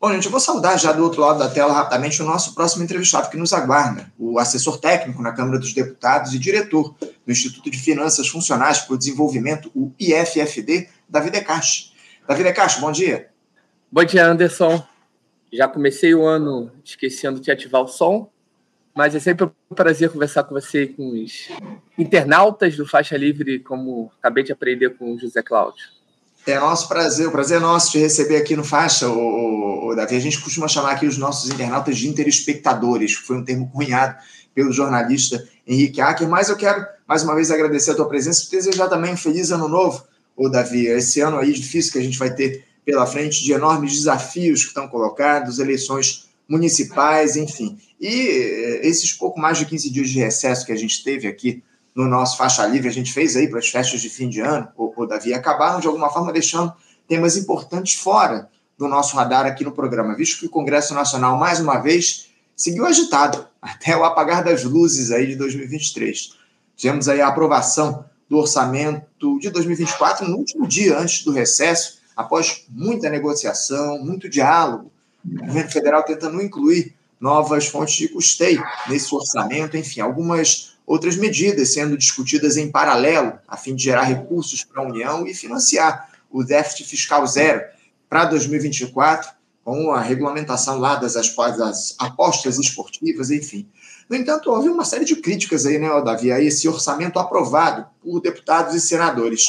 Bom, 0.00 0.12
gente, 0.12 0.26
eu 0.26 0.30
vou 0.30 0.38
saudar 0.38 0.78
já 0.78 0.92
do 0.92 1.02
outro 1.02 1.20
lado 1.20 1.40
da 1.40 1.48
tela 1.48 1.72
rapidamente 1.72 2.22
o 2.22 2.24
nosso 2.24 2.54
próximo 2.54 2.84
entrevistado 2.84 3.28
que 3.28 3.36
nos 3.36 3.52
aguarda, 3.52 4.12
o 4.16 4.38
assessor 4.38 4.78
técnico 4.78 5.20
na 5.20 5.32
Câmara 5.32 5.58
dos 5.58 5.72
Deputados 5.72 6.32
e 6.32 6.38
diretor 6.38 6.94
do 7.00 7.32
Instituto 7.32 7.68
de 7.68 7.76
Finanças 7.76 8.28
Funcionais 8.28 8.78
para 8.78 8.94
o 8.94 8.96
Desenvolvimento, 8.96 9.72
o 9.74 9.92
IFFD, 9.98 10.88
Davi 11.08 11.30
Decache. 11.30 11.90
Davi 12.28 12.44
Decache, 12.44 12.80
bom 12.80 12.92
dia. 12.92 13.28
Bom 13.90 14.04
dia, 14.04 14.24
Anderson. 14.24 14.86
Já 15.52 15.66
comecei 15.66 16.14
o 16.14 16.24
ano 16.24 16.70
esquecendo 16.84 17.40
de 17.40 17.50
ativar 17.50 17.82
o 17.82 17.88
som, 17.88 18.30
mas 18.94 19.16
é 19.16 19.18
sempre 19.18 19.46
um 19.68 19.74
prazer 19.74 20.10
conversar 20.10 20.44
com 20.44 20.54
você 20.54 20.84
e 20.84 20.88
com 20.88 21.10
os 21.10 21.48
internautas 21.98 22.76
do 22.76 22.86
Faixa 22.86 23.16
Livre, 23.16 23.58
como 23.58 24.12
acabei 24.20 24.44
de 24.44 24.52
aprender 24.52 24.90
com 24.90 25.12
o 25.12 25.18
José 25.18 25.42
Cláudio. 25.42 25.97
É 26.48 26.58
nosso 26.58 26.88
prazer, 26.88 27.28
o 27.28 27.30
prazer 27.30 27.58
é 27.58 27.60
nosso 27.60 27.90
te 27.90 27.98
receber 27.98 28.38
aqui 28.38 28.56
no 28.56 28.64
Faixa, 28.64 29.06
o, 29.06 29.94
Davi. 29.94 30.16
A 30.16 30.20
gente 30.20 30.40
costuma 30.40 30.66
chamar 30.66 30.92
aqui 30.92 31.04
os 31.06 31.18
nossos 31.18 31.50
internautas 31.50 31.98
de 31.98 32.08
interespectadores, 32.08 33.18
que 33.18 33.26
foi 33.26 33.36
um 33.36 33.44
termo 33.44 33.68
cunhado 33.68 34.16
pelo 34.54 34.72
jornalista 34.72 35.46
Henrique 35.66 36.00
Acker, 36.00 36.26
mas 36.26 36.48
eu 36.48 36.56
quero, 36.56 36.86
mais 37.06 37.22
uma 37.22 37.34
vez, 37.34 37.50
agradecer 37.50 37.90
a 37.90 37.94
tua 37.94 38.08
presença 38.08 38.46
e 38.46 38.50
desejar 38.50 38.88
também 38.88 39.12
um 39.12 39.16
feliz 39.18 39.50
ano 39.50 39.68
novo, 39.68 40.02
o 40.34 40.48
Davi. 40.48 40.86
Esse 40.86 41.20
ano 41.20 41.36
aí 41.36 41.52
difícil 41.52 41.92
que 41.92 41.98
a 41.98 42.02
gente 42.02 42.18
vai 42.18 42.34
ter 42.34 42.64
pela 42.82 43.06
frente, 43.06 43.44
de 43.44 43.52
enormes 43.52 43.92
desafios 43.92 44.62
que 44.62 44.68
estão 44.68 44.88
colocados, 44.88 45.58
eleições 45.58 46.30
municipais, 46.48 47.36
enfim. 47.36 47.78
E 48.00 48.08
eh, 48.08 48.86
esses 48.88 49.12
pouco 49.12 49.38
mais 49.38 49.58
de 49.58 49.66
15 49.66 49.90
dias 49.90 50.08
de 50.08 50.18
recesso 50.18 50.64
que 50.64 50.72
a 50.72 50.76
gente 50.76 51.04
teve 51.04 51.28
aqui 51.28 51.62
no 51.98 52.06
nosso 52.06 52.36
faixa 52.36 52.64
livre, 52.64 52.86
a 52.86 52.92
gente 52.92 53.12
fez 53.12 53.34
aí 53.34 53.48
para 53.48 53.58
as 53.58 53.68
festas 53.68 54.00
de 54.00 54.08
fim 54.08 54.28
de 54.28 54.40
ano, 54.40 54.68
o, 54.76 54.92
o 54.96 55.04
Davi, 55.04 55.34
acabaram 55.34 55.80
de 55.80 55.88
alguma 55.88 56.08
forma 56.08 56.32
deixando 56.32 56.72
temas 57.08 57.36
importantes 57.36 57.94
fora 57.94 58.48
do 58.78 58.86
nosso 58.86 59.16
radar 59.16 59.44
aqui 59.44 59.64
no 59.64 59.72
programa, 59.72 60.14
visto 60.14 60.38
que 60.38 60.46
o 60.46 60.48
Congresso 60.48 60.94
Nacional, 60.94 61.36
mais 61.36 61.58
uma 61.58 61.78
vez, 61.78 62.28
seguiu 62.54 62.86
agitado 62.86 63.44
até 63.60 63.96
o 63.96 64.04
apagar 64.04 64.44
das 64.44 64.62
luzes 64.62 65.10
aí 65.10 65.26
de 65.26 65.34
2023. 65.34 66.36
Tivemos 66.76 67.08
aí 67.08 67.20
a 67.20 67.26
aprovação 67.26 68.04
do 68.30 68.36
orçamento 68.36 69.04
de 69.40 69.50
2024 69.50 70.28
no 70.28 70.36
último 70.36 70.68
dia 70.68 70.96
antes 70.96 71.24
do 71.24 71.32
recesso, 71.32 71.98
após 72.14 72.64
muita 72.70 73.10
negociação, 73.10 73.98
muito 73.98 74.28
diálogo, 74.28 74.92
o 75.24 75.46
governo 75.46 75.70
federal 75.72 76.04
tentando 76.04 76.40
incluir 76.40 76.94
novas 77.20 77.66
fontes 77.66 77.96
de 77.96 78.06
custeio 78.06 78.62
nesse 78.88 79.12
orçamento, 79.12 79.76
enfim, 79.76 80.00
algumas 80.00 80.77
outras 80.88 81.16
medidas 81.16 81.74
sendo 81.74 81.98
discutidas 81.98 82.56
em 82.56 82.70
paralelo, 82.70 83.38
a 83.46 83.58
fim 83.58 83.74
de 83.74 83.84
gerar 83.84 84.04
recursos 84.04 84.64
para 84.64 84.82
a 84.82 84.86
União 84.86 85.26
e 85.26 85.34
financiar 85.34 86.08
o 86.30 86.42
déficit 86.42 86.88
fiscal 86.88 87.26
zero 87.26 87.62
para 88.08 88.24
2024, 88.24 89.30
com 89.62 89.92
a 89.92 90.00
regulamentação 90.00 90.78
lá 90.78 90.96
das, 90.96 91.14
apostas 91.98 92.58
esportivas, 92.58 93.30
enfim. 93.30 93.68
No 94.08 94.16
entanto, 94.16 94.50
houve 94.50 94.70
uma 94.70 94.84
série 94.86 95.04
de 95.04 95.16
críticas 95.16 95.66
aí, 95.66 95.78
né, 95.78 95.88
Davi, 96.02 96.32
a 96.32 96.40
esse 96.40 96.66
orçamento 96.66 97.18
aprovado 97.18 97.86
por 98.02 98.22
deputados 98.22 98.74
e 98.74 98.80
senadores. 98.80 99.44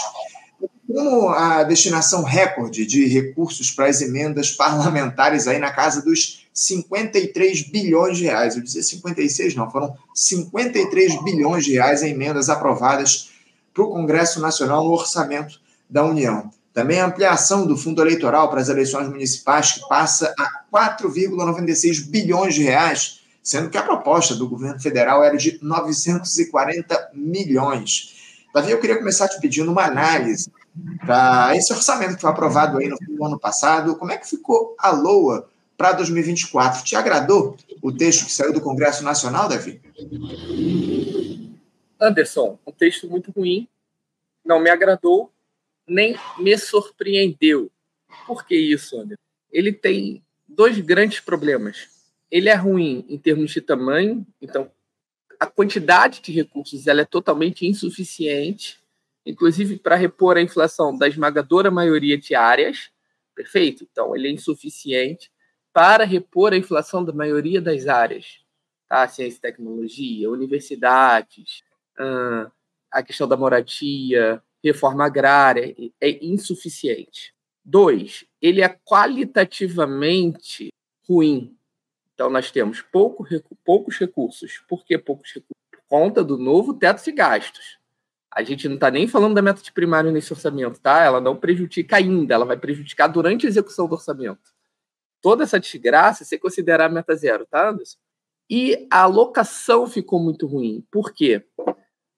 Como 0.85 1.29
a 1.29 1.63
destinação 1.63 2.23
recorde 2.23 2.85
de 2.85 3.07
recursos 3.07 3.71
para 3.71 3.87
as 3.87 4.01
emendas 4.01 4.51
parlamentares 4.51 5.47
aí 5.47 5.57
na 5.57 5.71
casa 5.71 6.01
dos 6.01 6.38
53 6.59 7.69
bilhões 7.69 8.17
de 8.17 8.25
reais. 8.25 8.57
Eu 8.57 8.61
dizia 8.61 8.83
56, 8.83 9.55
não, 9.55 9.71
foram 9.71 9.95
53 10.13 11.23
bilhões 11.23 11.63
de 11.63 11.73
reais 11.73 12.03
em 12.03 12.09
emendas 12.09 12.49
aprovadas 12.49 13.29
para 13.73 13.83
o 13.83 13.89
Congresso 13.89 14.41
Nacional 14.41 14.83
no 14.83 14.91
orçamento 14.91 15.61
da 15.89 16.03
União. 16.03 16.51
Também 16.73 16.99
a 16.99 17.05
ampliação 17.05 17.65
do 17.65 17.77
fundo 17.77 18.01
eleitoral 18.01 18.49
para 18.49 18.59
as 18.59 18.67
eleições 18.67 19.07
municipais, 19.07 19.71
que 19.71 19.87
passa 19.87 20.33
a 20.37 20.63
4,96 21.01 22.09
bilhões 22.09 22.55
de 22.55 22.63
reais, 22.63 23.21
sendo 23.41 23.69
que 23.69 23.77
a 23.77 23.83
proposta 23.83 24.35
do 24.35 24.47
governo 24.47 24.79
federal 24.81 25.23
era 25.23 25.37
de 25.37 25.57
940 25.61 27.11
milhões. 27.13 28.43
Davi, 28.53 28.71
eu 28.71 28.81
queria 28.81 28.97
começar 28.97 29.29
te 29.29 29.39
pedindo 29.39 29.71
uma 29.71 29.85
análise 29.85 30.51
para 31.05 31.55
esse 31.55 31.71
orçamento 31.71 32.15
que 32.15 32.21
foi 32.21 32.29
aprovado 32.29 32.77
aí 32.77 32.89
no 32.89 32.97
fim 32.97 33.15
do 33.15 33.23
ano 33.23 33.39
passado. 33.39 33.95
Como 33.95 34.11
é 34.11 34.17
que 34.17 34.27
ficou 34.27 34.75
a 34.77 34.91
LOA 34.91 35.47
para 35.79 35.93
2024. 35.93 36.83
Te 36.83 36.97
agradou 36.97 37.55
o 37.81 37.89
texto 37.89 38.25
que 38.25 38.33
saiu 38.33 38.51
do 38.51 38.59
Congresso 38.59 39.01
Nacional, 39.01 39.47
Davi? 39.47 39.81
Anderson, 41.97 42.59
um 42.67 42.71
texto 42.73 43.07
muito 43.07 43.31
ruim, 43.31 43.65
não 44.43 44.59
me 44.59 44.69
agradou, 44.69 45.31
nem 45.87 46.17
me 46.37 46.57
surpreendeu. 46.57 47.71
Por 48.27 48.45
que 48.45 48.57
isso, 48.57 48.99
Anderson? 48.99 49.23
Ele 49.49 49.71
tem 49.71 50.21
dois 50.45 50.77
grandes 50.79 51.21
problemas. 51.21 51.87
Ele 52.29 52.49
é 52.49 52.55
ruim 52.55 53.05
em 53.07 53.17
termos 53.17 53.51
de 53.51 53.61
tamanho, 53.61 54.27
então 54.41 54.69
a 55.39 55.45
quantidade 55.45 56.19
de 56.19 56.33
recursos 56.33 56.87
ela 56.87 57.01
é 57.01 57.05
totalmente 57.05 57.65
insuficiente, 57.65 58.77
inclusive 59.25 59.77
para 59.77 59.95
repor 59.95 60.35
a 60.35 60.41
inflação 60.41 60.97
da 60.97 61.07
esmagadora 61.07 61.71
maioria 61.71 62.17
de 62.17 62.35
áreas, 62.35 62.89
perfeito? 63.33 63.87
Então 63.89 64.13
ele 64.13 64.27
é 64.27 64.31
insuficiente 64.31 65.31
para 65.73 66.03
repor 66.03 66.53
a 66.53 66.57
inflação 66.57 67.03
da 67.03 67.13
maioria 67.13 67.61
das 67.61 67.87
áreas, 67.87 68.39
tá? 68.87 69.07
ciência 69.07 69.37
e 69.37 69.41
tecnologia, 69.41 70.29
universidades, 70.29 71.63
a 72.91 73.03
questão 73.03 73.27
da 73.27 73.37
moradia, 73.37 74.41
reforma 74.63 75.05
agrária, 75.05 75.75
é 76.01 76.25
insuficiente. 76.25 77.33
Dois, 77.63 78.25
ele 78.41 78.61
é 78.61 78.69
qualitativamente 78.69 80.69
ruim. 81.07 81.55
Então, 82.13 82.29
nós 82.29 82.51
temos 82.51 82.81
pouco, 82.81 83.25
poucos 83.63 83.97
recursos. 83.97 84.61
Por 84.67 84.83
que 84.83 84.97
poucos 84.97 85.29
recursos? 85.29 85.55
Por 85.71 85.81
conta 85.87 86.23
do 86.23 86.37
novo 86.37 86.73
teto 86.73 87.03
de 87.03 87.11
gastos. 87.11 87.77
A 88.31 88.43
gente 88.43 88.67
não 88.67 88.75
está 88.75 88.91
nem 88.91 89.07
falando 89.07 89.35
da 89.35 89.41
meta 89.41 89.61
de 89.61 89.71
primário 89.71 90.11
nesse 90.11 90.33
orçamento, 90.33 90.79
tá? 90.79 91.03
Ela 91.03 91.21
não 91.21 91.35
prejudica 91.35 91.97
ainda, 91.97 92.33
ela 92.33 92.45
vai 92.45 92.57
prejudicar 92.57 93.07
durante 93.07 93.45
a 93.45 93.49
execução 93.49 93.87
do 93.87 93.93
orçamento 93.93 94.58
toda 95.21 95.43
essa 95.43 95.59
desgraça 95.59 96.25
ser 96.25 96.39
considerar 96.39 96.89
meta 96.89 97.15
zero, 97.15 97.45
tá, 97.45 97.69
Anderson? 97.69 97.97
E 98.49 98.87
a 98.91 99.03
alocação 99.03 99.85
ficou 99.87 100.19
muito 100.19 100.47
ruim. 100.47 100.83
Por 100.91 101.13
quê? 101.13 101.45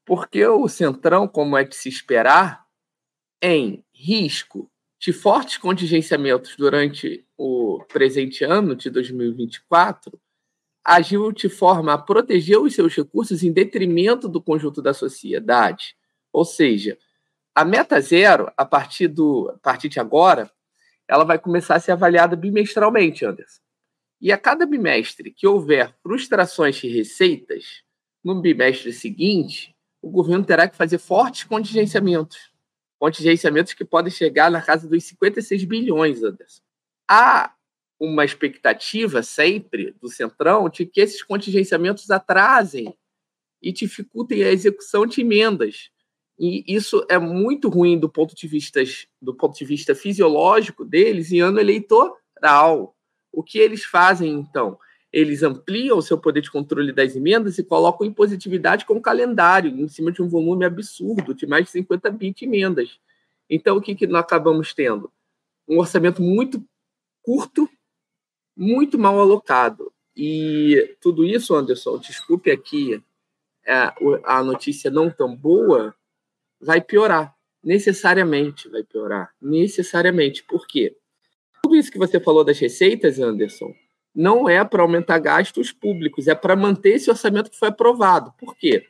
Porque 0.06 0.45
o 0.45 0.67
Centrão, 0.67 1.28
como 1.28 1.57
é 1.57 1.63
de 1.63 1.75
se 1.75 1.90
esperar, 1.90 2.66
em 3.41 3.84
risco 3.94 4.72
de 5.00 5.11
fortes 5.11 5.57
contingenciamentos 5.57 6.56
durante 6.56 7.25
o 7.38 7.84
presente 7.90 8.44
ano 8.44 8.75
de 8.75 8.90
2024, 8.90 10.19
agiu 10.85 11.31
de 11.31 11.50
forma 11.50 11.94
a 11.94 11.97
proteger 11.97 12.59
os 12.59 12.73
seus 12.73 12.95
recursos 12.95 13.44
em 13.44 13.51
detrimento 13.51 14.29
do 14.29 14.41
conjunto 14.41 14.81
da 14.81 14.94
sociedade. 14.94 15.95
Ou 16.31 16.45
seja, 16.45 16.97
a 17.53 17.66
meta 17.66 18.00
zero, 18.00 18.51
a 18.56 18.66
partir, 18.66 19.07
do, 19.07 19.50
a 19.50 19.57
partir 19.59 19.90
de 19.90 20.00
agora, 20.00 20.51
ela 21.11 21.25
vai 21.25 21.38
começar 21.38 21.75
a 21.75 21.79
ser 21.81 21.91
avaliada 21.91 22.38
bimestralmente, 22.38 23.25
Anderson. 23.25 23.59
E 24.22 24.31
a 24.31 24.38
cada 24.38 24.66
bimestre 24.66 25.29
que 25.29 25.45
houver 25.45 25.94
frustrações 26.01 26.77
de 26.77 26.88
receitas, 26.88 27.83
no 28.23 28.39
bimestre 28.39 28.94
seguinte, 28.94 29.75
o 30.01 30.09
governo 30.09 30.45
terá 30.45 30.69
que 30.69 30.75
fazer 30.77 30.99
fortes 30.99 31.44
contingenciamentos. 31.44 32.49
Contingenciamentos 32.97 33.73
que 33.73 33.83
podem 33.83 34.09
chegar 34.09 34.49
na 34.49 34.61
casa 34.61 34.88
dos 34.88 35.03
56 35.03 35.66
bilhões, 35.66 36.23
Anderson. 36.23 36.61
Há 37.09 37.53
uma 37.99 38.23
expectativa 38.23 39.22
sempre 39.22 39.91
do 39.99 40.07
Centrão 40.07 40.69
de 40.69 40.85
que 40.85 41.01
esses 41.01 41.22
contingenciamentos 41.22 42.09
atrasem 42.09 42.97
e 43.61 43.73
dificultem 43.73 44.45
a 44.45 44.49
execução 44.49 45.05
de 45.05 45.19
emendas 45.19 45.91
e 46.40 46.64
isso 46.68 47.06
é 47.09 47.18
muito 47.19 47.69
ruim 47.69 48.00
do 48.00 48.09
ponto 48.09 48.36
de 48.36 48.47
vista, 48.47 48.81
do 49.22 49.34
ponto 49.34 49.58
de 49.58 49.66
vista 49.66 49.94
fisiológico 49.94 50.84
deles 50.84 51.31
em 51.31 51.40
ano 51.40 51.59
eleitoral. 51.59 52.96
O 53.31 53.44
que 53.44 53.59
eles 53.59 53.84
fazem, 53.84 54.34
então? 54.34 54.78
Eles 55.14 55.44
ampliam 55.44 55.97
o 55.97 56.02
seu 56.02 56.17
poder 56.17 56.41
de 56.41 56.50
controle 56.50 56.94
das 56.94 57.16
emendas 57.16 57.58
e 57.58 57.64
colocam 57.64 58.08
impositividade 58.08 58.85
com 58.85 59.02
calendário, 59.02 59.70
em 59.70 59.88
cima 59.88 60.11
de 60.11 60.22
um 60.22 60.29
volume 60.29 60.66
absurdo, 60.66 61.34
de 61.34 61.46
mais 61.46 61.66
de 61.66 61.72
50 61.72 62.09
bit 62.11 62.40
de 62.40 62.46
emendas. 62.46 63.00
Então, 63.50 63.78
o 63.78 63.82
que, 63.82 63.94
que 63.94 64.08
nós 64.08 64.22
acabamos 64.22 64.73
tendo? 64.73 65.11
Um 65.67 65.79
orçamento 65.79 66.22
muito 66.22 66.64
curto, 67.22 67.70
muito 68.55 68.97
mal 68.97 69.20
alocado. 69.20 69.91
E 70.16 70.96
tudo 71.02 71.26
isso, 71.26 71.53
Anderson, 71.53 71.97
desculpe 71.97 72.50
aqui 72.50 73.03
a, 73.67 73.94
a 74.23 74.44
notícia 74.44 74.90
não 74.90 75.09
tão 75.09 75.35
boa, 75.35 75.94
vai 76.61 76.79
piorar. 76.81 77.35
Necessariamente 77.63 78.69
vai 78.69 78.84
piorar. 78.84 79.31
Necessariamente. 79.41 80.43
Por 80.43 80.67
quê? 80.67 80.96
Tudo 81.63 81.75
isso 81.75 81.91
que 81.91 81.97
você 81.97 82.19
falou 82.19 82.43
das 82.43 82.59
receitas, 82.59 83.19
Anderson, 83.19 83.73
não 84.13 84.49
é 84.49 84.63
para 84.63 84.81
aumentar 84.81 85.19
gastos 85.19 85.72
públicos, 85.72 86.28
é 86.28 86.35
para 86.35 86.55
manter 86.55 86.96
esse 86.96 87.09
orçamento 87.09 87.49
que 87.49 87.58
foi 87.58 87.69
aprovado. 87.69 88.34
Por 88.37 88.55
quê? 88.55 88.85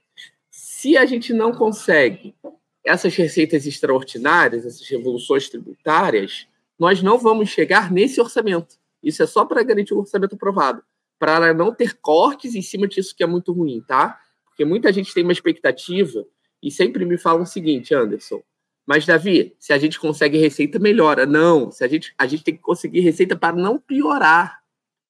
Se 0.49 0.97
a 0.97 1.05
gente 1.05 1.33
não 1.33 1.51
consegue 1.51 2.35
essas 2.83 3.15
receitas 3.15 3.65
extraordinárias, 3.65 4.65
essas 4.65 4.87
revoluções 4.89 5.47
tributárias, 5.47 6.47
nós 6.79 7.03
não 7.03 7.17
vamos 7.17 7.49
chegar 7.49 7.91
nesse 7.91 8.19
orçamento. 8.19 8.75
Isso 9.03 9.21
é 9.21 9.27
só 9.27 9.45
para 9.45 9.63
garantir 9.63 9.93
o 9.93 9.99
orçamento 9.99 10.35
aprovado, 10.35 10.83
para 11.19 11.53
não 11.53 11.73
ter 11.73 11.95
cortes 11.99 12.55
em 12.55 12.61
cima 12.61 12.87
disso 12.87 13.15
que 13.15 13.23
é 13.23 13.27
muito 13.27 13.53
ruim, 13.53 13.81
tá? 13.81 14.19
Porque 14.45 14.65
muita 14.65 14.91
gente 14.91 15.13
tem 15.13 15.23
uma 15.23 15.31
expectativa 15.31 16.25
e 16.61 16.69
sempre 16.71 17.05
me 17.05 17.17
falam 17.17 17.43
o 17.43 17.45
seguinte, 17.45 17.93
Anderson, 17.93 18.41
mas 18.85 19.05
Davi, 19.05 19.55
se 19.59 19.73
a 19.73 19.77
gente 19.77 19.99
consegue 19.99 20.37
receita, 20.37 20.79
melhora. 20.79 21.25
Não, 21.25 21.71
se 21.71 21.83
a 21.83 21.87
gente, 21.87 22.13
a 22.17 22.25
gente 22.27 22.43
tem 22.43 22.55
que 22.55 22.61
conseguir 22.61 22.99
receita 23.01 23.35
para 23.35 23.55
não 23.55 23.79
piorar, 23.79 24.61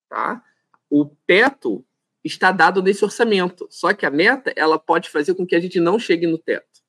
tá? 0.09 0.43
O 0.89 1.05
teto 1.25 1.83
está 2.23 2.51
dado 2.51 2.81
nesse 2.81 3.03
orçamento, 3.03 3.67
só 3.69 3.93
que 3.93 4.05
a 4.05 4.11
meta 4.11 4.53
ela 4.55 4.77
pode 4.77 5.09
fazer 5.09 5.33
com 5.33 5.45
que 5.45 5.55
a 5.55 5.59
gente 5.59 5.79
não 5.79 5.97
chegue 5.97 6.27
no 6.27 6.37
teto. 6.37 6.81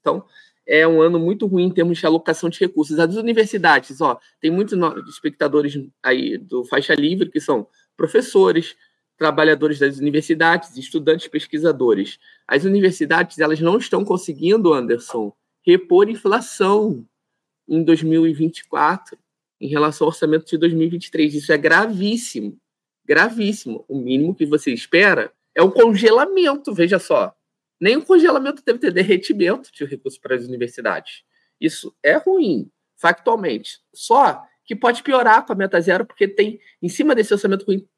Então, 0.00 0.24
é 0.66 0.86
um 0.86 1.02
ano 1.02 1.18
muito 1.18 1.46
ruim 1.46 1.64
em 1.64 1.70
termos 1.72 1.98
de 1.98 2.06
alocação 2.06 2.48
de 2.48 2.60
recursos. 2.60 2.98
As 2.98 3.16
universidades, 3.16 4.00
ó, 4.00 4.18
tem 4.40 4.50
muitos 4.50 4.78
espectadores 5.08 5.74
aí 6.02 6.38
do 6.38 6.64
faixa 6.64 6.94
livre 6.94 7.30
que 7.30 7.40
são 7.40 7.66
professores, 7.96 8.76
trabalhadores 9.20 9.78
das 9.78 9.98
universidades, 9.98 10.74
estudantes, 10.78 11.28
pesquisadores. 11.28 12.18
As 12.48 12.64
universidades, 12.64 13.38
elas 13.38 13.60
não 13.60 13.76
estão 13.76 14.02
conseguindo, 14.02 14.72
Anderson, 14.72 15.30
repor 15.62 16.08
inflação 16.08 17.06
em 17.68 17.84
2024 17.84 19.18
em 19.60 19.68
relação 19.68 20.06
ao 20.06 20.08
orçamento 20.08 20.46
de 20.46 20.56
2023. 20.56 21.34
Isso 21.34 21.52
é 21.52 21.58
gravíssimo, 21.58 22.56
gravíssimo. 23.04 23.84
O 23.86 24.00
mínimo 24.00 24.34
que 24.34 24.46
você 24.46 24.72
espera 24.72 25.30
é 25.54 25.60
o 25.62 25.70
congelamento, 25.70 26.72
veja 26.72 26.98
só 26.98 27.36
nem 27.80 27.96
o 27.96 28.04
congelamento 28.04 28.62
deve 28.62 28.78
ter 28.78 28.92
derretimento 28.92 29.72
de 29.72 29.84
recursos 29.84 30.20
para 30.20 30.36
as 30.36 30.44
universidades. 30.44 31.22
Isso 31.58 31.96
é 32.02 32.16
ruim, 32.16 32.70
factualmente. 32.96 33.80
Só 33.94 34.42
que 34.64 34.76
pode 34.76 35.02
piorar 35.02 35.46
com 35.46 35.52
a 35.52 35.56
meta 35.56 35.80
zero, 35.80 36.04
porque 36.04 36.28
tem, 36.28 36.60
em 36.82 36.88
cima 36.88 37.14
desse 37.14 37.32
orçamento 37.32 37.64
ruim, 37.64 37.88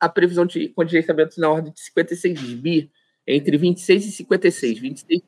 a 0.00 0.08
previsão 0.08 0.46
de 0.46 0.68
contingenciamento 0.68 1.40
na 1.40 1.50
ordem 1.50 1.72
de 1.72 1.80
56 1.80 2.40
bi, 2.54 2.90
entre 3.26 3.56
26 3.56 4.06
e 4.06 4.12
56. 4.12 4.78
26 4.78 5.22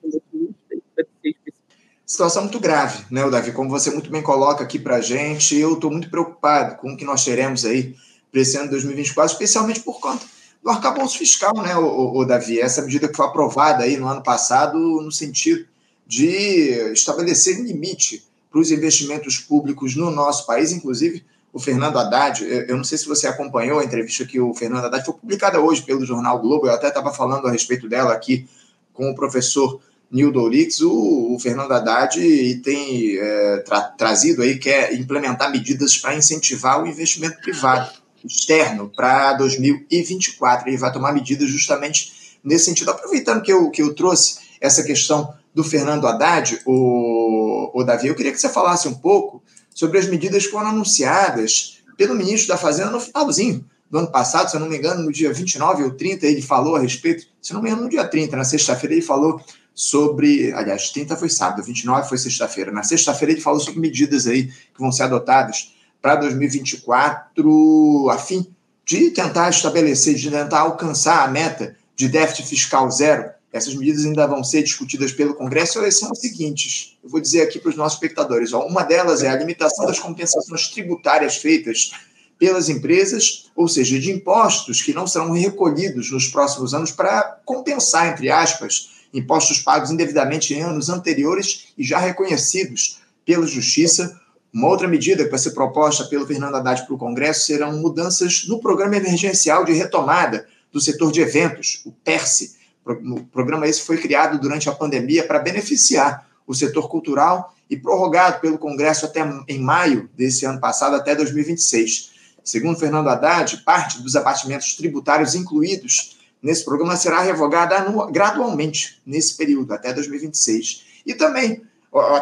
Situação 2.06 2.42
muito 2.42 2.58
grave, 2.58 3.04
né, 3.08 3.28
Davi? 3.30 3.52
Como 3.52 3.70
você 3.70 3.88
muito 3.90 4.10
bem 4.10 4.20
coloca 4.20 4.64
aqui 4.64 4.80
para 4.80 4.96
a 4.96 5.00
gente, 5.00 5.56
eu 5.56 5.74
estou 5.74 5.92
muito 5.92 6.10
preocupado 6.10 6.76
com 6.76 6.92
o 6.92 6.96
que 6.96 7.04
nós 7.04 7.24
teremos 7.24 7.64
aí 7.64 7.94
para 8.32 8.40
esse 8.40 8.56
ano 8.56 8.66
de 8.66 8.72
2024, 8.72 9.32
especialmente 9.32 9.80
por 9.80 10.00
conta 10.00 10.26
do 10.62 10.70
arcabouço 10.70 11.18
fiscal, 11.18 11.54
né, 11.62 11.76
o, 11.76 12.18
o, 12.18 12.24
Davi? 12.24 12.60
Essa 12.60 12.82
medida 12.82 13.08
que 13.08 13.16
foi 13.16 13.26
aprovada 13.26 13.84
aí 13.84 13.96
no 13.96 14.08
ano 14.08 14.22
passado 14.22 14.76
no 14.76 15.12
sentido 15.12 15.64
de 16.06 16.92
estabelecer 16.92 17.60
limite 17.60 18.24
para 18.50 18.60
os 18.60 18.72
investimentos 18.72 19.38
públicos 19.38 19.94
no 19.94 20.10
nosso 20.10 20.44
país, 20.46 20.72
inclusive 20.72 21.24
o 21.52 21.58
Fernando 21.58 21.98
Haddad, 21.98 22.44
eu 22.44 22.76
não 22.76 22.84
sei 22.84 22.96
se 22.96 23.06
você 23.06 23.26
acompanhou 23.26 23.80
a 23.80 23.84
entrevista 23.84 24.24
que 24.24 24.38
o 24.40 24.54
Fernando 24.54 24.84
Haddad 24.84 25.04
foi 25.04 25.14
publicada 25.14 25.60
hoje 25.60 25.82
pelo 25.82 26.06
jornal 26.06 26.40
Globo, 26.40 26.66
eu 26.66 26.72
até 26.72 26.88
estava 26.88 27.12
falando 27.12 27.46
a 27.46 27.50
respeito 27.50 27.88
dela 27.88 28.12
aqui 28.12 28.48
com 28.92 29.10
o 29.10 29.14
professor 29.14 29.80
Nildo 30.10 30.40
Orix, 30.40 30.80
o, 30.80 31.34
o 31.34 31.38
Fernando 31.38 31.72
Haddad 31.72 32.18
tem 32.64 33.16
é, 33.16 33.58
tra, 33.58 33.82
trazido 33.82 34.42
aí, 34.42 34.58
quer 34.58 34.92
implementar 34.94 35.50
medidas 35.50 35.96
para 35.96 36.16
incentivar 36.16 36.82
o 36.82 36.86
investimento 36.86 37.40
privado 37.40 37.92
externo 38.24 38.90
para 38.94 39.34
2024. 39.34 40.68
Ele 40.68 40.76
vai 40.76 40.92
tomar 40.92 41.12
medidas 41.12 41.48
justamente 41.48 42.38
nesse 42.42 42.64
sentido. 42.66 42.90
Aproveitando 42.90 43.42
que 43.42 43.52
eu, 43.52 43.70
que 43.70 43.82
eu 43.82 43.94
trouxe 43.94 44.40
essa 44.60 44.82
questão 44.82 45.32
do 45.54 45.62
Fernando 45.62 46.06
Haddad, 46.06 46.60
o, 46.66 47.70
o 47.72 47.84
Davi, 47.84 48.08
eu 48.08 48.14
queria 48.14 48.32
que 48.32 48.40
você 48.40 48.48
falasse 48.48 48.88
um 48.88 48.94
pouco 48.94 49.42
sobre 49.74 49.98
as 49.98 50.06
medidas 50.06 50.46
que 50.46 50.52
foram 50.52 50.68
anunciadas 50.68 51.82
pelo 51.96 52.14
ministro 52.14 52.48
da 52.48 52.56
Fazenda 52.56 52.90
no 52.90 53.00
finalzinho 53.00 53.64
do 53.90 53.98
ano 53.98 54.10
passado, 54.10 54.48
se 54.48 54.56
eu 54.56 54.60
não 54.60 54.68
me 54.68 54.76
engano, 54.76 55.02
no 55.02 55.12
dia 55.12 55.32
29 55.32 55.82
ou 55.82 55.90
30, 55.90 56.24
ele 56.24 56.40
falou 56.40 56.76
a 56.76 56.80
respeito, 56.80 57.26
se 57.42 57.52
não 57.52 57.60
me 57.60 57.68
engano, 57.68 57.84
no 57.84 57.88
dia 57.90 58.06
30, 58.06 58.36
na 58.36 58.44
sexta-feira, 58.44 58.94
ele 58.94 59.02
falou 59.02 59.42
sobre. 59.74 60.52
Aliás, 60.52 60.90
30 60.90 61.16
foi 61.16 61.28
sábado, 61.28 61.62
29 61.62 62.08
foi 62.08 62.16
sexta-feira. 62.16 62.70
Na 62.70 62.84
sexta-feira, 62.84 63.32
ele 63.32 63.40
falou 63.40 63.58
sobre 63.58 63.80
medidas 63.80 64.26
aí 64.26 64.46
que 64.46 64.78
vão 64.78 64.92
ser 64.92 65.04
adotadas 65.04 65.74
para 66.00 66.16
2024, 66.16 68.08
a 68.10 68.18
fim 68.18 68.46
de 68.84 69.10
tentar 69.10 69.50
estabelecer, 69.50 70.14
de 70.14 70.30
tentar 70.30 70.60
alcançar 70.60 71.24
a 71.24 71.28
meta 71.28 71.76
de 71.96 72.08
déficit 72.08 72.48
fiscal 72.48 72.90
zero. 72.90 73.30
Essas 73.52 73.74
medidas 73.74 74.04
ainda 74.04 74.26
vão 74.26 74.44
ser 74.44 74.62
discutidas 74.62 75.12
pelo 75.12 75.34
Congresso 75.34 75.78
e 75.78 75.80
elas 75.80 75.98
são 75.98 76.10
as 76.12 76.20
seguintes. 76.20 76.96
Eu 77.02 77.10
vou 77.10 77.20
dizer 77.20 77.42
aqui 77.42 77.58
para 77.58 77.70
os 77.70 77.76
nossos 77.76 77.94
espectadores. 77.94 78.52
Ó, 78.52 78.66
uma 78.66 78.82
delas 78.82 79.22
é 79.22 79.28
a 79.28 79.36
limitação 79.36 79.86
das 79.86 79.98
compensações 79.98 80.68
tributárias 80.68 81.36
feitas 81.36 81.90
pelas 82.38 82.68
empresas, 82.68 83.50
ou 83.54 83.68
seja, 83.68 83.98
de 83.98 84.10
impostos 84.10 84.80
que 84.80 84.94
não 84.94 85.06
serão 85.06 85.32
recolhidos 85.32 86.10
nos 86.10 86.28
próximos 86.28 86.72
anos 86.72 86.90
para 86.90 87.40
compensar, 87.44 88.12
entre 88.12 88.30
aspas, 88.30 88.90
impostos 89.12 89.58
pagos 89.58 89.90
indevidamente 89.90 90.54
em 90.54 90.62
anos 90.62 90.88
anteriores 90.88 91.66
e 91.76 91.84
já 91.84 91.98
reconhecidos 91.98 93.00
pela 93.26 93.46
Justiça 93.46 94.18
uma 94.52 94.68
outra 94.68 94.88
medida 94.88 95.24
que 95.24 95.30
vai 95.30 95.38
ser 95.38 95.52
proposta 95.52 96.04
pelo 96.06 96.26
Fernando 96.26 96.56
Haddad 96.56 96.84
para 96.84 96.94
o 96.94 96.98
Congresso 96.98 97.46
serão 97.46 97.78
mudanças 97.78 98.46
no 98.48 98.58
Programa 98.58 98.96
Emergencial 98.96 99.64
de 99.64 99.72
Retomada 99.72 100.46
do 100.72 100.80
Setor 100.80 101.12
de 101.12 101.20
Eventos, 101.20 101.82
o 101.84 101.92
PERSE. 101.92 102.56
O 102.84 103.20
programa 103.24 103.68
esse 103.68 103.82
foi 103.82 103.98
criado 103.98 104.38
durante 104.38 104.68
a 104.68 104.72
pandemia 104.72 105.26
para 105.26 105.38
beneficiar 105.38 106.26
o 106.46 106.54
setor 106.54 106.88
cultural 106.88 107.54
e 107.68 107.76
prorrogado 107.76 108.40
pelo 108.40 108.58
Congresso 108.58 109.06
até 109.06 109.20
em 109.46 109.60
maio 109.60 110.10
desse 110.16 110.44
ano 110.44 110.58
passado, 110.58 110.96
até 110.96 111.14
2026. 111.14 112.10
Segundo 112.42 112.78
Fernando 112.78 113.08
Haddad, 113.08 113.58
parte 113.58 114.02
dos 114.02 114.16
abatimentos 114.16 114.74
tributários 114.74 115.34
incluídos 115.34 116.18
nesse 116.42 116.64
programa 116.64 116.96
será 116.96 117.20
revogada 117.20 117.84
gradualmente 118.10 119.00
nesse 119.06 119.36
período, 119.36 119.72
até 119.72 119.92
2026. 119.92 120.84
E 121.06 121.14
também 121.14 121.62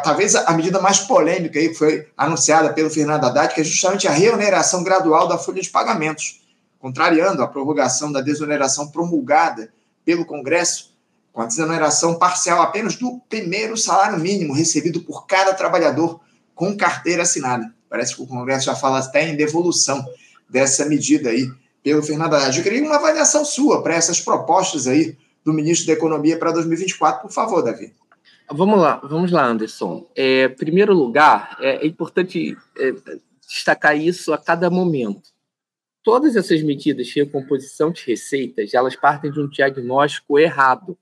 talvez 0.03 0.35
a 0.35 0.51
medida 0.53 0.81
mais 0.81 0.99
polêmica 1.01 1.59
aí 1.59 1.75
foi 1.75 2.09
anunciada 2.17 2.73
pelo 2.73 2.91
Fernando 2.91 3.25
Haddad, 3.25 3.55
que 3.55 3.61
é 3.61 3.65
justamente 3.65 4.09
a 4.09 4.13
reoneração 4.13 4.83
gradual 4.83 5.29
da 5.29 5.39
folha 5.39 5.63
de 5.63 5.71
pagamentos, 5.71 6.43
contrariando 6.79 7.43
a 7.43 7.49
prorrogação 7.49 8.11
da 8.11 8.21
desoneração 8.21 8.89
promulgada 8.89 9.73
pelo 10.09 10.25
Congresso, 10.25 10.97
com 11.35 11.43
a 11.43 11.45
desoneração 11.45 12.19
parcial 12.19 12.63
apenas 12.63 12.97
do 12.97 13.21
primeiro 13.29 13.77
salário 13.77 14.19
mínimo 14.19 14.55
recebido 14.55 15.03
por 15.03 15.27
cada 15.27 15.53
trabalhador 15.53 16.19
com 16.55 16.75
carteira 16.75 17.25
assinada. 17.25 17.71
Parece 17.91 18.17
que 18.17 18.23
o 18.23 18.27
Congresso 18.27 18.65
já 18.65 18.75
fala 18.75 19.01
até 19.01 19.29
em 19.29 19.37
devolução 19.37 20.03
dessa 20.49 20.87
medida 20.87 21.29
aí 21.29 21.47
pelo 21.83 22.03
Fernando 22.03 22.33
Haddad. 22.33 22.57
Eu 22.57 22.65
queria 22.65 22.83
uma 22.83 22.97
avaliação 22.97 23.45
sua 23.45 23.83
para 23.83 23.97
essas 23.97 24.19
propostas 24.19 24.87
aí 24.87 25.15
do 25.45 25.53
ministro 25.53 25.89
da 25.89 25.93
Economia 25.93 26.39
para 26.39 26.53
2024, 26.53 27.21
por 27.21 27.31
favor, 27.31 27.63
Davi. 27.63 27.93
Vamos 28.51 28.81
lá, 28.81 29.03
vamos 29.05 29.31
lá, 29.31 29.45
Anderson. 29.45 30.07
É, 30.17 30.49
primeiro 30.49 30.95
lugar, 30.95 31.55
é, 31.61 31.85
é 31.85 31.87
importante 31.87 32.57
é, 32.79 32.95
destacar 33.47 33.95
isso 33.95 34.33
a 34.33 34.39
cada 34.39 34.71
momento. 34.71 35.29
Todas 36.09 36.37
essas 36.37 36.63
medidas 36.63 37.07
de 37.07 37.23
recomposição 37.23 37.91
de 37.91 38.03
receitas, 38.07 38.73
elas 38.73 38.97
partem 38.97 39.31
de 39.31 39.39
um 39.41 39.47
diagnóstico 39.47 40.39
errado. 40.39 40.97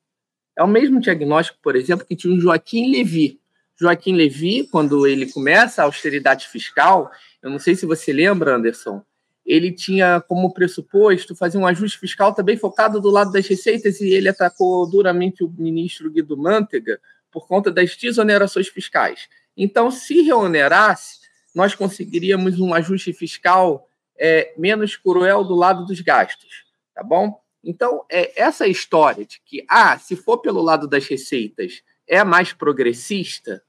É 0.59 0.65
o 0.65 0.67
mesmo 0.67 0.99
diagnóstico, 0.99 1.61
por 1.63 1.77
exemplo, 1.77 2.05
que 2.05 2.17
tinha 2.17 2.35
o 2.35 2.41
Joaquim 2.41 2.91
Levy. 2.91 3.41
Joaquim 3.81 4.17
Levy, 4.17 4.67
quando 4.67 5.07
ele 5.07 5.31
começa 5.31 5.81
a 5.81 5.85
austeridade 5.85 6.49
fiscal, 6.49 7.09
eu 7.41 7.49
não 7.49 7.61
sei 7.61 7.77
se 7.77 7.87
você 7.87 8.13
lembra, 8.13 8.57
Anderson, 8.57 9.01
ele 9.45 9.71
tinha 9.71 10.21
como 10.21 10.53
pressuposto 10.53 11.37
fazer 11.37 11.57
um 11.57 11.69
ajuste 11.69 12.01
fiscal 12.01 12.35
também 12.35 12.57
focado 12.57 13.01
do 13.01 13.09
lado 13.09 13.31
das 13.31 13.47
receitas 13.47 14.01
e 14.01 14.09
ele 14.09 14.29
atacou 14.29 14.91
duramente 14.91 15.45
o 15.45 15.55
ministro 15.57 16.11
Guido 16.11 16.37
Mantega 16.37 16.99
por 17.31 17.47
conta 17.47 17.71
das 17.71 17.95
desonerações 17.95 18.67
fiscais. 18.67 19.29
Então, 19.57 19.89
se 19.89 20.23
reonerasse, 20.23 21.21
nós 21.55 21.77
conseguiríamos 21.77 22.59
um 22.59 22.75
ajuste 22.75 23.13
fiscal 23.13 23.89
é, 24.19 24.55
menos 24.57 24.97
cruel 24.97 25.45
do 25.45 25.55
lado 25.55 25.85
dos 25.85 26.01
gastos, 26.01 26.65
tá 26.95 27.03
bom? 27.03 27.41
Então, 27.63 28.05
é, 28.09 28.41
essa 28.41 28.67
história 28.67 29.25
de 29.25 29.41
que, 29.45 29.65
ah, 29.69 29.99
se 29.99 30.15
for 30.15 30.39
pelo 30.39 30.63
lado 30.63 30.87
das 30.87 31.07
receitas, 31.07 31.83
é 32.07 32.23
mais 32.23 32.53
progressista, 32.53 33.63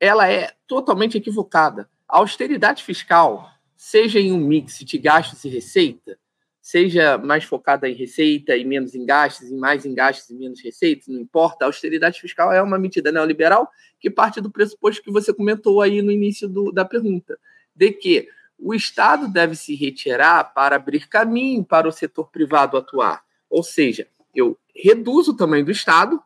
ela 0.00 0.30
é 0.30 0.52
totalmente 0.66 1.18
equivocada. 1.18 1.88
A 2.08 2.18
austeridade 2.18 2.82
fiscal, 2.82 3.50
seja 3.76 4.18
em 4.18 4.32
um 4.32 4.38
mix 4.38 4.78
de 4.78 4.98
gastos 4.98 5.44
e 5.44 5.48
receita, 5.48 6.18
seja 6.64 7.18
mais 7.18 7.44
focada 7.44 7.86
em 7.86 7.94
receita 7.94 8.56
e 8.56 8.64
menos 8.64 8.94
em 8.94 9.04
gastos, 9.04 9.50
e 9.50 9.54
mais 9.54 9.84
em 9.84 9.94
gastos 9.94 10.30
e 10.30 10.34
menos 10.34 10.62
receitas, 10.62 11.08
não 11.08 11.20
importa. 11.20 11.64
A 11.64 11.68
austeridade 11.68 12.18
fiscal 12.18 12.50
é 12.50 12.62
uma 12.62 12.78
medida 12.78 13.12
neoliberal 13.12 13.70
que 14.00 14.08
parte 14.08 14.40
do 14.40 14.50
pressuposto 14.50 15.02
que 15.02 15.10
você 15.10 15.34
comentou 15.34 15.82
aí 15.82 16.00
no 16.00 16.10
início 16.10 16.48
do, 16.48 16.72
da 16.72 16.86
pergunta, 16.86 17.38
de 17.76 17.92
que 17.92 18.28
o 18.64 18.72
Estado 18.72 19.28
deve 19.28 19.54
se 19.54 19.74
retirar 19.74 20.54
para 20.54 20.76
abrir 20.76 21.06
caminho 21.06 21.62
para 21.62 21.86
o 21.86 21.92
setor 21.92 22.30
privado 22.30 22.78
atuar. 22.78 23.22
Ou 23.50 23.62
seja, 23.62 24.08
eu 24.34 24.58
reduzo 24.74 25.32
o 25.32 25.36
tamanho 25.36 25.66
do 25.66 25.70
Estado 25.70 26.18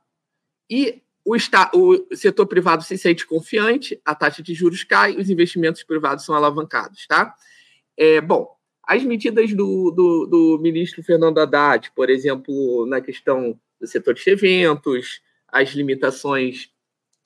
e 0.71 1.03
o, 1.25 1.35
o 1.35 2.17
setor 2.17 2.47
privado 2.47 2.85
se 2.85 2.97
sente 2.97 3.27
confiante, 3.27 4.01
a 4.05 4.15
taxa 4.15 4.41
de 4.41 4.55
juros 4.55 4.85
cai, 4.85 5.17
os 5.17 5.29
investimentos 5.29 5.83
privados 5.83 6.25
são 6.25 6.33
alavancados, 6.33 7.09
tá? 7.09 7.35
É, 7.97 8.21
bom, 8.21 8.57
As 8.85 9.03
medidas 9.03 9.53
do, 9.53 9.91
do, 9.91 10.27
do 10.27 10.59
ministro 10.63 11.03
Fernando 11.03 11.39
Haddad, 11.39 11.91
por 11.91 12.09
exemplo, 12.09 12.87
na 12.87 13.01
questão 13.01 13.59
do 13.81 13.87
setor 13.89 14.15
de 14.15 14.31
eventos, 14.31 15.21
as 15.49 15.71
limitações 15.71 16.71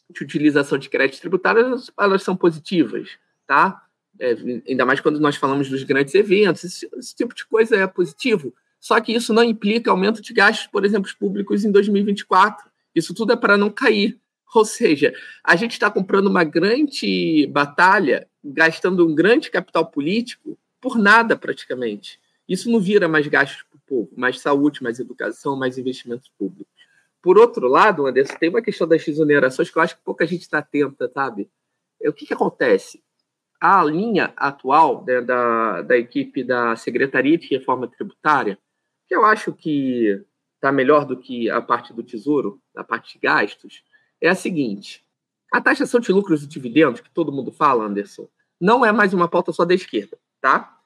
de 0.09 0.25
utilização 0.25 0.79
de 0.79 0.89
créditos 0.89 1.21
tributários, 1.21 1.91
elas 2.01 2.23
são 2.23 2.35
positivas, 2.35 3.11
tá? 3.47 3.87
É, 4.19 4.37
ainda 4.69 4.85
mais 4.85 5.01
quando 5.01 5.19
nós 5.19 5.37
falamos 5.37 5.69
dos 5.69 5.83
grandes 5.83 6.15
eventos, 6.15 6.65
esse, 6.65 6.89
esse, 6.97 7.15
tipo 7.15 7.35
de 7.35 7.47
coisa 7.47 7.77
é 7.77 7.87
positivo. 7.87 8.55
Só 8.79 9.01
que 9.01 9.13
isso 9.13 9.33
não 9.33 9.43
implica 9.43 9.91
aumento 9.91 10.21
de 10.21 10.33
gastos, 10.33 10.67
por 10.67 10.85
exemplo, 10.85 11.11
públicos 11.19 11.65
em 11.65 11.71
2024. 11.71 12.71
Isso 12.95 13.15
tudo 13.15 13.33
é 13.33 13.37
para 13.37 13.57
não 13.57 13.71
cair. 13.71 14.19
Ou 14.55 14.65
seja, 14.65 15.15
a 15.43 15.57
gente 15.57 15.73
está 15.73 15.91
comprando 15.91 16.27
uma 16.27 16.45
grande 16.45 17.47
batalha, 17.51 18.29
gastando 18.45 19.07
um 19.07 19.15
grande 19.15 19.51
capital 19.51 19.87
político 19.87 20.59
por 20.81 20.99
nada 20.99 21.37
praticamente. 21.37 22.21
Isso 22.49 22.71
não 22.71 22.81
vira 22.81 23.09
mais 23.09 23.27
gastos 23.29 23.63
para 23.63 23.77
o 23.77 23.81
povo, 23.87 24.11
mais 24.17 24.41
saúde, 24.41 24.83
mais 24.83 24.99
educação, 24.99 25.57
mais 25.57 25.79
investimentos 25.79 26.31
públicos. 26.37 26.73
Por 27.23 27.39
outro 27.39 27.69
lado, 27.69 28.05
Anderson, 28.05 28.35
tem 28.35 28.49
uma 28.49 28.61
questão 28.61 28.87
das 28.87 29.07
exonerações 29.07 29.71
que 29.71 29.79
eu 29.79 29.83
acho 29.83 29.97
que 29.97 30.03
pouca 30.03 30.27
gente 30.27 30.43
está 30.43 30.59
atenta, 30.59 31.09
sabe? 31.15 31.49
É, 32.03 32.09
o 32.11 32.13
que, 32.13 32.27
que 32.27 32.35
acontece? 32.35 33.01
A 33.65 33.85
linha 33.85 34.33
atual 34.37 35.05
né, 35.07 35.21
da, 35.21 35.83
da 35.83 35.97
equipe 35.97 36.43
da 36.43 36.75
Secretaria 36.75 37.39
de 37.39 37.47
Reforma 37.47 37.87
Tributária, 37.87 38.59
que 39.07 39.15
eu 39.15 39.25
acho 39.25 39.53
que 39.53 40.21
está 40.57 40.73
melhor 40.73 41.05
do 41.05 41.17
que 41.17 41.49
a 41.49 41.63
parte 41.63 41.93
do 41.93 42.03
Tesouro, 42.03 42.61
a 42.77 42.83
parte 42.83 43.13
de 43.13 43.21
gastos, 43.21 43.85
é 44.21 44.29
a 44.29 44.35
seguinte: 44.35 45.05
a 45.53 45.61
taxação 45.61 46.01
de 46.01 46.11
lucros 46.11 46.43
e 46.43 46.49
dividendos, 46.49 47.01
que 47.01 47.11
todo 47.11 47.31
mundo 47.31 47.53
fala, 47.53 47.85
Anderson, 47.85 48.29
não 48.61 48.85
é 48.85 48.91
mais 48.91 49.15
uma 49.15 49.29
pauta 49.29 49.53
só 49.53 49.65
da 49.65 49.75
esquerda, 49.75 50.19
tá? 50.41 50.77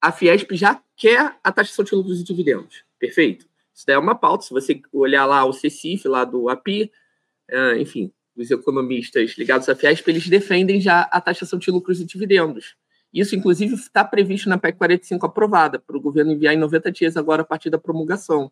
A 0.00 0.12
Fiesp 0.12 0.52
já 0.52 0.80
quer 0.96 1.36
a 1.42 1.50
taxação 1.50 1.84
de 1.84 1.96
lucros 1.96 2.20
e 2.20 2.24
dividendos, 2.24 2.84
perfeito? 2.96 3.44
Isso 3.74 3.84
daí 3.84 3.96
é 3.96 3.98
uma 3.98 4.14
pauta. 4.14 4.44
Se 4.44 4.52
você 4.52 4.80
olhar 4.92 5.26
lá 5.26 5.44
o 5.44 5.52
CECIF, 5.52 6.06
lá 6.06 6.24
do 6.24 6.48
API, 6.48 6.92
é, 7.48 7.76
enfim, 7.80 8.12
os 8.40 8.50
economistas 8.50 9.34
ligados 9.36 9.68
à 9.68 9.74
Fiesp, 9.74 10.06
eles 10.08 10.28
defendem 10.28 10.80
já 10.80 11.02
a 11.02 11.20
taxação 11.20 11.58
de 11.58 11.70
lucros 11.70 12.00
e 12.00 12.04
dividendos. 12.04 12.76
Isso, 13.12 13.34
inclusive, 13.34 13.74
está 13.74 14.04
previsto 14.04 14.48
na 14.48 14.56
PEC 14.56 14.78
45 14.78 15.26
aprovada, 15.26 15.78
para 15.78 15.96
o 15.96 16.00
governo 16.00 16.32
enviar 16.32 16.54
em 16.54 16.58
90 16.58 16.92
dias 16.92 17.16
agora 17.16 17.42
a 17.42 17.44
partir 17.44 17.70
da 17.70 17.78
promulgação. 17.78 18.50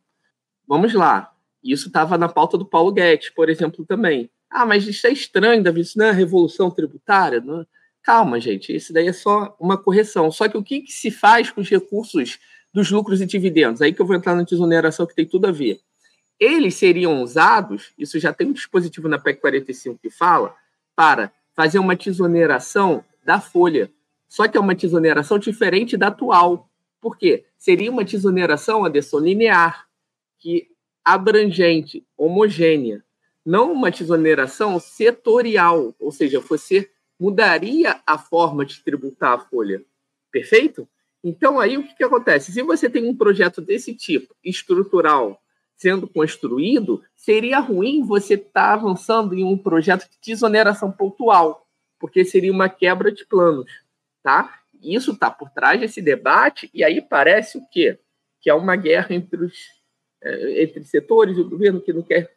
Vamos 0.66 0.92
lá. 0.94 1.32
Isso 1.62 1.88
estava 1.88 2.18
na 2.18 2.28
pauta 2.28 2.58
do 2.58 2.66
Paulo 2.66 2.92
Guedes, 2.92 3.30
por 3.30 3.48
exemplo, 3.48 3.84
também. 3.84 4.30
Ah, 4.50 4.66
mas 4.66 4.86
isso 4.86 5.06
é 5.06 5.12
estranho, 5.12 5.62
Davi, 5.62 5.80
isso 5.82 5.98
não 5.98 6.06
é 6.06 6.12
revolução 6.12 6.70
tributária? 6.70 7.40
Não? 7.40 7.66
Calma, 8.02 8.40
gente, 8.40 8.74
isso 8.74 8.92
daí 8.92 9.06
é 9.06 9.12
só 9.12 9.56
uma 9.60 9.76
correção. 9.76 10.30
Só 10.30 10.48
que 10.48 10.56
o 10.56 10.62
que, 10.62 10.80
que 10.80 10.92
se 10.92 11.10
faz 11.10 11.50
com 11.50 11.60
os 11.60 11.68
recursos 11.68 12.38
dos 12.72 12.90
lucros 12.90 13.20
e 13.20 13.26
dividendos. 13.26 13.82
Aí 13.82 13.92
que 13.92 14.00
eu 14.00 14.06
vou 14.06 14.16
entrar 14.16 14.34
na 14.34 14.42
desoneração 14.42 15.06
que 15.06 15.14
tem 15.14 15.26
tudo 15.26 15.46
a 15.46 15.52
ver. 15.52 15.80
Eles 16.38 16.76
seriam 16.76 17.22
usados, 17.22 17.92
isso 17.98 18.18
já 18.18 18.32
tem 18.32 18.48
um 18.48 18.52
dispositivo 18.52 19.08
na 19.08 19.18
PEC 19.18 19.40
45 19.40 19.98
que 20.00 20.10
fala, 20.10 20.54
para 20.94 21.32
fazer 21.54 21.78
uma 21.78 21.96
desoneração 21.96 23.04
da 23.24 23.40
folha. 23.40 23.90
Só 24.28 24.46
que 24.46 24.56
é 24.56 24.60
uma 24.60 24.74
desoneração 24.74 25.38
diferente 25.38 25.96
da 25.96 26.08
atual. 26.08 26.70
Por 27.00 27.16
quê? 27.16 27.44
Seria 27.56 27.90
uma 27.90 28.04
desoneração, 28.04 28.84
Anderson, 28.84 29.18
linear, 29.18 29.88
que 30.38 30.68
abrangente, 31.04 32.06
homogênea. 32.16 33.02
Não 33.44 33.72
uma 33.72 33.90
desoneração 33.90 34.78
setorial, 34.78 35.94
ou 35.98 36.12
seja, 36.12 36.38
você 36.38 36.90
mudaria 37.18 38.00
a 38.06 38.18
forma 38.18 38.64
de 38.64 38.80
tributar 38.84 39.32
a 39.32 39.38
folha. 39.38 39.82
Perfeito? 40.30 40.88
Então, 41.24 41.58
aí 41.58 41.76
o 41.76 41.82
que, 41.82 41.96
que 41.96 42.04
acontece? 42.04 42.52
Se 42.52 42.62
você 42.62 42.88
tem 42.88 43.08
um 43.08 43.16
projeto 43.16 43.60
desse 43.60 43.94
tipo, 43.94 44.34
estrutural, 44.44 45.40
sendo 45.78 46.08
construído, 46.08 47.02
seria 47.14 47.60
ruim 47.60 48.04
você 48.04 48.34
estar 48.34 48.50
tá 48.52 48.72
avançando 48.74 49.34
em 49.34 49.44
um 49.44 49.56
projeto 49.56 50.08
de 50.10 50.18
desoneração 50.32 50.90
pontual, 50.90 51.66
porque 51.98 52.24
seria 52.24 52.52
uma 52.52 52.68
quebra 52.68 53.10
de 53.10 53.24
planos, 53.24 53.70
tá? 54.22 54.60
Isso 54.82 55.12
está 55.12 55.30
por 55.30 55.50
trás 55.50 55.80
desse 55.80 56.02
debate, 56.02 56.68
e 56.74 56.84
aí 56.84 57.00
parece 57.00 57.58
o 57.58 57.62
quê? 57.70 57.98
Que 58.40 58.50
é 58.50 58.54
uma 58.54 58.76
guerra 58.76 59.14
entre 59.14 59.44
os 59.44 59.78
é, 60.20 60.64
entre 60.64 60.82
setores 60.82 61.36
do 61.36 61.48
governo 61.48 61.80
que 61.80 61.92
não 61.92 62.02
quer 62.02 62.36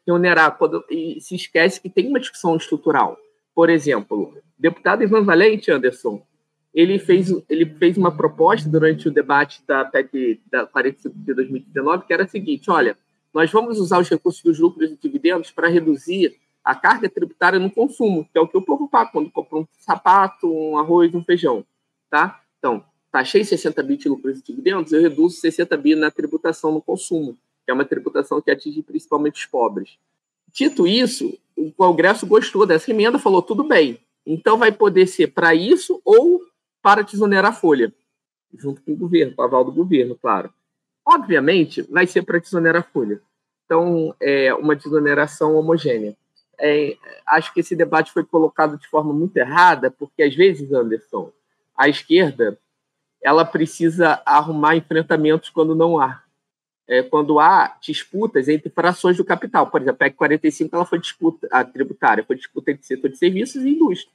quando, 0.60 0.86
e 0.89 1.19
se 1.19 1.33
esquece 1.33 1.81
que 1.81 1.89
tem 1.89 2.07
uma 2.07 2.19
discussão 2.19 2.55
estrutural. 2.55 3.17
Por 3.55 3.71
exemplo, 3.71 4.38
deputado 4.57 5.03
Ivan 5.03 5.24
Valente, 5.24 5.71
Anderson, 5.71 6.24
ele 6.71 7.00
fez, 7.00 7.33
ele 7.50 7.65
fez 7.65 7.98
uma 7.98 8.15
proposta 8.15 8.69
durante 8.69 9.07
o 9.07 9.12
debate 9.12 9.65
da 9.67 9.83
PEC 9.83 10.41
da 10.50 10.67
45 10.67 11.15
de 11.17 11.33
2019, 11.33 12.05
que 12.05 12.13
era 12.13 12.24
a 12.24 12.27
seguinte: 12.27 12.69
olha, 12.69 12.95
nós 13.33 13.51
vamos 13.51 13.79
usar 13.79 14.00
os 14.00 14.09
recursos 14.09 14.41
dos 14.41 14.59
lucros 14.59 14.91
e 14.91 14.97
dividendos 14.97 15.51
para 15.51 15.67
reduzir 15.67 16.38
a 16.63 16.75
carga 16.75 17.09
tributária 17.09 17.59
no 17.59 17.71
consumo, 17.71 18.27
que 18.31 18.38
é 18.38 18.41
o 18.41 18.47
que 18.47 18.57
o 18.57 18.61
povo 18.61 18.88
paga 18.88 19.11
quando 19.11 19.31
compra 19.31 19.59
um 19.59 19.67
sapato, 19.79 20.51
um 20.51 20.77
arroz, 20.77 21.13
um 21.15 21.23
feijão. 21.23 21.65
Tá? 22.09 22.41
Então, 22.59 22.83
taxei 23.11 23.43
60 23.43 23.81
bi 23.83 23.97
de 23.97 24.09
lucros 24.09 24.39
e 24.39 24.43
dividendos, 24.43 24.91
eu 24.91 25.01
reduzo 25.01 25.38
60 25.38 25.75
bi 25.77 25.95
na 25.95 26.11
tributação 26.11 26.71
no 26.71 26.81
consumo, 26.81 27.38
que 27.65 27.71
é 27.71 27.73
uma 27.73 27.85
tributação 27.85 28.41
que 28.41 28.51
atinge 28.51 28.81
principalmente 28.83 29.35
os 29.35 29.45
pobres. 29.45 29.97
Dito 30.53 30.85
isso, 30.85 31.38
o 31.55 31.71
Congresso 31.71 32.27
gostou 32.27 32.65
dessa 32.65 32.91
emenda, 32.91 33.17
falou 33.17 33.41
tudo 33.41 33.63
bem. 33.63 34.00
Então 34.25 34.57
vai 34.57 34.71
poder 34.71 35.07
ser 35.07 35.27
para 35.27 35.55
isso 35.55 36.00
ou 36.05 36.41
para 36.81 37.01
desonerar 37.01 37.51
a 37.51 37.55
folha, 37.55 37.93
junto 38.55 38.81
com 38.81 38.93
o 38.93 38.97
governo, 38.97 39.35
com 39.35 39.41
o 39.41 39.45
aval 39.45 39.63
do 39.63 39.71
governo, 39.71 40.15
claro. 40.15 40.53
Obviamente, 41.05 41.81
vai 41.84 42.05
ser 42.05 42.24
para 42.24 42.39
desonerar 42.39 42.81
a 42.81 42.91
folha. 42.91 43.22
Então, 43.65 44.15
é 44.20 44.53
uma 44.53 44.75
desoneração 44.75 45.55
homogênea. 45.55 46.15
É, 46.60 46.96
acho 47.25 47.53
que 47.53 47.60
esse 47.60 47.75
debate 47.75 48.12
foi 48.12 48.24
colocado 48.24 48.77
de 48.77 48.88
forma 48.88 49.12
muito 49.12 49.36
errada, 49.38 49.89
porque 49.89 50.22
às 50.22 50.36
vezes, 50.36 50.72
Anderson, 50.72 51.31
a 51.75 51.89
esquerda 51.89 52.58
ela 53.22 53.46
precisa 53.46 54.22
arrumar 54.25 54.75
enfrentamentos 54.75 55.50
quando 55.50 55.75
não 55.75 56.00
há. 56.00 56.24
É, 56.88 57.01
quando 57.03 57.39
há 57.39 57.77
disputas 57.81 58.48
entre 58.48 58.70
frações 58.70 59.17
do 59.17 59.24
capital. 59.24 59.67
Por 59.67 59.81
exemplo, 59.81 59.96
a 59.96 60.05
PEC 60.05 60.15
45 60.15 60.75
ela 60.75 60.86
foi 60.86 61.00
disputa, 61.00 61.48
a 61.51 61.63
tributária 61.63 62.24
foi 62.24 62.36
disputa 62.36 62.72
entre 62.72 62.86
setor 62.86 63.10
de 63.10 63.17
serviços 63.17 63.63
e 63.63 63.70
indústria 63.70 64.12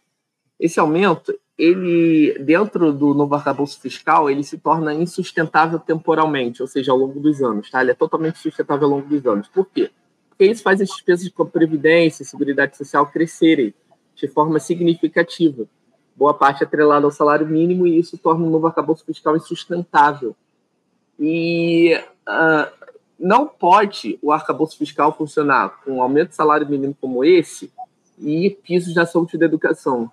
Esse 0.57 0.79
aumento, 0.79 1.37
ele 1.57 2.39
dentro 2.39 2.93
do 2.93 3.13
novo 3.13 3.35
arcabouço 3.35 3.81
fiscal, 3.81 4.29
ele 4.29 4.43
se 4.43 4.57
torna 4.57 4.93
insustentável 4.93 5.79
temporalmente, 5.79 6.61
ou 6.61 6.67
seja, 6.67 6.93
ao 6.93 6.97
longo 6.97 7.19
dos 7.19 7.41
anos, 7.41 7.69
tá? 7.69 7.81
Ele 7.81 7.91
é 7.91 7.95
totalmente 7.95 8.39
sustentável 8.39 8.85
ao 8.85 8.95
longo 8.95 9.09
dos 9.09 9.25
anos. 9.25 9.49
Por 9.49 9.65
quê? 9.65 9.91
Porque 10.37 10.51
isso 10.51 10.63
faz 10.63 10.81
as 10.81 10.89
despesas 10.89 11.25
de 11.25 11.31
previdência 11.51 12.23
e 12.23 12.25
seguridade 12.25 12.75
social 12.77 13.05
crescerem 13.07 13.73
de 14.15 14.27
forma 14.27 14.59
significativa 14.59 15.67
boa 16.15 16.33
parte 16.33 16.63
atrelada 16.63 17.05
ao 17.05 17.11
salário 17.11 17.47
mínimo, 17.47 17.87
e 17.87 17.99
isso 17.99 18.17
torna 18.17 18.45
o 18.45 18.49
novo 18.49 18.67
arcabouço 18.67 19.05
fiscal 19.05 19.35
insustentável. 19.35 20.35
E 21.19 21.99
uh, 22.27 22.89
não 23.19 23.47
pode 23.47 24.19
o 24.21 24.31
arcabouço 24.31 24.77
fiscal 24.77 25.15
funcionar 25.15 25.81
com 25.83 25.93
um 25.93 26.01
aumento 26.01 26.29
de 26.29 26.35
salário 26.35 26.67
mínimo 26.69 26.95
como 26.99 27.23
esse 27.23 27.71
e 28.19 28.49
pisos 28.63 28.93
da 28.93 29.05
saúde 29.05 29.35
e 29.35 29.39
da 29.39 29.45
educação. 29.45 30.11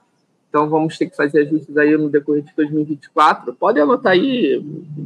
Então 0.49 0.69
vamos 0.69 0.99
ter 0.99 1.09
que 1.09 1.17
fazer 1.17 1.43
ajustes 1.43 1.77
aí 1.77 1.97
no 1.97 2.09
decorrer 2.09 2.43
de 2.43 2.53
2024. 2.57 3.55
Pode 3.55 3.79
anotar 3.79 4.13
aí, 4.13 4.63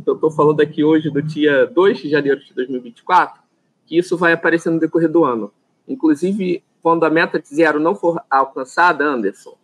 eu 0.06 0.14
estou 0.14 0.30
falando 0.30 0.60
aqui 0.60 0.82
hoje 0.82 1.10
do 1.10 1.20
dia 1.20 1.66
2 1.66 1.98
de 1.98 2.08
janeiro 2.08 2.40
de 2.42 2.54
2024, 2.54 3.42
que 3.86 3.98
isso 3.98 4.16
vai 4.16 4.32
aparecer 4.32 4.70
no 4.70 4.80
decorrer 4.80 5.10
do 5.10 5.24
ano. 5.24 5.52
Inclusive, 5.86 6.62
quando 6.82 7.04
a 7.04 7.10
meta 7.10 7.40
de 7.40 7.48
zero 7.48 7.80
não 7.80 7.94
for 7.94 8.22
alcançada, 8.30 9.04
Anderson, 9.04 9.56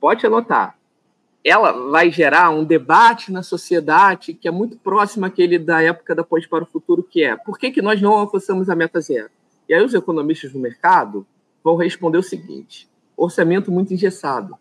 pode 0.00 0.26
anotar, 0.26 0.76
ela 1.44 1.70
vai 1.90 2.10
gerar 2.10 2.50
um 2.50 2.64
debate 2.64 3.30
na 3.30 3.42
sociedade 3.42 4.34
que 4.34 4.48
é 4.48 4.50
muito 4.50 4.76
próximo 4.76 5.26
àquele 5.26 5.58
da 5.58 5.80
época 5.80 6.14
da 6.14 6.24
Pós 6.24 6.44
para 6.44 6.64
o 6.64 6.66
Futuro, 6.66 7.04
que 7.04 7.22
é 7.22 7.36
por 7.36 7.56
que, 7.56 7.70
que 7.70 7.80
nós 7.80 8.02
não 8.02 8.12
alcançamos 8.12 8.68
a 8.68 8.74
meta 8.74 9.00
zero? 9.00 9.30
E 9.68 9.72
aí 9.72 9.84
os 9.84 9.94
economistas 9.94 10.52
do 10.52 10.58
mercado 10.58 11.24
vão 11.62 11.76
responder 11.76 12.18
o 12.18 12.22
seguinte, 12.22 12.88
orçamento 13.16 13.70
muito 13.70 13.94
engessado, 13.94 14.56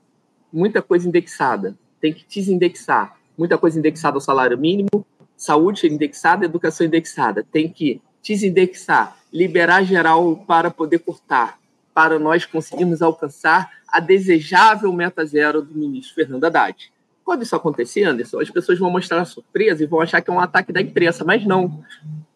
muita 0.54 0.82
coisa 0.82 1.08
indexada, 1.08 1.76
tem 2.00 2.14
que 2.14 2.26
desindexar, 2.28 3.18
muita 3.38 3.58
coisa 3.58 3.80
indexada 3.80 4.18
ao 4.18 4.22
salário 4.22 4.58
mínimo, 4.58 5.06
saúde 5.36 5.88
indexada, 5.88 6.46
educação 6.46 6.86
indexada, 6.86 7.44
tem 7.52 7.68
que 7.68 8.00
desindexar, 8.25 9.17
liberar 9.32 9.84
geral 9.84 10.36
para 10.48 10.72
poder 10.72 11.00
cortar, 11.00 11.60
para 11.94 12.17
nós 12.17 12.46
conseguirmos 12.46 13.01
alcançar 13.01 13.72
a 13.88 14.00
desejável 14.00 14.91
meta 14.91 15.25
zero 15.25 15.62
do 15.62 15.77
ministro 15.77 16.15
Fernando 16.15 16.44
Haddad. 16.44 16.91
Quando 17.24 17.44
isso 17.44 17.55
acontecer, 17.55 18.03
Anderson, 18.03 18.39
as 18.39 18.50
pessoas 18.50 18.77
vão 18.77 18.91
mostrar 18.91 19.25
surpresa 19.25 19.84
e 19.84 19.88
vão 19.88 20.01
achar 20.01 20.22
que 20.22 20.29
é 20.29 20.34
um 20.34 20.39
ataque 20.39 20.72
da 20.72 20.82
imprensa, 20.82 21.24
mas 21.24 21.46
não. 21.46 21.84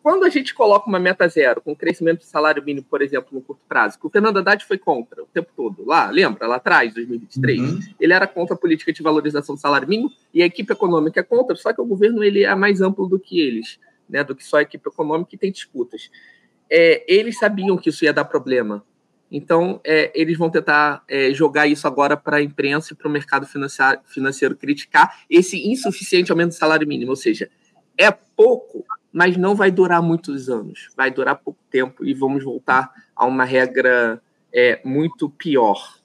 Quando 0.01 0.23
a 0.23 0.29
gente 0.29 0.53
coloca 0.53 0.87
uma 0.87 0.99
meta 0.99 1.27
zero, 1.27 1.61
com 1.61 1.75
crescimento 1.75 2.19
do 2.19 2.25
salário 2.25 2.63
mínimo, 2.63 2.85
por 2.89 3.01
exemplo, 3.01 3.27
no 3.31 3.41
curto 3.41 3.61
prazo, 3.67 3.99
que 3.99 4.07
o 4.07 4.09
Fernando 4.09 4.37
Haddad 4.37 4.65
foi 4.65 4.77
contra 4.77 5.21
o 5.21 5.27
tempo 5.27 5.49
todo, 5.55 5.85
lá, 5.85 6.09
lembra, 6.09 6.47
lá 6.47 6.55
atrás, 6.55 6.93
2023, 6.93 7.59
uhum. 7.59 7.79
ele 7.99 8.13
era 8.13 8.25
contra 8.25 8.55
a 8.55 8.57
política 8.57 8.91
de 8.91 9.03
valorização 9.03 9.53
do 9.53 9.61
salário 9.61 9.87
mínimo 9.87 10.11
e 10.33 10.41
a 10.41 10.45
equipe 10.45 10.71
econômica 10.71 11.19
é 11.19 11.23
contra, 11.23 11.55
só 11.55 11.71
que 11.71 11.81
o 11.81 11.85
governo 11.85 12.23
ele 12.23 12.43
é 12.43 12.55
mais 12.55 12.81
amplo 12.81 13.05
do 13.07 13.19
que 13.19 13.39
eles, 13.39 13.77
né, 14.09 14.23
do 14.23 14.35
que 14.35 14.43
só 14.43 14.57
a 14.57 14.61
equipe 14.61 14.89
econômica 14.89 15.33
e 15.33 15.37
tem 15.37 15.51
disputas. 15.51 16.09
É, 16.69 17.03
eles 17.07 17.37
sabiam 17.37 17.77
que 17.77 17.89
isso 17.89 18.03
ia 18.03 18.13
dar 18.13 18.25
problema, 18.25 18.83
então, 19.31 19.79
é, 19.83 20.11
eles 20.15 20.37
vão 20.37 20.49
tentar 20.49 21.03
é, 21.07 21.31
jogar 21.33 21.67
isso 21.67 21.87
agora 21.87 22.17
para 22.17 22.37
a 22.37 22.41
imprensa 22.41 22.93
e 22.93 22.95
para 22.95 23.07
o 23.07 23.11
mercado 23.11 23.45
financeiro, 23.45 23.99
financeiro 24.05 24.55
criticar 24.55 25.23
esse 25.29 25.69
insuficiente 25.69 26.31
aumento 26.31 26.49
do 26.49 26.55
salário 26.55 26.87
mínimo. 26.87 27.11
Ou 27.11 27.15
seja, 27.15 27.49
é 27.97 28.09
pouco, 28.11 28.83
mas 29.13 29.37
não 29.37 29.55
vai 29.55 29.69
durar 29.69 30.01
muitos 30.01 30.49
anos. 30.49 30.89
Vai 30.97 31.11
durar 31.11 31.35
pouco 31.35 31.59
tempo 31.69 32.03
e 32.03 32.13
vamos 32.13 32.43
voltar 32.43 32.91
a 33.15 33.25
uma 33.25 33.45
regra 33.45 34.19
é, 34.51 34.81
muito 34.83 35.29
pior. 35.29 35.99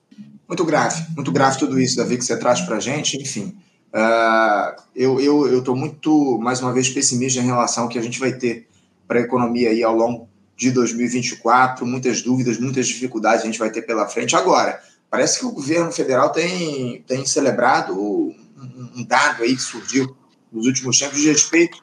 Muito 0.47 0.65
grave, 0.65 1.03
muito 1.17 1.33
grave 1.33 1.59
tudo 1.59 1.81
isso, 1.81 1.97
Davi, 1.97 2.19
que 2.19 2.25
você 2.25 2.39
traz 2.39 2.61
para 2.61 2.77
a 2.77 2.81
gente. 2.81 3.17
Enfim, 3.17 3.57
uh, 3.95 4.83
eu 4.95 5.59
estou 5.59 5.77
muito, 5.77 6.39
mais 6.39 6.61
uma 6.61 6.73
vez, 6.73 6.89
pessimista 6.89 7.41
em 7.41 7.47
relação 7.47 7.85
ao 7.85 7.89
que 7.89 7.99
a 7.99 8.03
gente 8.03 8.19
vai 8.19 8.33
ter 8.33 8.69
para 9.07 9.21
a 9.21 9.23
economia 9.23 9.71
aí 9.71 9.83
ao 9.83 9.95
longo 9.95 10.29
de 10.57 10.71
2024, 10.71 11.87
muitas 11.87 12.23
dúvidas, 12.23 12.59
muitas 12.59 12.87
dificuldades 12.87 13.43
a 13.43 13.47
gente 13.47 13.59
vai 13.59 13.71
ter 13.71 13.83
pela 13.83 14.07
frente. 14.07 14.37
Agora, 14.37 14.81
parece 15.11 15.39
que 15.39 15.47
o 15.47 15.53
governo 15.53 15.93
federal 15.93 16.31
tem, 16.31 17.03
tem 17.07 17.25
celebrado 17.27 17.93
um, 17.99 18.35
um 18.97 19.05
dado 19.05 19.43
aí 19.43 19.55
que 19.55 19.63
surgiu 19.63 20.17
nos 20.53 20.67
últimos 20.67 20.99
tempos 20.99 21.21
de 21.21 21.29
respeito 21.29 21.79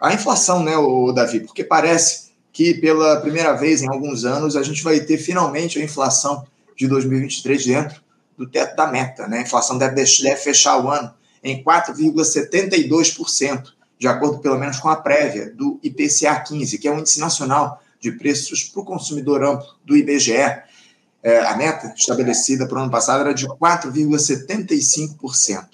à 0.00 0.12
inflação, 0.12 0.62
né, 0.62 0.76
o 0.76 1.12
Davi? 1.12 1.40
Porque 1.40 1.64
parece 1.64 2.30
que 2.52 2.74
pela 2.74 3.20
primeira 3.20 3.54
vez 3.54 3.82
em 3.82 3.88
alguns 3.88 4.24
anos 4.24 4.56
a 4.56 4.62
gente 4.62 4.82
vai 4.82 5.00
ter 5.00 5.18
finalmente 5.18 5.78
a 5.78 5.84
inflação 5.84 6.46
de 6.76 6.86
2023 6.88 7.64
dentro 7.64 8.02
do 8.36 8.46
teto 8.46 8.76
da 8.76 8.86
meta, 8.86 9.26
né? 9.26 9.38
A 9.38 9.42
inflação 9.42 9.78
deve, 9.78 9.94
deve 9.94 10.36
fechar 10.36 10.82
o 10.82 10.90
ano 10.90 11.12
em 11.42 11.62
4,72%, 11.62 13.72
de 13.98 14.08
acordo 14.08 14.38
pelo 14.38 14.58
menos 14.58 14.78
com 14.78 14.88
a 14.88 14.96
prévia 14.96 15.50
do 15.50 15.78
IPCA 15.82 16.40
15, 16.40 16.78
que 16.78 16.88
é 16.88 16.90
o 16.90 16.98
índice 16.98 17.20
nacional 17.20 17.82
de 18.00 18.10
preços 18.12 18.64
para 18.64 18.80
o 18.80 18.84
consumidor 18.84 19.44
amplo 19.44 19.66
do 19.84 19.94
IBGE, 19.96 20.62
é, 21.22 21.38
a 21.46 21.54
meta 21.56 21.94
estabelecida 21.96 22.66
para 22.66 22.78
o 22.78 22.82
ano 22.82 22.90
passado 22.90 23.20
era 23.20 23.34
de 23.34 23.46
4,75%. 23.46 25.68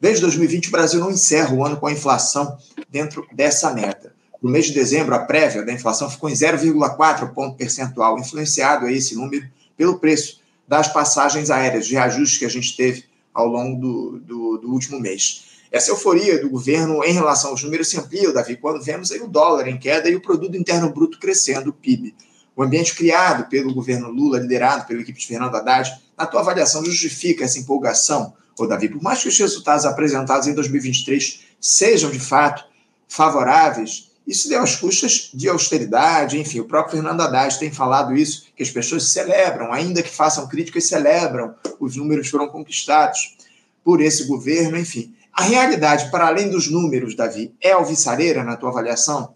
Desde 0.00 0.20
2020, 0.20 0.68
o 0.68 0.70
Brasil 0.70 1.00
não 1.00 1.10
encerra 1.10 1.52
o 1.52 1.64
ano 1.64 1.76
com 1.76 1.88
a 1.88 1.92
inflação 1.92 2.56
dentro 2.88 3.26
dessa 3.32 3.74
meta. 3.74 4.14
No 4.40 4.48
mês 4.50 4.66
de 4.66 4.72
dezembro, 4.72 5.12
a 5.14 5.20
prévia 5.20 5.64
da 5.64 5.72
inflação 5.72 6.10
ficou 6.10 6.28
em 6.28 6.34
0,4 6.34 7.32
ponto 7.32 7.56
percentual, 7.56 8.18
influenciado 8.18 8.86
aí 8.86 8.98
esse 8.98 9.14
número 9.16 9.48
pelo 9.76 9.98
preço 9.98 10.40
das 10.68 10.86
passagens 10.92 11.50
aéreas, 11.50 11.86
de 11.86 11.94
reajuste 11.94 12.38
que 12.38 12.44
a 12.44 12.50
gente 12.50 12.76
teve 12.76 13.06
ao 13.34 13.48
longo 13.48 13.80
do, 13.80 14.20
do, 14.20 14.58
do 14.58 14.72
último 14.72 15.00
mês. 15.00 15.44
Essa 15.70 15.90
euforia 15.90 16.40
do 16.40 16.48
governo 16.48 17.02
em 17.02 17.12
relação 17.12 17.50
aos 17.50 17.64
números 17.64 17.88
se 17.88 17.98
amplia, 17.98 18.32
Davi, 18.32 18.56
quando 18.56 18.80
vemos 18.80 19.10
aí 19.10 19.20
o 19.20 19.26
dólar 19.26 19.66
em 19.66 19.76
queda 19.76 20.08
e 20.08 20.14
o 20.14 20.20
produto 20.20 20.56
interno 20.56 20.88
bruto 20.88 21.18
crescendo, 21.18 21.70
o 21.70 21.72
PIB. 21.72 22.14
O 22.54 22.62
ambiente 22.62 22.94
criado 22.94 23.48
pelo 23.48 23.74
governo 23.74 24.08
Lula, 24.08 24.38
liderado 24.38 24.86
pela 24.86 25.00
equipe 25.00 25.18
de 25.18 25.26
Fernando 25.26 25.56
Haddad, 25.56 25.90
na 26.16 26.26
tua 26.26 26.42
avaliação, 26.42 26.84
justifica 26.84 27.44
essa 27.44 27.58
empolgação, 27.58 28.34
ô 28.56 28.66
Davi? 28.66 28.88
Por 28.88 29.02
mais 29.02 29.20
que 29.20 29.28
os 29.28 29.36
resultados 29.36 29.84
apresentados 29.84 30.46
em 30.46 30.54
2023 30.54 31.40
sejam, 31.60 32.08
de 32.12 32.20
fato, 32.20 32.64
favoráveis, 33.08 34.12
isso 34.26 34.48
deu 34.48 34.62
às 34.62 34.76
custas 34.76 35.30
de 35.34 35.48
austeridade, 35.48 36.38
enfim, 36.38 36.60
o 36.60 36.64
próprio 36.64 36.96
Fernando 36.96 37.20
Haddad 37.20 37.58
tem 37.58 37.70
falado 37.70 38.16
isso, 38.16 38.46
que 38.56 38.62
as 38.62 38.70
pessoas 38.70 39.08
celebram, 39.08 39.72
ainda 39.72 40.02
que 40.02 40.08
façam 40.08 40.48
críticas, 40.48 40.84
celebram, 40.84 41.54
os 41.78 41.96
números 41.96 42.28
foram 42.28 42.48
conquistados 42.48 43.36
por 43.84 44.00
esse 44.00 44.26
governo, 44.26 44.78
enfim. 44.78 45.14
A 45.32 45.42
realidade, 45.42 46.10
para 46.10 46.28
além 46.28 46.48
dos 46.48 46.70
números, 46.70 47.14
Davi, 47.14 47.52
é 47.60 47.72
alvissareira 47.72 48.42
na 48.42 48.56
tua 48.56 48.70
avaliação? 48.70 49.34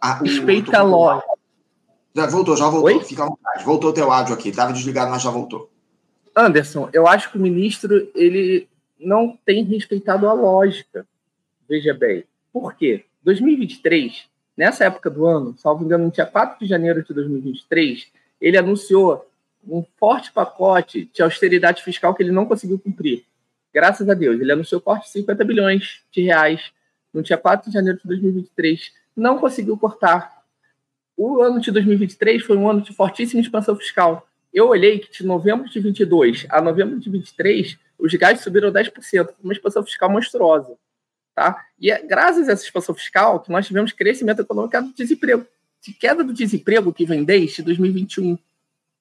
A, 0.00 0.14
Respeita 0.14 0.78
a 0.78 0.82
lógica. 0.82 1.34
Já 2.14 2.26
voltou, 2.26 2.56
já 2.56 2.68
voltou. 2.68 2.96
Oi? 2.96 3.04
Fica 3.04 3.24
à 3.24 3.26
vontade. 3.26 3.64
Voltou 3.64 3.92
teu 3.92 4.12
áudio 4.12 4.34
aqui. 4.34 4.50
Estava 4.50 4.72
desligado, 4.72 5.10
mas 5.10 5.22
já 5.22 5.30
voltou. 5.30 5.68
Anderson, 6.36 6.88
eu 6.92 7.08
acho 7.08 7.30
que 7.30 7.38
o 7.38 7.40
ministro 7.40 8.08
ele 8.14 8.68
não 8.98 9.36
tem 9.44 9.64
respeitado 9.64 10.28
a 10.28 10.32
lógica. 10.32 11.06
Veja 11.68 11.92
bem. 11.92 12.24
Por 12.52 12.74
quê? 12.74 13.04
2023, 13.24 14.24
nessa 14.56 14.84
época 14.84 15.10
do 15.10 15.26
ano, 15.26 15.56
salvo 15.58 15.84
engano, 15.84 16.04
no 16.04 16.10
dia 16.10 16.26
4 16.26 16.58
de 16.60 16.66
janeiro 16.66 17.02
de 17.02 17.12
2023, 17.12 18.06
ele 18.40 18.58
anunciou 18.58 19.28
um 19.66 19.84
forte 19.96 20.30
pacote 20.32 21.10
de 21.12 21.22
austeridade 21.22 21.82
fiscal 21.82 22.14
que 22.14 22.22
ele 22.22 22.32
não 22.32 22.46
conseguiu 22.46 22.78
cumprir 22.78 23.24
graças 23.74 24.08
a 24.08 24.14
Deus, 24.14 24.40
ele 24.40 24.52
anunciou 24.52 24.80
corte 24.80 25.06
de 25.06 25.10
50 25.10 25.44
bilhões 25.44 26.00
de 26.12 26.22
reais 26.22 26.70
no 27.12 27.20
dia 27.22 27.36
4 27.36 27.68
de 27.68 27.74
janeiro 27.74 27.98
de 27.98 28.06
2023. 28.06 28.92
Não 29.16 29.38
conseguiu 29.38 29.76
cortar. 29.76 30.44
O 31.16 31.42
ano 31.42 31.60
de 31.60 31.72
2023 31.72 32.44
foi 32.44 32.56
um 32.56 32.70
ano 32.70 32.80
de 32.80 32.94
fortíssima 32.94 33.40
expansão 33.40 33.74
fiscal. 33.74 34.28
Eu 34.52 34.68
olhei 34.68 35.00
que 35.00 35.10
de 35.10 35.26
novembro 35.26 35.68
de 35.68 35.80
22 35.80 36.46
a 36.48 36.60
novembro 36.60 37.00
de 37.00 37.10
23, 37.10 37.76
os 37.98 38.14
gastos 38.14 38.44
subiram 38.44 38.72
10%, 38.72 39.30
uma 39.42 39.52
expansão 39.52 39.82
fiscal 39.82 40.08
monstruosa. 40.08 40.76
Tá? 41.34 41.66
E 41.80 41.90
é 41.90 42.00
graças 42.00 42.48
a 42.48 42.52
essa 42.52 42.64
expansão 42.64 42.94
fiscal 42.94 43.40
que 43.40 43.50
nós 43.50 43.66
tivemos 43.66 43.92
crescimento 43.92 44.40
econômico 44.40 44.80
do 44.80 44.92
desemprego. 44.92 45.46
De 45.80 45.92
queda 45.92 46.22
do 46.22 46.32
desemprego 46.32 46.92
que 46.92 47.04
vem 47.04 47.24
desde 47.24 47.62
2021. 47.62 48.38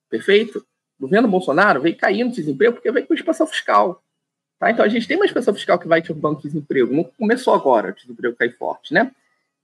Perfeito? 0.09 0.65
O 0.99 1.03
governo 1.03 1.27
Bolsonaro 1.27 1.81
veio 1.81 1.95
caindo 1.95 2.31
o 2.31 2.35
desemprego 2.35 2.73
porque 2.73 2.91
veio 2.91 3.05
com 3.05 3.13
expansão 3.13 3.45
fiscal. 3.45 4.03
Tá? 4.59 4.71
Então 4.71 4.83
a 4.83 4.89
gente 4.89 5.07
tem 5.07 5.15
uma 5.15 5.25
expansão 5.25 5.53
fiscal 5.53 5.77
que 5.77 5.87
vai 5.87 6.01
derrubando 6.01 6.39
o 6.39 6.41
desemprego. 6.41 6.93
Não 6.93 7.03
começou 7.03 7.53
agora 7.53 7.91
o 7.91 7.95
desemprego 7.95 8.35
cair 8.35 8.57
forte, 8.57 8.93
né? 8.93 9.11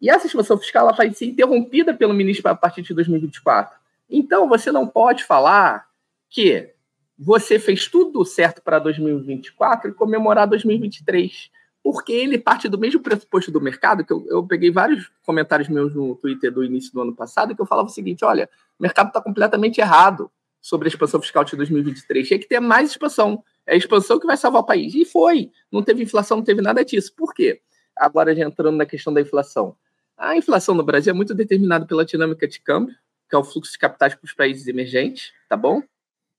E 0.02 0.10
essa 0.10 0.28
expansão 0.28 0.58
fiscal 0.58 0.84
ela 0.88 0.96
vai 0.96 1.12
ser 1.12 1.26
interrompida 1.26 1.94
pelo 1.94 2.14
ministro 2.14 2.50
a 2.50 2.56
partir 2.56 2.82
de 2.82 2.94
2024. 2.94 3.78
Então 4.10 4.48
você 4.48 4.72
não 4.72 4.88
pode 4.88 5.24
falar 5.24 5.88
que 6.30 6.70
você 7.18 7.60
fez 7.60 7.88
tudo 7.88 8.24
certo 8.24 8.62
para 8.62 8.80
2024 8.80 9.92
e 9.92 9.94
comemorar 9.94 10.48
2023. 10.48 11.52
Porque 11.91 12.13
ele 12.13 12.38
parte 12.38 12.69
do 12.69 12.78
mesmo 12.78 13.02
pressuposto 13.02 13.52
do 13.52 13.60
mercado, 13.60 14.06
que 14.06 14.13
eu, 14.13 14.23
eu 14.30 14.45
peguei 14.45 14.69
vários 14.69 15.12
comentários 15.25 15.67
meus 15.67 15.95
no 15.95 16.15
Twitter 16.15 16.52
do 16.52 16.63
início 16.63 16.93
do 16.93 17.02
ano 17.02 17.15
passado, 17.15 17.56
que 17.56 17.60
eu 17.60 17.65
falava 17.65 17.88
o 17.88 17.91
seguinte, 17.91 18.23
olha, 18.23 18.47
o 18.80 18.84
mercado 18.84 19.08
está 19.08 19.19
completamente 19.19 19.82
errado 19.82 20.30
sobre 20.62 20.88
a 20.88 20.89
expansão 20.89 21.19
fiscal 21.19 21.43
de 21.43 21.56
2023. 21.56 22.28
Tinha 22.28 22.39
que 22.39 22.47
ter 22.47 22.60
mais 22.60 22.91
expansão. 22.91 23.43
É 23.65 23.73
a 23.73 23.75
expansão 23.75 24.19
que 24.19 24.28
vai 24.28 24.38
salvar 24.38 24.62
o 24.62 24.65
país. 24.67 24.93
E 24.93 25.04
foi. 25.04 25.49
Não 25.71 25.82
teve 25.82 26.04
inflação, 26.04 26.38
não 26.38 26.43
teve 26.43 26.62
nada 26.62 26.86
disso. 26.86 27.12
Por 27.17 27.34
quê? 27.34 27.60
Agora, 27.95 28.36
já 28.36 28.45
entrando 28.45 28.78
na 28.78 28.86
questão 28.86 29.12
da 29.12 29.21
inflação. 29.21 29.75
A 30.15 30.38
inflação 30.38 30.75
no 30.75 30.84
Brasil 30.84 31.10
é 31.10 31.15
muito 31.15 31.34
determinada 31.34 31.88
pela 31.88 32.06
dinâmica 32.06 32.47
de 32.47 32.62
câmbio, 32.62 32.93
que 33.28 33.36
é 33.36 33.39
o 33.39 33.43
fluxo 33.43 33.71
de 33.71 33.80
capitais 33.80 34.13
para 34.13 34.25
os 34.25 34.34
países 34.34 34.67
emergentes, 34.67 35.34
tá 35.49 35.58
bom? 35.58 35.82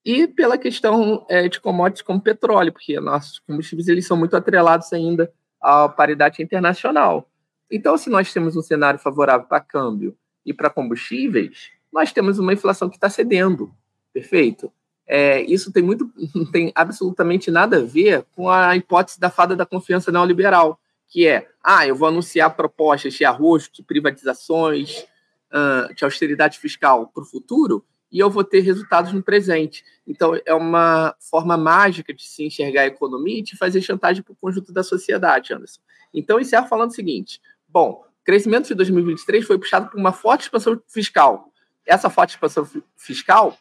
E 0.04 0.28
pela 0.28 0.56
questão 0.56 1.26
é, 1.28 1.48
de 1.48 1.60
commodities 1.60 2.02
como 2.02 2.20
petróleo, 2.20 2.72
porque 2.72 3.00
nossos 3.00 3.40
combustíveis 3.40 3.88
eles 3.88 4.06
são 4.06 4.16
muito 4.16 4.36
atrelados 4.36 4.92
ainda 4.92 5.28
à 5.60 5.88
paridade 5.88 6.42
internacional. 6.42 7.28
Então, 7.70 7.96
se 7.96 8.10
nós 8.10 8.32
temos 8.32 8.56
um 8.56 8.62
cenário 8.62 8.98
favorável 8.98 9.46
para 9.46 9.60
câmbio 9.60 10.16
e 10.44 10.52
para 10.52 10.70
combustíveis, 10.70 11.70
nós 11.92 12.12
temos 12.12 12.38
uma 12.38 12.52
inflação 12.52 12.88
que 12.88 12.96
está 12.96 13.08
cedendo. 13.08 13.72
Perfeito? 14.12 14.72
É, 15.06 15.42
isso 15.42 15.72
tem 15.72 15.82
muito, 15.82 16.10
tem 16.52 16.72
absolutamente 16.74 17.50
nada 17.50 17.78
a 17.78 17.84
ver 17.84 18.24
com 18.34 18.48
a 18.48 18.76
hipótese 18.76 19.18
da 19.18 19.30
fada 19.30 19.56
da 19.56 19.66
confiança 19.66 20.10
neoliberal, 20.10 20.78
que 21.08 21.26
é, 21.26 21.48
ah, 21.62 21.86
eu 21.86 21.94
vou 21.94 22.08
anunciar 22.08 22.54
propostas 22.54 23.14
de 23.14 23.24
arroz, 23.24 23.68
de 23.72 23.82
privatizações, 23.82 25.04
uh, 25.52 25.92
de 25.94 26.04
austeridade 26.04 26.58
fiscal 26.58 27.08
para 27.08 27.22
o 27.22 27.26
futuro, 27.26 27.84
e 28.10 28.18
eu 28.18 28.28
vou 28.28 28.42
ter 28.42 28.60
resultados 28.60 29.12
no 29.12 29.22
presente. 29.22 29.84
Então, 30.06 30.38
é 30.44 30.54
uma 30.54 31.14
forma 31.18 31.56
mágica 31.56 32.12
de 32.12 32.22
se 32.22 32.44
enxergar 32.44 32.82
a 32.82 32.86
economia 32.86 33.38
e 33.38 33.42
de 33.42 33.56
fazer 33.56 33.80
chantagem 33.80 34.22
para 34.22 34.32
o 34.32 34.36
conjunto 34.36 34.72
da 34.72 34.82
sociedade, 34.82 35.52
Anderson. 35.52 35.80
Então, 36.12 36.40
encerro 36.40 36.66
falando 36.66 36.90
o 36.90 36.94
seguinte: 36.94 37.40
bom, 37.68 38.04
o 38.04 38.24
crescimento 38.24 38.68
de 38.68 38.74
2023 38.74 39.46
foi 39.46 39.58
puxado 39.58 39.88
por 39.88 39.98
uma 39.98 40.12
forte 40.12 40.42
expansão 40.42 40.80
fiscal. 40.88 41.52
Essa 41.86 42.10
forte 42.10 42.30
expansão 42.30 42.68
fiscal 42.96 43.56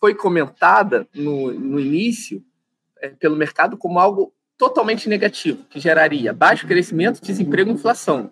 foi 0.00 0.14
comentada 0.14 1.06
no, 1.14 1.52
no 1.52 1.78
início 1.78 2.44
é, 3.00 3.08
pelo 3.08 3.36
mercado 3.36 3.76
como 3.76 3.98
algo 3.98 4.32
totalmente 4.56 5.08
negativo, 5.08 5.64
que 5.64 5.80
geraria 5.80 6.32
baixo 6.32 6.66
crescimento, 6.66 7.20
desemprego 7.20 7.70
e 7.70 7.74
inflação. 7.74 8.30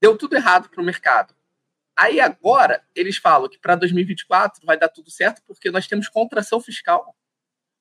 Deu 0.00 0.16
tudo 0.16 0.36
errado 0.36 0.68
para 0.68 0.82
o 0.82 0.84
mercado. 0.84 1.34
Aí 1.96 2.20
agora 2.20 2.82
eles 2.94 3.16
falam 3.16 3.48
que 3.48 3.58
para 3.58 3.76
2024 3.76 4.64
vai 4.64 4.78
dar 4.78 4.88
tudo 4.88 5.10
certo 5.10 5.42
porque 5.46 5.70
nós 5.70 5.86
temos 5.86 6.08
contração 6.08 6.60
fiscal. 6.60 7.14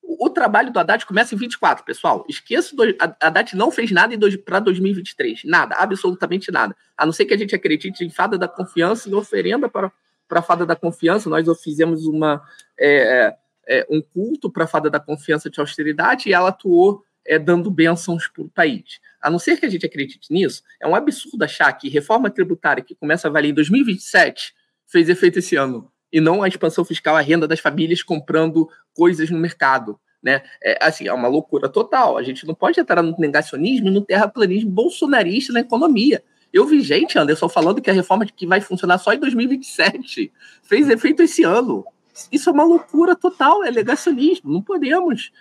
O, 0.01 0.29
trabalho 0.29 0.71
do 0.71 0.79
Haddad 0.79 1.05
começa 1.05 1.33
em 1.33 1.37
24, 1.37 1.85
pessoal. 1.85 2.25
Esqueça, 2.27 2.75
do, 2.75 2.83
Haddad 3.21 3.55
não 3.55 3.71
fez 3.71 3.89
nada 3.89 4.15
para 4.45 4.59
2023. 4.59 5.45
Nada, 5.45 5.75
absolutamente 5.75 6.51
nada. 6.51 6.75
A 6.97 7.05
não 7.05 7.13
ser 7.13 7.25
que 7.25 7.33
a 7.33 7.37
gente 7.37 7.55
acredite 7.55 8.03
em 8.03 8.09
fada 8.09 8.37
da 8.37 8.47
confiança 8.47 9.09
e 9.09 9.13
oferenda 9.13 9.69
para 9.69 9.91
para 10.27 10.39
a 10.39 10.43
Fada 10.43 10.65
da 10.65 10.75
Confiança, 10.75 11.29
nós 11.29 11.45
fizemos 11.61 12.07
uma, 12.07 12.41
é, 12.79 13.35
é 13.67 13.85
um 13.87 14.01
culto 14.01 14.51
para 14.51 14.63
a 14.63 14.67
Fada 14.67 14.89
da 14.89 14.99
Confiança 14.99 15.47
de 15.47 15.59
austeridade 15.59 16.27
e 16.27 16.33
ela 16.33 16.49
atuou 16.49 17.03
é, 17.25 17.37
dando 17.37 17.69
bênçãos 17.69 18.27
para 18.27 18.43
o 18.43 18.49
país. 18.49 18.99
A 19.23 19.29
não 19.29 19.39
ser 19.39 19.57
que 19.57 19.65
a 19.65 19.69
gente 19.69 19.85
acredite 19.85 20.31
nisso, 20.31 20.61
é 20.81 20.87
um 20.87 20.93
absurdo 20.93 21.43
achar 21.43 21.71
que 21.71 21.87
reforma 21.87 22.29
tributária 22.29 22.83
que 22.83 22.93
começa 22.93 23.29
a 23.29 23.31
valer 23.31 23.51
em 23.51 23.53
2027 23.53 24.53
fez 24.85 25.07
efeito 25.07 25.39
esse 25.39 25.55
ano, 25.55 25.89
e 26.11 26.19
não 26.19 26.43
a 26.43 26.47
expansão 26.47 26.83
fiscal, 26.83 27.15
a 27.15 27.21
renda 27.21 27.47
das 27.47 27.61
famílias 27.61 28.03
comprando 28.03 28.69
coisas 28.93 29.29
no 29.29 29.39
mercado. 29.39 29.97
Né? 30.21 30.43
É, 30.61 30.77
assim, 30.85 31.07
é 31.07 31.13
uma 31.13 31.27
loucura 31.27 31.67
total. 31.67 32.17
A 32.17 32.23
gente 32.23 32.45
não 32.45 32.53
pode 32.53 32.79
entrar 32.79 33.01
no 33.01 33.15
negacionismo 33.17 33.87
e 33.87 33.91
no 33.91 34.01
terraplanismo 34.01 34.69
bolsonarista 34.69 35.51
na 35.51 35.61
economia. 35.61 36.23
Eu 36.51 36.67
vi 36.67 36.81
gente, 36.81 37.17
Anderson, 37.17 37.49
falando 37.49 37.81
que 37.81 37.89
a 37.89 37.93
reforma 37.93 38.25
que 38.25 38.45
vai 38.45 38.61
funcionar 38.61 38.99
só 38.99 39.11
em 39.13 39.19
2027 39.19 40.31
fez 40.61 40.89
efeito 40.89 41.23
esse 41.23 41.43
ano. 41.43 41.83
Isso 42.31 42.49
é 42.49 42.53
uma 42.53 42.63
loucura 42.63 43.15
total, 43.15 43.63
é 43.63 43.71
negacionismo. 43.71 44.51
Não 44.51 44.61
podemos. 44.61 45.31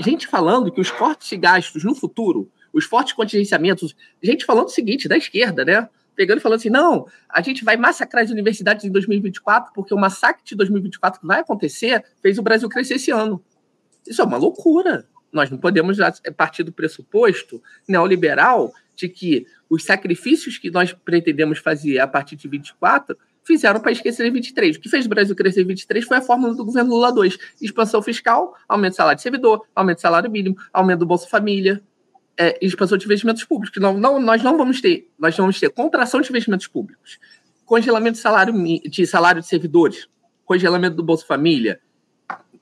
Gente 0.00 0.26
falando 0.26 0.72
que 0.72 0.80
os 0.80 0.90
cortes 0.90 1.28
de 1.28 1.36
gastos 1.36 1.84
no 1.84 1.94
futuro, 1.94 2.50
os 2.72 2.84
fortes 2.84 3.12
contingenciamentos, 3.12 3.94
gente 4.22 4.44
falando 4.44 4.66
o 4.66 4.70
seguinte, 4.70 5.08
da 5.08 5.16
esquerda, 5.16 5.64
né? 5.64 5.88
Pegando 6.14 6.38
e 6.38 6.40
falando 6.40 6.58
assim: 6.58 6.70
não, 6.70 7.06
a 7.28 7.40
gente 7.40 7.64
vai 7.64 7.76
massacrar 7.76 8.24
as 8.24 8.30
universidades 8.30 8.84
em 8.84 8.90
2024, 8.90 9.72
porque 9.72 9.94
o 9.94 9.98
massacre 9.98 10.42
de 10.44 10.56
2024 10.56 11.20
que 11.20 11.26
vai 11.26 11.40
acontecer 11.40 12.04
fez 12.20 12.38
o 12.38 12.42
Brasil 12.42 12.68
crescer 12.68 12.94
esse 12.94 13.10
ano. 13.10 13.42
Isso 14.06 14.20
é 14.20 14.24
uma 14.24 14.36
loucura. 14.36 15.06
Nós 15.32 15.50
não 15.50 15.58
podemos 15.58 15.98
partir 16.36 16.62
do 16.62 16.72
pressuposto 16.72 17.62
neoliberal 17.86 18.72
de 18.96 19.08
que 19.08 19.46
os 19.70 19.84
sacrifícios 19.84 20.58
que 20.58 20.70
nós 20.70 20.92
pretendemos 20.92 21.58
fazer 21.58 21.98
a 22.00 22.06
partir 22.06 22.34
de 22.34 22.48
24 22.48 23.16
fizeram 23.44 23.80
para 23.80 23.92
esquecer 23.92 24.26
em 24.26 24.30
23. 24.30 24.76
O 24.76 24.80
que 24.80 24.88
fez 24.88 25.06
o 25.06 25.08
Brasil 25.08 25.34
crescer 25.34 25.62
em 25.62 25.66
23 25.66 26.04
foi 26.04 26.16
a 26.18 26.20
fórmula 26.20 26.54
do 26.54 26.64
governo 26.64 26.90
Lula 26.90 27.12
2. 27.12 27.38
Expansão 27.62 28.02
fiscal, 28.02 28.54
aumento 28.68 28.92
do 28.92 28.96
salário 28.96 29.16
de 29.16 29.22
servidor, 29.22 29.64
aumento 29.74 29.98
do 29.98 30.02
salário 30.02 30.30
mínimo, 30.30 30.56
aumento 30.72 31.00
do 31.00 31.06
Bolsa 31.06 31.26
Família, 31.28 31.82
é, 32.38 32.56
expansão 32.62 32.96
de 32.96 33.04
investimentos 33.04 33.44
públicos. 33.44 33.80
Não, 33.82 33.98
não, 33.98 34.20
nós 34.20 34.42
não 34.42 34.56
vamos 34.56 34.80
ter, 34.80 35.10
nós 35.18 35.36
vamos 35.36 35.58
ter 35.58 35.68
contração 35.70 36.20
de 36.20 36.30
investimentos 36.30 36.68
públicos, 36.68 37.18
congelamento 37.66 38.14
de 38.14 38.20
salário 38.20 38.54
de, 38.88 39.06
salário 39.06 39.42
de 39.42 39.48
servidores, 39.48 40.08
congelamento 40.44 40.96
do 40.96 41.02
Bolsa 41.02 41.26
Família, 41.26 41.80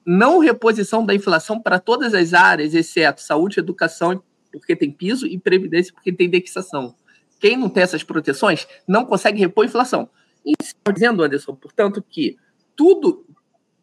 não 0.05 0.39
reposição 0.39 1.05
da 1.05 1.15
inflação 1.15 1.61
para 1.61 1.79
todas 1.79 2.15
as 2.15 2.33
áreas, 2.33 2.75
exceto 2.75 3.21
saúde, 3.21 3.61
educação 3.61 4.23
porque 4.53 4.75
tem 4.75 4.91
piso 4.91 5.27
e 5.27 5.39
previdência 5.39 5.93
porque 5.93 6.13
tem 6.13 6.29
indexação. 6.29 6.95
Quem 7.39 7.57
não 7.57 7.69
tem 7.69 7.83
essas 7.83 8.03
proteções 8.03 8.67
não 8.89 9.05
consegue 9.05 9.39
repor 9.39 9.65
a 9.65 9.69
inflação. 9.69 10.09
E 10.45 10.55
dizendo, 10.95 11.23
Anderson, 11.23 11.55
portanto, 11.55 12.03
que 12.09 12.39
tudo 12.75 13.27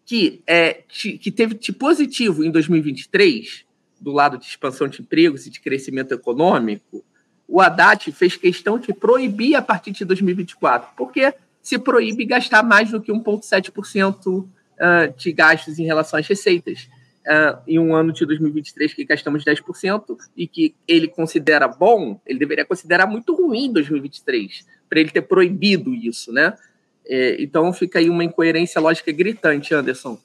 que, 0.05 0.41
é, 0.47 0.83
que 0.87 1.31
teve 1.31 1.55
de 1.55 1.71
positivo 1.71 2.43
em 2.43 2.49
2023, 2.49 3.65
do 4.03 4.11
lado 4.11 4.37
de 4.37 4.45
expansão 4.45 4.87
de 4.87 5.01
empregos 5.01 5.47
e 5.47 5.49
de 5.49 5.61
crescimento 5.61 6.13
econômico, 6.13 7.03
o 7.47 7.61
Haddad 7.61 8.11
fez 8.11 8.35
questão 8.35 8.77
de 8.77 8.93
proibir 8.93 9.55
a 9.55 9.61
partir 9.61 9.91
de 9.91 10.03
2024, 10.03 10.89
porque 10.97 11.33
se 11.61 11.79
proíbe 11.79 12.25
gastar 12.25 12.63
mais 12.63 12.91
do 12.91 13.01
que 13.01 13.11
1,7% 13.11 14.45
ah, 14.79 15.07
de 15.15 15.31
gastos 15.31 15.79
em 15.79 15.85
relação 15.85 16.19
às 16.19 16.27
receitas 16.27 16.89
uh, 17.27 17.61
em 17.67 17.79
um 17.79 17.95
ano 17.95 18.11
de 18.11 18.25
2023 18.25 18.93
que 18.93 19.05
gastamos 19.05 19.43
10% 19.43 20.17
e 20.35 20.47
que 20.47 20.75
ele 20.87 21.07
considera 21.07 21.67
bom, 21.67 22.19
ele 22.25 22.39
deveria 22.39 22.65
considerar 22.65 23.07
muito 23.07 23.35
ruim 23.35 23.71
2023, 23.71 24.65
para 24.89 24.99
ele 24.99 25.09
ter 25.09 25.21
proibido 25.21 25.93
isso, 25.93 26.31
né? 26.31 26.53
É, 27.05 27.41
então 27.41 27.71
fica 27.73 27.99
aí 27.99 28.09
uma 28.09 28.23
incoerência 28.23 28.79
lógica 28.79 29.11
gritante, 29.11 29.73
Anderson. 29.73 30.17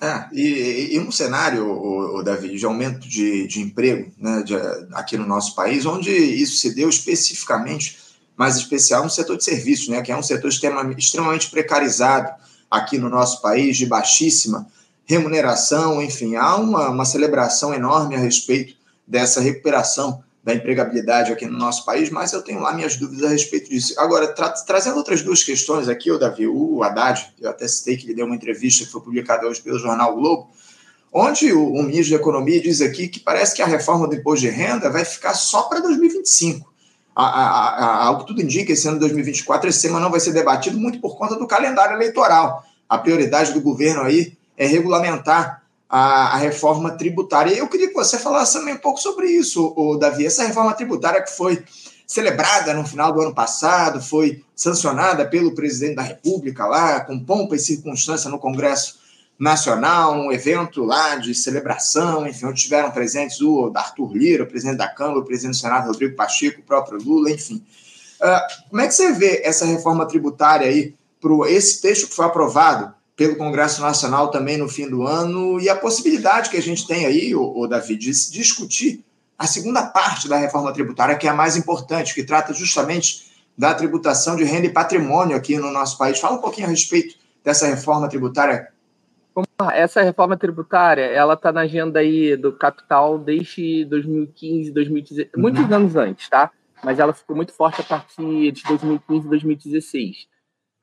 É, 0.00 0.26
e, 0.32 0.94
e 0.94 1.00
um 1.00 1.10
cenário, 1.10 1.66
o, 1.66 2.18
o 2.18 2.22
Davi, 2.22 2.56
de 2.56 2.64
aumento 2.66 3.08
de, 3.08 3.46
de 3.46 3.60
emprego 3.60 4.12
né, 4.18 4.42
de, 4.42 4.54
aqui 4.92 5.16
no 5.16 5.26
nosso 5.26 5.54
país, 5.54 5.86
onde 5.86 6.10
isso 6.10 6.56
se 6.56 6.74
deu 6.74 6.88
especificamente, 6.88 7.98
mais 8.36 8.56
especial 8.56 9.04
no 9.04 9.10
setor 9.10 9.36
de 9.36 9.44
serviços, 9.44 9.88
né, 9.88 10.02
que 10.02 10.12
é 10.12 10.16
um 10.16 10.22
setor 10.22 10.48
extremamente, 10.48 10.98
extremamente 10.98 11.50
precarizado 11.50 12.30
aqui 12.70 12.98
no 12.98 13.08
nosso 13.08 13.40
país, 13.40 13.76
de 13.76 13.86
baixíssima 13.86 14.66
remuneração, 15.06 16.02
enfim, 16.02 16.34
há 16.34 16.56
uma, 16.56 16.90
uma 16.90 17.04
celebração 17.04 17.72
enorme 17.72 18.16
a 18.16 18.18
respeito 18.18 18.74
dessa 19.06 19.40
recuperação 19.40 20.22
da 20.46 20.54
empregabilidade 20.54 21.32
aqui 21.32 21.44
no 21.44 21.58
nosso 21.58 21.84
país, 21.84 22.08
mas 22.08 22.32
eu 22.32 22.40
tenho 22.40 22.60
lá 22.60 22.72
minhas 22.72 22.96
dúvidas 22.96 23.24
a 23.24 23.30
respeito 23.30 23.68
disso. 23.68 23.98
Agora, 23.98 24.28
tra 24.28 24.50
trazendo 24.50 24.96
outras 24.96 25.20
duas 25.20 25.42
questões 25.42 25.88
aqui, 25.88 26.08
o 26.08 26.18
Davi, 26.20 26.46
o 26.46 26.84
Haddad, 26.84 27.34
eu 27.40 27.50
até 27.50 27.66
citei 27.66 27.96
que 27.96 28.06
ele 28.06 28.14
deu 28.14 28.26
uma 28.26 28.36
entrevista 28.36 28.84
que 28.84 28.92
foi 28.92 29.00
publicada 29.00 29.44
hoje 29.44 29.60
pelo 29.60 29.76
jornal 29.76 30.14
Globo, 30.14 30.48
onde 31.12 31.52
o, 31.52 31.72
o 31.72 31.82
ministro 31.82 32.14
da 32.14 32.22
Economia 32.22 32.60
diz 32.60 32.80
aqui 32.80 33.08
que 33.08 33.18
parece 33.18 33.56
que 33.56 33.62
a 33.62 33.66
reforma 33.66 34.06
do 34.06 34.14
imposto 34.14 34.42
de 34.42 34.48
renda 34.48 34.88
vai 34.88 35.04
ficar 35.04 35.34
só 35.34 35.62
para 35.62 35.80
2025. 35.80 36.72
A, 37.12 37.24
a, 37.24 37.68
a, 37.68 38.04
ao 38.04 38.20
que 38.20 38.28
tudo 38.28 38.40
indica, 38.40 38.72
esse 38.72 38.86
ano 38.86 38.98
de 38.98 39.00
2024, 39.00 39.68
esse 39.68 39.82
tema 39.82 39.98
não 39.98 40.12
vai 40.12 40.20
ser 40.20 40.32
debatido 40.32 40.78
muito 40.78 41.00
por 41.00 41.18
conta 41.18 41.34
do 41.34 41.48
calendário 41.48 41.96
eleitoral. 41.96 42.64
A 42.88 42.96
prioridade 42.96 43.52
do 43.52 43.60
governo 43.60 44.02
aí 44.02 44.38
é, 44.56 44.64
regulamentar 44.64 45.65
a, 45.88 46.34
a, 46.34 46.36
reforma 46.36 46.90
tributária. 46.92 47.54
Eu 47.54 47.68
queria 47.68 47.88
que 47.88 47.94
você 47.94 48.18
falasse 48.18 48.54
também 48.54 48.74
um 48.74 48.78
pouco 48.78 49.00
sobre 49.00 49.28
isso, 49.28 49.72
o 49.76 49.96
Davi. 49.96 50.26
Essa 50.26 50.44
reforma 50.44 50.74
tributária 50.74 51.22
que 51.22 51.30
foi 51.30 51.62
celebrada 52.06 52.72
no 52.72 52.86
final 52.86 53.12
do 53.12 53.20
ano 53.20 53.34
passado, 53.34 54.00
foi 54.00 54.44
sancionada 54.54 55.26
pelo 55.26 55.54
presidente 55.54 55.96
da 55.96 56.02
República 56.02 56.66
lá, 56.66 57.00
com 57.00 57.18
pompa 57.18 57.56
e 57.56 57.58
circunstância 57.58 58.30
no 58.30 58.38
Congresso 58.38 58.98
Nacional, 59.38 60.14
um 60.14 60.32
evento 60.32 60.84
lá 60.84 61.16
de 61.16 61.34
celebração, 61.34 62.26
enfim, 62.26 62.46
onde 62.46 62.58
estiveram 62.58 62.90
presentes 62.90 63.40
o 63.40 63.70
Arthur 63.74 64.16
Lira, 64.16 64.44
o 64.44 64.46
presidente 64.46 64.78
da 64.78 64.88
Câmara, 64.88 65.18
o 65.18 65.24
presidente 65.24 65.56
do 65.56 65.60
Senado, 65.60 65.88
Rodrigo 65.88 66.16
Pacheco, 66.16 66.60
o 66.60 66.64
próprio 66.64 66.98
Lula, 67.02 67.30
enfim. 67.30 67.62
Uh, 68.20 68.70
como 68.70 68.80
é 68.80 68.86
que 68.86 68.94
você 68.94 69.12
vê 69.12 69.42
essa 69.44 69.66
reforma 69.66 70.06
tributária 70.06 70.66
aí, 70.66 70.94
para 71.20 71.50
esse 71.50 71.82
texto 71.82 72.08
que 72.08 72.14
foi 72.14 72.24
aprovado 72.24 72.94
pelo 73.16 73.36
Congresso 73.36 73.80
Nacional 73.80 74.30
também 74.30 74.58
no 74.58 74.68
fim 74.68 74.88
do 74.88 75.06
ano, 75.06 75.58
e 75.58 75.68
a 75.70 75.74
possibilidade 75.74 76.50
que 76.50 76.56
a 76.56 76.62
gente 76.62 76.86
tem 76.86 77.06
aí, 77.06 77.34
o, 77.34 77.58
o 77.58 77.66
Davi, 77.66 77.96
de 77.96 78.10
discutir 78.10 79.02
a 79.38 79.46
segunda 79.46 79.86
parte 79.86 80.28
da 80.28 80.36
reforma 80.36 80.72
tributária, 80.72 81.16
que 81.16 81.26
é 81.26 81.30
a 81.30 81.34
mais 81.34 81.56
importante, 81.56 82.14
que 82.14 82.22
trata 82.22 82.52
justamente 82.52 83.32
da 83.56 83.74
tributação 83.74 84.36
de 84.36 84.44
renda 84.44 84.66
e 84.66 84.72
patrimônio 84.72 85.36
aqui 85.36 85.56
no 85.56 85.70
nosso 85.70 85.96
país. 85.96 86.20
Fala 86.20 86.36
um 86.36 86.40
pouquinho 86.40 86.66
a 86.66 86.70
respeito 86.70 87.16
dessa 87.42 87.66
reforma 87.66 88.08
tributária. 88.08 88.68
Essa 89.72 90.02
reforma 90.02 90.36
tributária, 90.36 91.02
ela 91.02 91.34
está 91.34 91.52
na 91.52 91.62
agenda 91.62 92.00
aí 92.00 92.36
do 92.36 92.52
capital 92.52 93.18
desde 93.18 93.84
2015, 93.86 94.70
2016, 94.72 95.30
muitos 95.36 95.62
uhum. 95.62 95.74
anos 95.74 95.96
antes, 95.96 96.28
tá? 96.28 96.50
Mas 96.82 96.98
ela 96.98 97.12
ficou 97.12 97.36
muito 97.36 97.52
forte 97.52 97.80
a 97.80 97.84
partir 97.84 98.52
de 98.52 98.62
2015, 98.64 99.28
2016. 99.28 100.28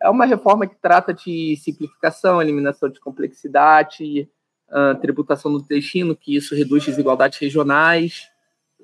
É 0.04 0.10
uma 0.10 0.26
reforma 0.26 0.68
que 0.68 0.76
trata 0.76 1.14
de 1.14 1.56
simplificação, 1.56 2.42
eliminação 2.42 2.90
de 2.90 3.00
complexidade, 3.00 4.30
uh, 4.70 5.00
tributação 5.00 5.50
no 5.50 5.62
destino, 5.62 6.14
que 6.14 6.36
isso 6.36 6.54
reduz 6.54 6.84
desigualdades 6.84 7.40
regionais. 7.40 8.30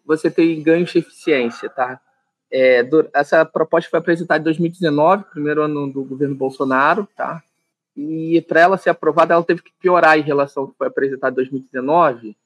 Você 0.05 0.31
tem 0.31 0.63
ganhos 0.63 0.89
de 0.91 0.99
eficiência, 0.99 1.69
tá? 1.69 1.99
É, 2.49 2.83
do, 2.83 3.09
essa 3.13 3.43
proposta 3.43 3.89
foi 3.89 3.99
apresentada 3.99 4.39
em 4.39 4.45
2019, 4.45 5.25
primeiro 5.25 5.61
ano 5.61 5.91
do 5.91 6.05
governo 6.05 6.35
Bolsonaro, 6.35 7.05
tá? 7.17 7.43
E 7.97 8.41
para 8.47 8.61
ela 8.61 8.77
ser 8.77 8.91
aprovada, 8.91 9.33
ela 9.33 9.43
teve 9.43 9.61
que 9.61 9.73
piorar 9.77 10.17
em 10.17 10.23
relação 10.23 10.63
ao 10.63 10.69
que 10.69 10.77
foi 10.77 10.87
apresentado 10.87 11.33
em 11.33 11.35
2019, 11.35 12.37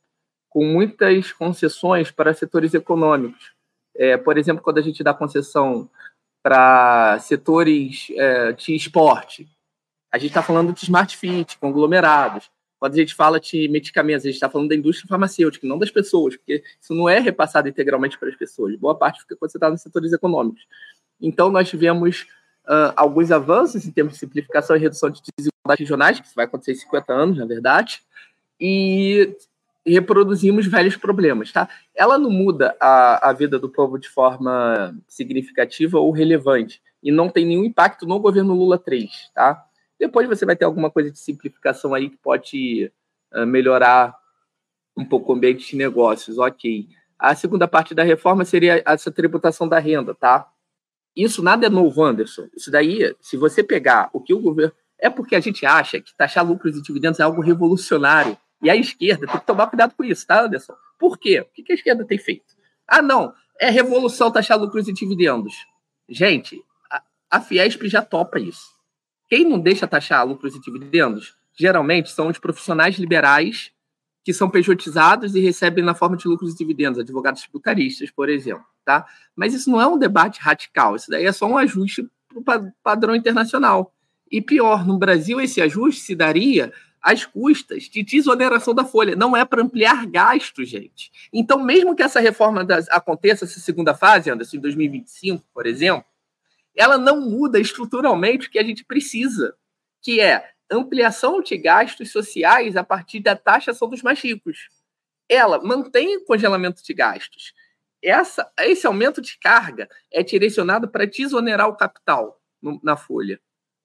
com 0.50 0.66
muitas 0.66 1.32
concessões 1.32 2.10
para 2.10 2.34
setores 2.34 2.74
econômicos. 2.74 3.54
É, 3.96 4.18
por 4.18 4.36
exemplo, 4.36 4.64
quando 4.64 4.80
a 4.80 4.82
gente 4.82 5.04
dá 5.04 5.14
concessão 5.14 5.88
para 6.44 7.18
setores 7.20 8.08
é, 8.12 8.52
de 8.52 8.76
esporte, 8.76 9.48
a 10.12 10.18
gente 10.18 10.30
está 10.30 10.44
falando 10.44 10.74
de 10.74 10.84
smart 10.84 11.16
fit, 11.18 11.58
conglomerados. 11.58 12.52
Quando 12.78 12.94
a 12.94 12.98
gente 12.98 13.16
fala 13.16 13.40
de 13.40 13.68
medicamentos, 13.70 14.26
a 14.26 14.28
gente 14.28 14.36
está 14.36 14.50
falando 14.50 14.68
da 14.68 14.76
indústria 14.76 15.08
farmacêutica, 15.08 15.66
não 15.66 15.80
das 15.80 15.90
pessoas, 15.90 16.36
porque 16.36 16.62
isso 16.80 16.94
não 16.94 17.08
é 17.08 17.18
repassado 17.18 17.70
integralmente 17.70 18.20
para 18.20 18.28
as 18.28 18.36
pessoas. 18.36 18.76
Boa 18.76 18.94
parte 18.94 19.22
fica 19.22 19.38
concentrada 19.38 19.72
nos 19.72 19.82
setores 19.82 20.12
econômicos. 20.12 20.68
Então, 21.20 21.50
nós 21.50 21.70
tivemos 21.70 22.28
uh, 22.66 22.92
alguns 22.96 23.32
avanços 23.32 23.88
em 23.88 23.92
termos 23.92 24.14
de 24.14 24.20
simplificação 24.20 24.76
e 24.76 24.80
redução 24.80 25.10
de 25.10 25.22
desigualdades 25.38 25.80
regionais, 25.80 26.20
que 26.20 26.28
isso 26.28 26.36
vai 26.36 26.46
acontecer 26.46 26.74
em 26.74 26.76
50 26.76 27.14
anos, 27.14 27.38
na 27.38 27.46
verdade, 27.46 28.02
e 28.60 29.34
reproduzimos 29.86 30.66
velhos 30.66 30.96
problemas, 30.96 31.52
tá? 31.52 31.68
Ela 31.94 32.18
não 32.18 32.30
muda 32.30 32.76
a, 32.80 33.30
a 33.30 33.34
vida 33.34 33.60
do 33.60 33.70
povo 33.70 33.98
de 33.98 34.08
forma 34.08 34.96
significativa 35.08 36.00
ou 36.00 36.12
relevante, 36.12 36.82
e 37.02 37.12
não 37.12 37.30
tem 37.30 37.46
nenhum 37.46 37.66
impacto 37.66 38.06
no 38.06 38.20
governo 38.20 38.54
Lula 38.54 38.78
3, 38.78 39.10
tá? 39.34 39.66
Depois 40.00 40.28
você 40.28 40.46
vai 40.46 40.56
ter 40.56 40.66
alguma 40.66 40.90
coisa 40.90 41.12
de 41.12 41.20
simplificação 41.20 41.94
aí 41.94 42.10
que 42.10 42.18
pode 42.18 42.92
uh, 43.34 43.46
melhorar 43.46 44.16
um 44.98 45.04
pouco 45.04 45.32
o 45.32 45.36
ambiente 45.36 45.70
de 45.70 45.76
negócios, 45.76 46.38
ok. 46.38 46.88
A 47.20 47.36
segunda 47.36 47.68
parte 47.68 47.94
da 47.94 48.04
reforma 48.04 48.46
seria 48.46 48.82
essa 48.86 49.12
tributação 49.12 49.68
da 49.68 49.80
renda, 49.80 50.14
tá? 50.14 50.50
Isso 51.16 51.44
nada 51.44 51.68
é 51.68 51.70
novo, 51.70 52.04
Anderson. 52.04 52.48
Isso 52.56 52.72
daí, 52.72 53.16
se 53.22 53.38
você 53.38 53.64
pegar 53.64 54.10
o 54.14 54.20
que 54.20 54.34
o 54.34 54.40
governo. 54.40 54.74
É 55.00 55.10
porque 55.10 55.36
a 55.36 55.40
gente 55.40 55.66
acha 55.66 56.00
que 56.00 56.16
taxar 56.16 56.48
lucros 56.48 56.78
e 56.78 56.82
dividendos 56.82 57.20
é 57.20 57.24
algo 57.24 57.42
revolucionário. 57.42 58.38
E 58.64 58.70
a 58.70 58.76
esquerda 58.78 59.28
tem 59.28 59.40
que 59.40 59.46
tomar 59.46 59.68
cuidado 59.68 59.94
com 59.94 60.06
isso, 60.06 60.26
tá, 60.26 60.46
Anderson? 60.46 60.74
Por 60.98 61.18
quê? 61.18 61.42
O 61.42 61.46
que 61.64 61.74
a 61.74 61.76
esquerda 61.76 62.06
tem 62.06 62.18
feito? 62.18 62.56
Ah, 62.88 63.02
não, 63.02 63.34
é 63.60 63.70
revolução 63.70 64.32
taxar 64.32 64.58
lucros 64.58 64.88
e 64.88 64.94
dividendos. 64.94 65.54
Gente, 66.08 66.64
a, 67.30 67.42
Fiesp 67.42 67.88
já 67.88 68.02
topa 68.02 68.40
isso. 68.40 68.72
Quem 69.28 69.44
não 69.44 69.60
deixa 69.60 69.88
taxar 69.88 70.26
lucros 70.26 70.56
e 70.56 70.62
dividendos, 70.62 71.36
geralmente 71.54 72.10
são 72.12 72.28
os 72.28 72.38
profissionais 72.38 72.96
liberais 72.98 73.72
que 74.24 74.34
são 74.34 74.50
pejotizados 74.50 75.36
e 75.36 75.42
recebem 75.42 75.84
na 75.84 75.94
forma 75.94 76.16
de 76.16 76.28
lucros 76.28 76.54
e 76.54 76.58
dividendos, 76.58 77.00
advogados 77.00 77.42
tributaristas, 77.42 78.10
por 78.12 78.30
exemplo. 78.30 78.64
Tá? 78.86 79.06
Mas 79.36 79.54
isso 79.54 79.70
não 79.70 79.82
é 79.82 79.88
um 79.88 79.98
debate 79.98 80.40
radical, 80.40 80.96
isso 80.96 81.10
daí 81.10 81.26
é 81.26 81.32
só 81.32 81.46
um 81.46 81.58
ajuste 81.58 82.10
para 82.46 82.60
o 82.60 82.72
padrão 82.82 83.16
internacional. 83.16 83.94
E 84.32 84.42
pior, 84.42 84.86
no 84.86 84.98
Brasil, 84.98 85.42
esse 85.42 85.62
ajuste 85.62 86.02
se 86.02 86.16
daria 86.16 86.72
às 87.04 87.26
custas 87.26 87.84
de 87.84 88.02
desoneração 88.02 88.74
da 88.74 88.86
folha. 88.86 89.14
Não 89.14 89.36
é 89.36 89.44
para 89.44 89.62
ampliar 89.62 90.08
gastos, 90.08 90.70
gente. 90.70 91.12
Então, 91.34 91.62
mesmo 91.62 91.94
que 91.94 92.02
essa 92.02 92.22
reforma 92.22 92.64
das, 92.64 92.90
aconteça, 92.90 93.44
essa 93.44 93.60
segunda 93.60 93.94
fase, 93.94 94.32
Anderson, 94.32 94.56
em 94.56 94.62
2025, 94.62 95.46
por 95.54 95.68
exemplo, 95.68 96.06
ela 96.74 96.98
não 96.98 97.20
muda 97.20 97.60
estruturalmente 97.60 98.48
o 98.48 98.50
que 98.50 98.58
a 98.58 98.64
gente 98.64 98.86
precisa, 98.86 99.54
que 100.02 100.22
é 100.22 100.50
ampliação 100.72 101.42
de 101.42 101.58
gastos 101.58 102.10
sociais 102.10 102.78
a 102.78 102.84
partir 102.84 103.20
da 103.20 103.36
taxação 103.36 103.90
dos 103.90 104.02
mais 104.02 104.20
ricos. 104.22 104.70
Ela 105.28 105.62
mantém 105.62 106.18
o 106.18 106.26
congelamento 106.26 106.82
de 106.82 106.94
gastos. 106.94 107.54
Essa, 108.02 108.50
esse 108.60 108.88
aumento 108.88 109.22
de 109.22 109.38
carga 109.38 109.90
é 110.12 110.24
direcionado 110.24 110.88
para 110.88 111.06
desonerar 111.06 111.68
o 111.68 111.76
capital 111.76 112.42
no, 112.62 112.80
na 112.82 112.96
folha. 112.96 113.40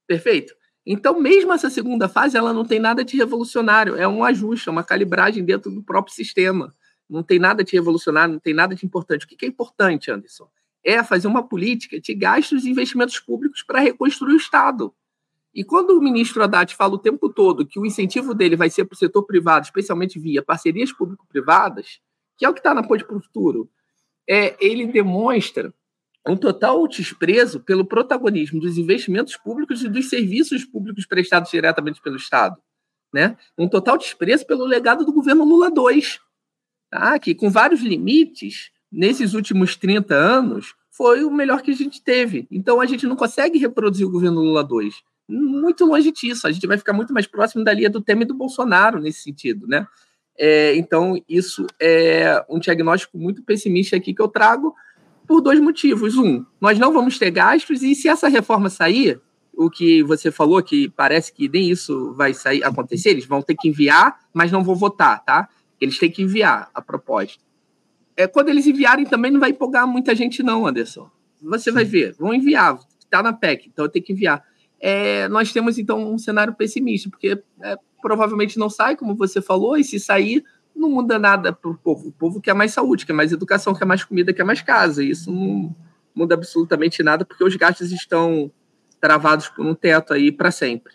Perfeito? 0.06 0.54
Então, 0.90 1.20
mesmo 1.20 1.52
essa 1.52 1.68
segunda 1.68 2.08
fase, 2.08 2.36
ela 2.36 2.52
não 2.52 2.64
tem 2.64 2.78
nada 2.80 3.04
de 3.04 3.16
revolucionário. 3.16 3.94
É 3.94 4.08
um 4.08 4.24
ajuste, 4.24 4.68
é 4.68 4.72
uma 4.72 4.82
calibragem 4.82 5.44
dentro 5.44 5.70
do 5.70 5.82
próprio 5.82 6.14
sistema. 6.14 6.74
Não 7.08 7.22
tem 7.22 7.38
nada 7.38 7.62
de 7.62 7.72
revolucionário, 7.72 8.32
não 8.32 8.40
tem 8.40 8.54
nada 8.54 8.74
de 8.74 8.86
importante. 8.86 9.26
O 9.26 9.28
que 9.28 9.44
é 9.44 9.48
importante, 9.48 10.10
Anderson? 10.10 10.48
é 10.84 11.02
fazer 11.02 11.26
uma 11.26 11.46
política 11.46 12.00
de 12.00 12.14
gastos 12.14 12.64
e 12.64 12.70
investimentos 12.70 13.18
públicos 13.18 13.62
para 13.62 13.80
reconstruir 13.80 14.34
o 14.34 14.38
Estado. 14.38 14.94
E 15.54 15.64
quando 15.64 15.90
o 15.90 16.00
ministro 16.00 16.42
Haddad 16.42 16.74
fala 16.74 16.94
o 16.94 16.98
tempo 16.98 17.28
todo 17.28 17.66
que 17.66 17.78
o 17.78 17.86
incentivo 17.86 18.34
dele 18.34 18.56
vai 18.56 18.70
ser 18.70 18.84
para 18.84 18.94
o 18.94 18.98
setor 18.98 19.24
privado, 19.24 19.64
especialmente 19.64 20.18
via 20.18 20.42
parcerias 20.42 20.92
público-privadas, 20.92 22.00
que 22.36 22.44
é 22.44 22.48
o 22.48 22.54
que 22.54 22.60
está 22.60 22.72
na 22.72 22.82
Ponte 22.82 23.04
para 23.04 23.16
o 23.16 23.20
Futuro, 23.20 23.68
é, 24.26 24.56
ele 24.60 24.86
demonstra 24.86 25.74
um 26.28 26.36
total 26.36 26.86
desprezo 26.86 27.60
pelo 27.60 27.84
protagonismo 27.84 28.60
dos 28.60 28.76
investimentos 28.76 29.36
públicos 29.36 29.82
e 29.82 29.88
dos 29.88 30.08
serviços 30.08 30.64
públicos 30.64 31.06
prestados 31.06 31.50
diretamente 31.50 32.00
pelo 32.02 32.16
Estado. 32.16 32.56
Né? 33.12 33.36
Um 33.56 33.68
total 33.68 33.96
desprezo 33.96 34.46
pelo 34.46 34.66
legado 34.66 35.04
do 35.04 35.12
governo 35.12 35.44
Lula 35.44 35.68
II, 35.68 36.02
tá? 36.90 37.18
que, 37.18 37.34
com 37.34 37.50
vários 37.50 37.80
limites, 37.80 38.70
nesses 38.92 39.34
últimos 39.34 39.76
30 39.76 40.14
anos, 40.14 40.74
foi 40.90 41.24
o 41.24 41.30
melhor 41.30 41.62
que 41.62 41.70
a 41.70 41.74
gente 41.74 42.02
teve. 42.02 42.46
Então 42.50 42.80
a 42.80 42.86
gente 42.86 43.06
não 43.06 43.16
consegue 43.16 43.58
reproduzir 43.58 44.06
o 44.06 44.10
governo 44.10 44.40
Lula 44.40 44.64
2. 44.64 44.94
Muito 45.28 45.84
longe 45.84 46.10
disso. 46.10 46.46
A 46.46 46.52
gente 46.52 46.66
vai 46.66 46.76
ficar 46.76 46.92
muito 46.92 47.12
mais 47.12 47.26
próximo 47.26 47.62
da 47.62 47.72
linha 47.72 47.88
do 47.88 48.00
Temer 48.00 48.24
e 48.24 48.28
do 48.28 48.34
Bolsonaro 48.34 49.00
nesse 49.00 49.22
sentido, 49.22 49.66
né? 49.66 49.86
É, 50.36 50.76
então, 50.76 51.20
isso 51.28 51.66
é 51.80 52.44
um 52.48 52.58
diagnóstico 52.58 53.18
muito 53.18 53.42
pessimista 53.42 53.96
aqui 53.96 54.14
que 54.14 54.22
eu 54.22 54.28
trago 54.28 54.74
por 55.28 55.40
dois 55.40 55.60
motivos. 55.60 56.16
Um, 56.16 56.44
nós 56.60 56.78
não 56.78 56.92
vamos 56.92 57.18
ter 57.18 57.30
gastos, 57.30 57.82
e 57.82 57.94
se 57.94 58.08
essa 58.08 58.26
reforma 58.26 58.68
sair, 58.68 59.20
o 59.54 59.70
que 59.70 60.02
você 60.02 60.32
falou, 60.32 60.62
que 60.62 60.88
parece 60.88 61.32
que 61.32 61.48
nem 61.48 61.70
isso 61.70 62.12
vai 62.14 62.34
sair 62.34 62.64
acontecer, 62.64 63.10
eles 63.10 63.26
vão 63.26 63.42
ter 63.42 63.54
que 63.54 63.68
enviar, 63.68 64.18
mas 64.32 64.50
não 64.50 64.64
vão 64.64 64.74
votar, 64.74 65.24
tá? 65.24 65.48
Eles 65.80 65.98
têm 65.98 66.10
que 66.10 66.22
enviar 66.22 66.70
a 66.74 66.82
proposta 66.82 67.46
é, 68.18 68.26
quando 68.26 68.48
eles 68.48 68.66
enviarem 68.66 69.06
também 69.06 69.30
não 69.30 69.38
vai 69.38 69.50
empolgar 69.50 69.86
muita 69.86 70.12
gente, 70.12 70.42
não, 70.42 70.66
Anderson. 70.66 71.08
Você 71.40 71.70
vai 71.70 71.84
ver, 71.84 72.16
vão 72.18 72.34
enviar, 72.34 72.76
está 72.98 73.22
na 73.22 73.32
PEC, 73.32 73.68
então 73.68 73.88
tem 73.88 74.02
que 74.02 74.12
enviar. 74.12 74.42
É, 74.80 75.28
nós 75.28 75.52
temos 75.52 75.78
então 75.78 76.12
um 76.12 76.18
cenário 76.18 76.52
pessimista, 76.52 77.08
porque 77.08 77.40
é, 77.62 77.76
provavelmente 78.02 78.58
não 78.58 78.68
sai, 78.68 78.96
como 78.96 79.14
você 79.14 79.40
falou, 79.40 79.76
e 79.76 79.84
se 79.84 80.00
sair, 80.00 80.44
não 80.74 80.90
muda 80.90 81.18
nada 81.18 81.52
para 81.52 81.70
o 81.70 81.74
povo. 81.74 82.08
O 82.08 82.12
povo 82.12 82.40
quer 82.40 82.54
mais 82.54 82.72
saúde, 82.72 83.04
quer 83.04 83.12
mais 83.12 83.32
educação, 83.32 83.74
quer 83.74 83.84
mais 83.84 84.04
comida, 84.04 84.32
quer 84.32 84.44
mais 84.44 84.62
casa. 84.62 85.02
Isso 85.02 85.30
não 85.30 85.74
muda 86.14 86.34
absolutamente 86.34 87.02
nada, 87.02 87.24
porque 87.24 87.44
os 87.44 87.54
gastos 87.56 87.92
estão 87.92 88.50
travados 89.00 89.48
por 89.48 89.64
um 89.64 89.74
teto 89.74 90.12
aí 90.12 90.32
para 90.32 90.50
sempre. 90.50 90.94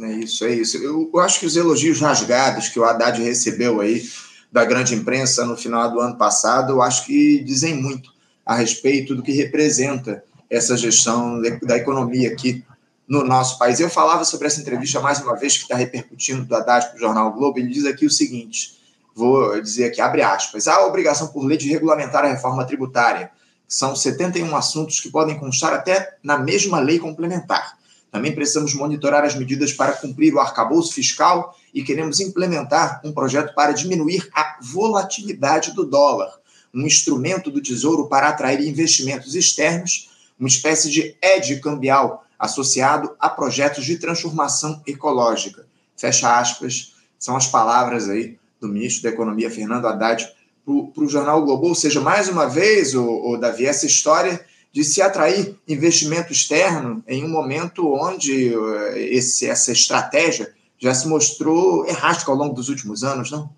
É 0.00 0.12
isso, 0.12 0.44
é 0.44 0.54
isso. 0.54 0.76
Eu, 0.78 1.10
eu 1.12 1.20
acho 1.20 1.40
que 1.40 1.46
os 1.46 1.56
elogios 1.56 2.00
rasgados 2.00 2.68
que 2.68 2.78
o 2.78 2.84
Haddad 2.84 3.22
recebeu 3.22 3.80
aí 3.80 4.02
da 4.50 4.64
grande 4.64 4.94
imprensa 4.94 5.44
no 5.44 5.56
final 5.56 5.90
do 5.90 6.00
ano 6.00 6.16
passado, 6.16 6.72
eu 6.72 6.82
acho 6.82 7.06
que 7.06 7.42
dizem 7.44 7.74
muito 7.74 8.10
a 8.44 8.54
respeito 8.54 9.14
do 9.14 9.22
que 9.22 9.32
representa 9.32 10.24
essa 10.48 10.76
gestão 10.76 11.40
da 11.62 11.76
economia 11.76 12.30
aqui 12.30 12.64
no 13.06 13.22
nosso 13.22 13.58
país. 13.58 13.78
Eu 13.78 13.90
falava 13.90 14.24
sobre 14.24 14.46
essa 14.46 14.60
entrevista 14.60 15.00
mais 15.00 15.20
uma 15.20 15.36
vez, 15.36 15.56
que 15.56 15.62
está 15.64 15.76
repercutindo 15.76 16.44
do 16.44 16.54
Haddad 16.54 16.88
para 16.88 16.96
o 16.96 17.00
Jornal 17.00 17.32
Globo, 17.32 17.58
ele 17.58 17.68
diz 17.68 17.84
aqui 17.84 18.06
o 18.06 18.10
seguinte, 18.10 18.77
vou 19.18 19.60
dizer 19.60 19.86
aqui, 19.86 20.00
abre 20.00 20.22
aspas, 20.22 20.68
há 20.68 20.76
a 20.76 20.86
obrigação 20.86 21.26
por 21.28 21.44
lei 21.44 21.58
de 21.58 21.68
regulamentar 21.68 22.24
a 22.24 22.28
reforma 22.28 22.64
tributária, 22.64 23.32
são 23.66 23.94
71 23.94 24.54
assuntos 24.56 25.00
que 25.00 25.10
podem 25.10 25.36
constar 25.36 25.72
até 25.72 26.16
na 26.22 26.38
mesma 26.38 26.78
lei 26.78 27.00
complementar. 27.00 27.76
Também 28.12 28.32
precisamos 28.32 28.72
monitorar 28.74 29.24
as 29.24 29.34
medidas 29.34 29.72
para 29.72 29.92
cumprir 29.92 30.32
o 30.32 30.38
arcabouço 30.38 30.94
fiscal 30.94 31.54
e 31.74 31.82
queremos 31.82 32.20
implementar 32.20 33.00
um 33.04 33.12
projeto 33.12 33.52
para 33.54 33.72
diminuir 33.72 34.26
a 34.32 34.56
volatilidade 34.62 35.72
do 35.72 35.84
dólar, 35.84 36.32
um 36.72 36.86
instrumento 36.86 37.50
do 37.50 37.60
Tesouro 37.60 38.08
para 38.08 38.28
atrair 38.28 38.66
investimentos 38.66 39.34
externos, 39.34 40.10
uma 40.38 40.48
espécie 40.48 40.90
de 40.90 41.16
edge 41.20 41.60
cambial 41.60 42.24
associado 42.38 43.16
a 43.18 43.28
projetos 43.28 43.84
de 43.84 43.98
transformação 43.98 44.80
ecológica. 44.86 45.66
Fecha 45.96 46.38
aspas, 46.38 46.94
são 47.18 47.36
as 47.36 47.48
palavras 47.48 48.08
aí 48.08 48.38
do 48.60 48.68
ministro 48.68 49.04
da 49.04 49.10
Economia, 49.10 49.50
Fernando 49.50 49.86
Haddad, 49.86 50.28
para 50.64 51.04
o 51.04 51.08
jornal 51.08 51.42
Globo, 51.44 51.68
ou 51.68 51.74
seja, 51.74 52.00
mais 52.00 52.28
uma 52.28 52.46
vez, 52.46 52.94
o, 52.94 53.36
Davi, 53.38 53.64
essa 53.64 53.86
história 53.86 54.44
de 54.70 54.84
se 54.84 55.00
atrair 55.00 55.56
investimento 55.66 56.30
externo 56.30 57.02
em 57.08 57.24
um 57.24 57.28
momento 57.28 57.90
onde 57.94 58.52
esse, 58.94 59.48
essa 59.48 59.72
estratégia 59.72 60.52
já 60.78 60.92
se 60.94 61.08
mostrou 61.08 61.86
errática 61.86 62.30
ao 62.30 62.36
longo 62.36 62.54
dos 62.54 62.68
últimos 62.68 63.02
anos, 63.02 63.30
não? 63.30 63.50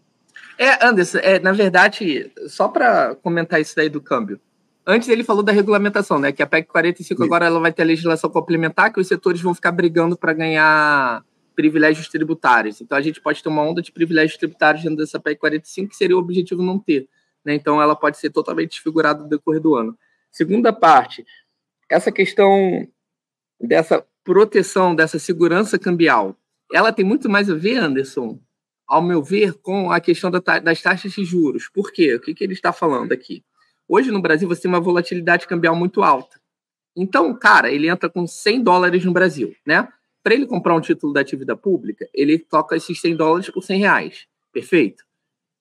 É, 0.57 0.87
Anderson, 0.87 1.19
é, 1.19 1.39
na 1.39 1.53
verdade, 1.53 2.31
só 2.47 2.69
para 2.69 3.15
comentar 3.17 3.61
isso 3.61 3.75
daí 3.75 3.89
do 3.89 4.01
câmbio. 4.01 4.39
Antes 4.87 5.09
ele 5.09 5.25
falou 5.25 5.43
da 5.43 5.53
regulamentação, 5.53 6.19
né? 6.19 6.33
Que 6.33 6.43
a 6.43 6.47
PEC 6.47 6.69
45 6.69 7.21
Sim. 7.21 7.27
agora 7.27 7.47
ela 7.47 7.61
vai 7.61 7.73
ter 7.73 7.83
a 7.83 7.87
legislação 7.87 8.31
complementar, 8.31 8.93
que 8.93 9.01
os 9.01 9.09
setores 9.09 9.41
vão 9.41 9.55
ficar 9.55 9.73
brigando 9.73 10.17
para 10.17 10.33
ganhar 10.33 11.23
privilégios 11.61 12.09
tributários. 12.09 12.81
Então 12.81 12.97
a 12.97 13.03
gente 13.03 13.21
pode 13.21 13.43
ter 13.43 13.51
uma 13.51 13.61
onda 13.63 13.83
de 13.83 13.93
privilégios 13.93 14.39
tributários 14.39 14.83
dentro 14.83 14.97
dessa 14.97 15.21
PEC 15.21 15.39
45, 15.39 15.91
que 15.91 15.97
seria 15.97 16.17
o 16.17 16.19
objetivo 16.19 16.63
não 16.63 16.79
ter. 16.79 17.07
Né? 17.45 17.55
Então 17.55 17.83
ela 17.83 17.95
pode 17.95 18.17
ser 18.17 18.31
totalmente 18.31 18.71
desfigurada 18.71 19.23
no 19.23 19.29
decorrer 19.29 19.61
do 19.61 19.75
ano. 19.75 19.95
Segunda 20.33 20.73
parte, 20.73 21.27
essa 21.87 22.11
questão 22.11 22.89
dessa 23.61 24.03
proteção, 24.25 24.95
dessa 24.95 25.19
segurança 25.19 25.79
cambial, 25.79 26.35
ela 26.73 26.95
tem 26.95 27.05
muito 27.05 27.29
mais 27.29 27.51
a 27.51 27.55
ver, 27.55 27.77
Anderson, 27.77 28.41
ao 28.87 29.03
meu 29.03 29.23
ver, 29.23 29.53
com 29.53 29.93
a 29.93 30.01
questão 30.01 30.31
das 30.31 30.81
taxas 30.81 31.13
de 31.13 31.25
juros. 31.27 31.69
Por 31.69 31.93
quê? 31.93 32.15
O 32.15 32.21
que, 32.21 32.35
que 32.35 32.43
ele 32.43 32.55
está 32.55 32.73
falando 32.73 33.13
aqui? 33.13 33.45
Hoje 33.87 34.11
no 34.11 34.23
Brasil 34.23 34.49
você 34.49 34.63
tem 34.63 34.71
uma 34.71 34.81
volatilidade 34.81 35.47
cambial 35.47 35.77
muito 35.77 36.03
alta. 36.03 36.41
Então, 36.97 37.35
cara, 37.35 37.71
ele 37.71 37.87
entra 37.87 38.09
com 38.09 38.27
100 38.27 38.63
dólares 38.63 39.05
no 39.05 39.13
Brasil, 39.13 39.55
né? 39.67 39.87
Para 40.23 40.35
ele 40.35 40.47
comprar 40.47 40.75
um 40.75 40.81
título 40.81 41.13
da 41.13 41.23
dívida 41.23 41.57
pública, 41.57 42.09
ele 42.13 42.39
toca 42.39 42.77
esses 42.77 43.01
100 43.01 43.17
dólares 43.17 43.51
por 43.51 43.63
100 43.63 43.79
reais. 43.79 44.27
Perfeito? 44.53 45.05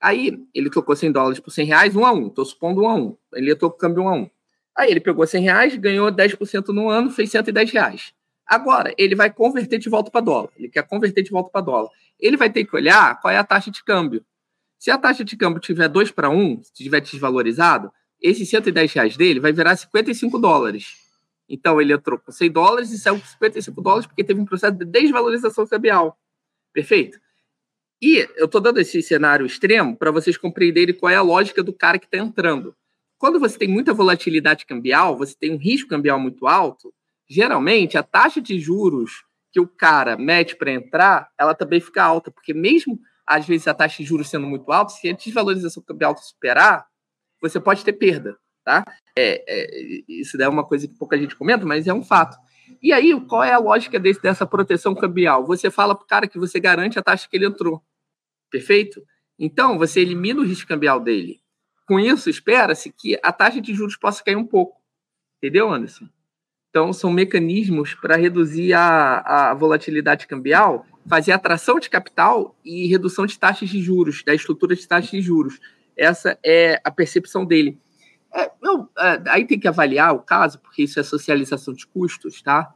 Aí, 0.02 0.38
ele 0.54 0.70
tocou 0.70 0.96
100 0.96 1.12
dólares 1.12 1.40
por 1.40 1.52
100 1.52 1.66
reais, 1.66 1.96
um 1.96 2.06
a 2.06 2.12
um. 2.12 2.28
Estou 2.28 2.46
supondo 2.46 2.82
um 2.82 2.90
a 2.90 2.96
um. 2.96 3.18
Ele 3.34 3.52
entrou 3.52 3.72
com 3.72 3.78
câmbio 3.78 4.04
um 4.04 4.10
a 4.10 4.14
um. 4.14 4.30
Aí 4.78 4.92
ele 4.92 5.00
pegou 5.00 5.28
100 5.28 5.44
reais, 5.44 5.76
ganhou 5.76 6.10
10% 6.10 6.70
no 6.70 6.90
ano, 6.90 7.12
fez 7.12 7.32
110 7.32 7.72
reais. 7.72 8.14
Agora, 8.48 8.94
ele 8.98 9.14
vai 9.14 9.32
converter 9.32 9.78
de 9.78 9.90
volta 9.90 10.10
para 10.10 10.22
dólar. 10.22 10.50
Ele 10.58 10.70
quer 10.70 10.84
converter 10.88 11.22
de 11.22 11.30
volta 11.30 11.50
para 11.52 11.62
dólar. 11.62 11.90
Ele 12.20 12.38
vai 12.38 12.50
ter 12.50 12.66
que 12.66 12.76
olhar 12.76 13.20
qual 13.20 13.32
é 13.34 13.38
a 13.38 13.44
taxa 13.44 13.70
de 13.70 13.84
câmbio. 13.84 14.26
Se 14.78 14.90
a 14.90 14.98
taxa 14.98 15.24
de 15.24 15.36
câmbio 15.36 15.60
tiver 15.60 15.88
2 15.90 16.12
para 16.12 16.30
1, 16.30 16.64
se 16.64 16.74
tiver 16.74 17.02
desvalorizado, 17.02 17.92
esses 18.22 18.50
110 18.50 18.94
reais 18.94 19.18
dele 19.18 19.40
vai 19.40 19.52
virar 19.52 19.76
55 19.76 20.40
dólares. 20.40 21.09
Então, 21.50 21.82
ele 21.82 21.94
entrou 21.94 22.20
com 22.20 22.32
100 22.32 22.52
dólares 22.52 22.92
e 22.92 23.00
saiu 23.00 23.20
com 23.20 23.26
55 23.26 23.82
dólares 23.82 24.06
porque 24.06 24.24
teve 24.24 24.40
um 24.40 24.46
processo 24.46 24.78
de 24.78 24.86
desvalorização 24.86 25.66
cambial. 25.66 26.18
Perfeito? 26.72 27.20
E 28.02 28.28
eu 28.38 28.46
estou 28.46 28.62
dando 28.62 28.80
esse 28.80 29.02
cenário 29.02 29.46
extremo 29.46 29.98
para 29.98 30.12
vocês 30.12 30.38
compreenderem 30.38 30.96
qual 30.96 31.12
é 31.12 31.16
a 31.16 31.22
lógica 31.22 31.62
do 31.62 31.74
cara 31.74 32.00
que 32.00 32.06
está 32.06 32.18
entrando. 32.18 32.76
Quando 33.18 33.40
você 33.40 33.58
tem 33.58 33.68
muita 33.68 33.94
volatilidade 33.94 34.66
cambial, 34.66 35.18
você 35.18 35.36
tem 35.38 35.52
um 35.52 35.58
risco 35.58 35.90
cambial 35.90 36.18
muito 36.18 36.48
alto, 36.48 36.94
geralmente 37.30 37.98
a 37.98 38.04
taxa 38.04 38.40
de 38.40 38.58
juros 38.58 39.26
que 39.52 39.60
o 39.60 39.68
cara 39.68 40.16
mete 40.16 40.56
para 40.56 40.72
entrar, 40.72 41.30
ela 41.38 41.54
também 41.54 41.82
fica 41.82 42.02
alta, 42.02 42.32
porque 42.32 42.54
mesmo 42.54 43.00
às 43.28 43.46
vezes 43.46 43.68
a 43.68 43.74
taxa 43.74 44.02
de 44.02 44.08
juros 44.08 44.30
sendo 44.30 44.48
muito 44.48 44.72
alta, 44.72 44.94
se 44.94 45.10
a 45.10 45.14
desvalorização 45.14 45.84
cambial 45.84 46.16
superar, 46.18 46.88
você 47.42 47.60
pode 47.60 47.84
ter 47.84 47.94
perda, 47.94 48.38
tá? 48.70 48.86
É, 49.18 49.44
é, 49.48 50.04
isso 50.08 50.40
é 50.40 50.48
uma 50.48 50.64
coisa 50.64 50.88
que 50.88 50.94
pouca 50.94 51.18
gente 51.18 51.36
comenta, 51.36 51.66
mas 51.66 51.88
é 51.88 51.94
um 51.94 52.04
fato. 52.04 52.38
E 52.84 52.94
aí, 52.94 53.20
qual 53.22 53.44
é 53.44 53.52
a 53.52 53.58
lógica 53.58 54.00
desse, 54.00 54.22
dessa 54.22 54.46
proteção 54.46 54.94
cambial? 54.94 55.44
Você 55.48 55.72
fala 55.72 55.96
para 55.96 56.04
o 56.04 56.08
cara 56.08 56.28
que 56.28 56.38
você 56.38 56.60
garante 56.60 57.00
a 57.00 57.02
taxa 57.02 57.28
que 57.28 57.36
ele 57.36 57.48
entrou, 57.48 57.82
perfeito? 58.52 59.02
Então, 59.40 59.80
você 59.80 60.02
elimina 60.02 60.40
o 60.40 60.46
risco 60.46 60.68
cambial 60.68 61.00
dele. 61.00 61.40
Com 61.88 62.00
isso, 62.00 62.30
espera-se 62.30 62.92
que 62.92 63.20
a 63.24 63.34
taxa 63.34 63.60
de 63.60 63.74
juros 63.74 63.98
possa 63.98 64.24
cair 64.24 64.36
um 64.36 64.46
pouco. 64.46 64.80
Entendeu, 65.38 65.72
Anderson? 65.72 66.08
Então, 66.70 66.94
são 66.94 67.12
mecanismos 67.12 67.96
para 67.96 68.16
reduzir 68.16 68.74
a, 68.74 69.50
a 69.50 69.54
volatilidade 69.56 70.28
cambial, 70.28 70.86
fazer 71.08 71.32
atração 71.32 71.80
de 71.80 71.90
capital 71.90 72.56
e 72.64 72.86
redução 72.86 73.26
de 73.26 73.40
taxas 73.40 73.70
de 73.70 73.82
juros, 73.82 74.24
da 74.24 74.36
estrutura 74.36 74.76
de 74.76 74.88
taxas 74.88 75.10
de 75.10 75.22
juros. 75.22 75.60
Essa 75.98 76.38
é 76.46 76.80
a 76.84 76.92
percepção 76.92 77.44
dele. 77.44 77.80
É, 78.34 78.52
não, 78.62 78.90
é, 78.98 79.22
aí 79.28 79.46
tem 79.46 79.60
que 79.60 79.68
avaliar 79.68 80.14
o 80.14 80.20
caso, 80.20 80.60
porque 80.60 80.84
isso 80.84 81.00
é 81.00 81.04
socialização 81.04 81.74
de 81.74 81.86
custos, 81.88 82.42
tá? 82.42 82.74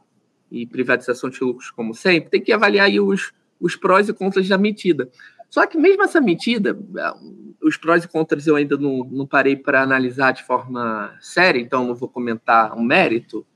E 0.50 0.66
privatização 0.66 1.30
de 1.30 1.42
lucros, 1.42 1.70
como 1.70 1.94
sempre. 1.94 2.30
Tem 2.30 2.40
que 2.40 2.52
avaliar 2.52 2.86
aí 2.86 3.00
os, 3.00 3.32
os 3.60 3.76
prós 3.76 4.08
e 4.08 4.12
contras 4.12 4.48
da 4.48 4.58
medida. 4.58 5.08
Só 5.48 5.66
que 5.66 5.78
mesmo 5.78 6.02
essa 6.02 6.20
medida, 6.20 6.76
os 7.62 7.76
prós 7.76 8.04
e 8.04 8.08
contras 8.08 8.46
eu 8.46 8.56
ainda 8.56 8.76
não, 8.76 9.04
não 9.04 9.26
parei 9.26 9.54
para 9.54 9.82
analisar 9.82 10.32
de 10.32 10.42
forma 10.42 11.16
séria, 11.20 11.60
então 11.60 11.86
não 11.86 11.94
vou 11.94 12.08
comentar 12.08 12.74
o 12.74 12.80
um 12.80 12.82
mérito. 12.82 13.46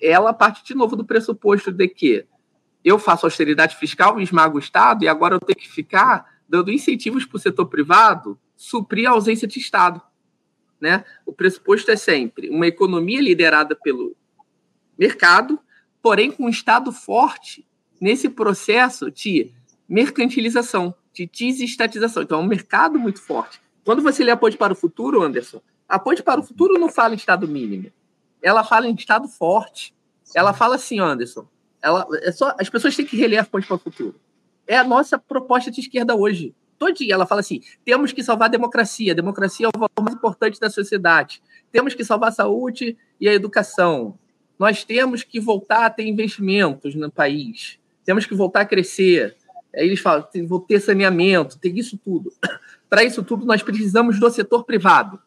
Ela 0.00 0.32
parte 0.32 0.64
de 0.64 0.74
novo 0.74 0.94
do 0.94 1.04
pressuposto 1.04 1.72
de 1.72 1.88
que 1.88 2.24
eu 2.84 2.98
faço 2.98 3.26
austeridade 3.26 3.76
fiscal, 3.76 4.20
esmago 4.20 4.56
o 4.56 4.60
Estado, 4.60 5.04
e 5.04 5.08
agora 5.08 5.34
eu 5.34 5.40
tenho 5.40 5.58
que 5.58 5.68
ficar 5.68 6.24
dando 6.48 6.70
incentivos 6.70 7.24
para 7.24 7.36
o 7.36 7.40
setor 7.40 7.66
privado 7.66 8.38
suprir 8.56 9.08
a 9.08 9.12
ausência 9.12 9.48
de 9.48 9.58
Estado. 9.58 10.00
Né? 10.80 11.04
O 11.26 11.32
pressuposto 11.32 11.90
é 11.90 11.96
sempre 11.96 12.48
uma 12.48 12.66
economia 12.66 13.20
liderada 13.20 13.76
pelo 13.76 14.16
mercado, 14.98 15.58
porém 16.02 16.30
com 16.30 16.44
um 16.44 16.48
Estado 16.48 16.90
forte 16.90 17.66
nesse 18.00 18.28
processo 18.28 19.10
de 19.10 19.52
mercantilização 19.88 20.94
de 21.12 21.26
desestatização. 21.26 22.22
Então, 22.22 22.40
é 22.40 22.42
um 22.42 22.46
mercado 22.46 22.98
muito 22.98 23.20
forte. 23.20 23.60
Quando 23.84 24.02
você 24.02 24.22
lê 24.22 24.30
Apoio 24.30 24.56
para 24.56 24.72
o 24.72 24.76
Futuro, 24.76 25.22
Anderson, 25.22 25.60
Apoio 25.88 26.22
para 26.22 26.40
o 26.40 26.42
Futuro 26.42 26.78
não 26.78 26.88
fala 26.88 27.14
em 27.14 27.16
Estado 27.16 27.48
mínimo. 27.48 27.90
Ela 28.40 28.62
fala 28.62 28.86
em 28.86 28.94
Estado 28.94 29.28
forte. 29.28 29.94
Ela 30.34 30.52
fala 30.52 30.76
assim, 30.76 31.00
Anderson, 31.00 31.46
ela, 31.82 32.06
é 32.22 32.30
só, 32.30 32.54
as 32.58 32.68
pessoas 32.68 32.94
têm 32.94 33.04
que 33.04 33.16
reler 33.16 33.40
Apoio 33.40 33.66
para 33.66 33.76
o 33.76 33.78
Futuro. 33.78 34.20
É 34.66 34.78
a 34.78 34.84
nossa 34.84 35.18
proposta 35.18 35.70
de 35.70 35.80
esquerda 35.80 36.14
hoje. 36.14 36.54
Todo 36.80 36.94
dia 36.94 37.12
ela 37.12 37.26
fala 37.26 37.42
assim: 37.42 37.60
temos 37.84 38.10
que 38.10 38.22
salvar 38.22 38.48
a 38.48 38.50
democracia. 38.50 39.12
A 39.12 39.14
democracia 39.14 39.66
é 39.66 39.68
o 39.68 39.78
valor 39.78 39.90
mais 40.00 40.16
importante 40.16 40.58
da 40.58 40.70
sociedade. 40.70 41.42
Temos 41.70 41.92
que 41.92 42.02
salvar 42.02 42.30
a 42.30 42.32
saúde 42.32 42.96
e 43.20 43.28
a 43.28 43.34
educação. 43.34 44.18
Nós 44.58 44.82
temos 44.82 45.22
que 45.22 45.38
voltar 45.38 45.84
a 45.84 45.90
ter 45.90 46.06
investimentos 46.06 46.94
no 46.94 47.12
país. 47.12 47.78
Temos 48.02 48.24
que 48.24 48.34
voltar 48.34 48.62
a 48.62 48.64
crescer. 48.64 49.36
Aí 49.76 49.86
eles 49.86 50.00
falam, 50.00 50.26
vou 50.48 50.58
ter 50.58 50.80
saneamento, 50.80 51.58
tem 51.58 51.78
isso 51.78 51.98
tudo. 51.98 52.32
Para 52.88 53.04
isso 53.04 53.22
tudo, 53.22 53.44
nós 53.44 53.62
precisamos 53.62 54.18
do 54.18 54.30
setor 54.30 54.64
privado. 54.64 55.20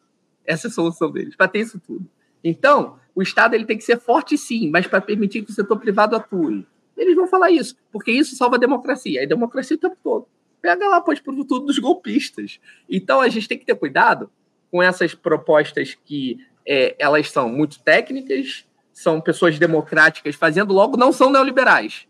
Essa 0.44 0.66
é 0.66 0.70
a 0.70 0.72
solução 0.72 1.10
deles, 1.10 1.36
para 1.36 1.48
ter 1.48 1.60
isso 1.60 1.80
tudo. 1.80 2.04
Então, 2.42 2.98
o 3.14 3.22
Estado 3.22 3.54
ele 3.54 3.64
tem 3.64 3.78
que 3.78 3.84
ser 3.84 3.98
forte, 3.98 4.36
sim, 4.36 4.68
mas 4.70 4.86
para 4.86 5.00
permitir 5.00 5.42
que 5.42 5.50
o 5.50 5.54
setor 5.54 5.78
privado 5.78 6.14
atue. 6.14 6.66
Eles 6.94 7.14
vão 7.14 7.26
falar 7.26 7.50
isso, 7.50 7.76
porque 7.90 8.10
isso 8.10 8.36
salva 8.36 8.56
a 8.56 8.58
democracia. 8.58 9.22
A 9.22 9.26
democracia 9.26 9.76
o 9.76 9.80
tempo 9.80 9.96
todo. 10.02 10.26
Pega 10.64 10.88
lá, 10.88 11.00
pode 11.00 11.20
por 11.20 11.34
tudo 11.34 11.66
dos 11.66 11.78
golpistas. 11.78 12.58
Então, 12.88 13.20
a 13.20 13.28
gente 13.28 13.46
tem 13.46 13.58
que 13.58 13.66
ter 13.66 13.74
cuidado 13.74 14.30
com 14.70 14.82
essas 14.82 15.14
propostas 15.14 15.94
que 16.04 16.38
é, 16.66 16.94
elas 16.98 17.30
são 17.30 17.50
muito 17.50 17.82
técnicas, 17.82 18.64
são 18.92 19.20
pessoas 19.20 19.58
democráticas 19.58 20.34
fazendo, 20.34 20.72
logo 20.72 20.96
não 20.96 21.12
são 21.12 21.30
neoliberais. 21.30 22.06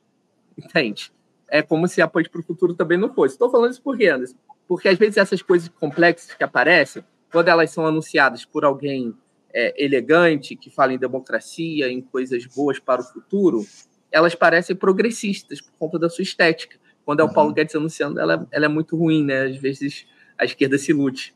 Entende? 0.56 1.12
é 1.48 1.62
como 1.62 1.86
se 1.86 2.02
apoio 2.02 2.28
para 2.28 2.40
o 2.40 2.44
futuro 2.44 2.74
também 2.74 2.98
não 2.98 3.12
fosse. 3.12 3.34
Estou 3.34 3.48
falando 3.48 3.70
isso 3.70 3.82
por 3.82 3.94
Anderson? 3.94 4.36
Porque 4.66 4.88
às 4.88 4.98
vezes 4.98 5.16
essas 5.16 5.42
coisas 5.42 5.68
complexas 5.68 6.34
que 6.34 6.42
aparecem, 6.42 7.04
quando 7.30 7.48
elas 7.48 7.70
são 7.70 7.86
anunciadas 7.86 8.44
por 8.44 8.64
alguém 8.64 9.14
é, 9.52 9.72
elegante, 9.84 10.56
que 10.56 10.68
fala 10.68 10.92
em 10.92 10.98
democracia, 10.98 11.88
em 11.88 12.00
coisas 12.00 12.44
boas 12.46 12.78
para 12.78 13.00
o 13.00 13.04
futuro, 13.04 13.64
elas 14.10 14.34
parecem 14.34 14.74
progressistas 14.74 15.60
por 15.60 15.72
conta 15.78 15.98
da 15.98 16.08
sua 16.08 16.22
estética. 16.22 16.76
Quando 17.04 17.20
é 17.20 17.24
o 17.24 17.32
Paulo 17.32 17.50
uhum. 17.50 17.54
Guedes 17.54 17.74
anunciando, 17.74 18.18
ela, 18.18 18.46
ela 18.50 18.64
é 18.64 18.68
muito 18.68 18.96
ruim, 18.96 19.24
né? 19.24 19.44
Às 19.44 19.56
vezes 19.56 20.06
a 20.38 20.44
esquerda 20.44 20.78
se 20.78 20.92
lute. 20.92 21.34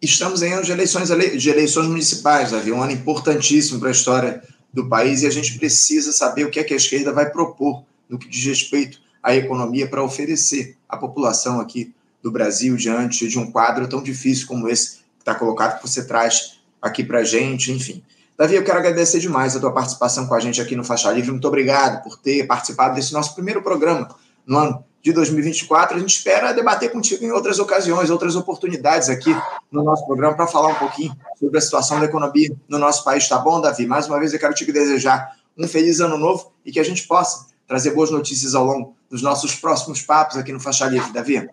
Estamos 0.00 0.42
em 0.42 0.52
ano 0.52 0.62
de 0.62 0.70
eleições, 0.70 1.08
de 1.08 1.50
eleições 1.50 1.88
municipais, 1.88 2.52
Davi, 2.52 2.70
um 2.70 2.82
ano 2.82 2.92
importantíssimo 2.92 3.80
para 3.80 3.88
a 3.88 3.92
história 3.92 4.42
do 4.72 4.88
país 4.88 5.22
e 5.22 5.26
a 5.26 5.30
gente 5.30 5.58
precisa 5.58 6.12
saber 6.12 6.44
o 6.44 6.50
que 6.50 6.60
é 6.60 6.64
que 6.64 6.72
a 6.72 6.76
esquerda 6.76 7.12
vai 7.12 7.30
propor 7.30 7.82
no 8.08 8.18
que 8.18 8.28
diz 8.28 8.44
respeito 8.44 9.00
a 9.22 9.34
economia 9.34 9.88
para 9.88 10.02
oferecer 10.02 10.76
à 10.88 10.96
população 10.96 11.60
aqui 11.60 11.92
do 12.22 12.30
Brasil 12.30 12.76
diante 12.76 13.26
de 13.26 13.38
um 13.38 13.50
quadro 13.50 13.88
tão 13.88 14.02
difícil 14.02 14.46
como 14.46 14.68
esse 14.68 14.98
que 14.98 15.20
está 15.20 15.34
colocado, 15.34 15.80
que 15.80 15.88
você 15.88 16.04
traz 16.04 16.58
aqui 16.80 17.02
para 17.02 17.20
a 17.20 17.24
gente, 17.24 17.72
enfim. 17.72 18.02
Davi, 18.36 18.54
eu 18.54 18.62
quero 18.62 18.78
agradecer 18.78 19.18
demais 19.18 19.56
a 19.56 19.60
tua 19.60 19.72
participação 19.72 20.26
com 20.28 20.34
a 20.34 20.40
gente 20.40 20.60
aqui 20.60 20.76
no 20.76 20.84
Faixa 20.84 21.10
Livre. 21.10 21.32
Muito 21.32 21.48
obrigado 21.48 22.04
por 22.04 22.16
ter 22.16 22.46
participado 22.46 22.94
desse 22.94 23.12
nosso 23.12 23.34
primeiro 23.34 23.62
programa 23.62 24.14
no 24.46 24.58
ano 24.58 24.84
de 25.02 25.12
2024. 25.12 25.96
A 25.96 26.00
gente 26.00 26.16
espera 26.16 26.52
debater 26.52 26.90
contigo 26.90 27.24
em 27.24 27.30
outras 27.30 27.58
ocasiões, 27.58 28.10
outras 28.10 28.36
oportunidades 28.36 29.08
aqui 29.08 29.34
no 29.70 29.82
nosso 29.82 30.06
programa 30.06 30.34
para 30.34 30.46
falar 30.46 30.68
um 30.68 30.74
pouquinho 30.74 31.14
sobre 31.38 31.58
a 31.58 31.60
situação 31.60 31.98
da 32.00 32.06
economia 32.06 32.50
no 32.68 32.78
nosso 32.78 33.04
país. 33.04 33.28
Tá 33.28 33.38
bom, 33.38 33.60
Davi? 33.60 33.86
Mais 33.86 34.06
uma 34.06 34.18
vez 34.18 34.32
eu 34.32 34.40
quero 34.40 34.54
te 34.54 34.70
desejar 34.70 35.36
um 35.56 35.66
feliz 35.66 36.00
ano 36.00 36.16
novo 36.16 36.52
e 36.64 36.72
que 36.72 36.80
a 36.80 36.84
gente 36.84 37.06
possa 37.06 37.46
trazer 37.66 37.90
boas 37.90 38.10
notícias 38.10 38.54
ao 38.54 38.64
longo 38.64 38.96
dos 39.10 39.22
nossos 39.22 39.54
próximos 39.54 40.02
papos 40.02 40.36
aqui 40.36 40.52
no 40.52 40.60
Faixa 40.60 40.86
Livre, 40.86 41.12
Davi. 41.12 41.48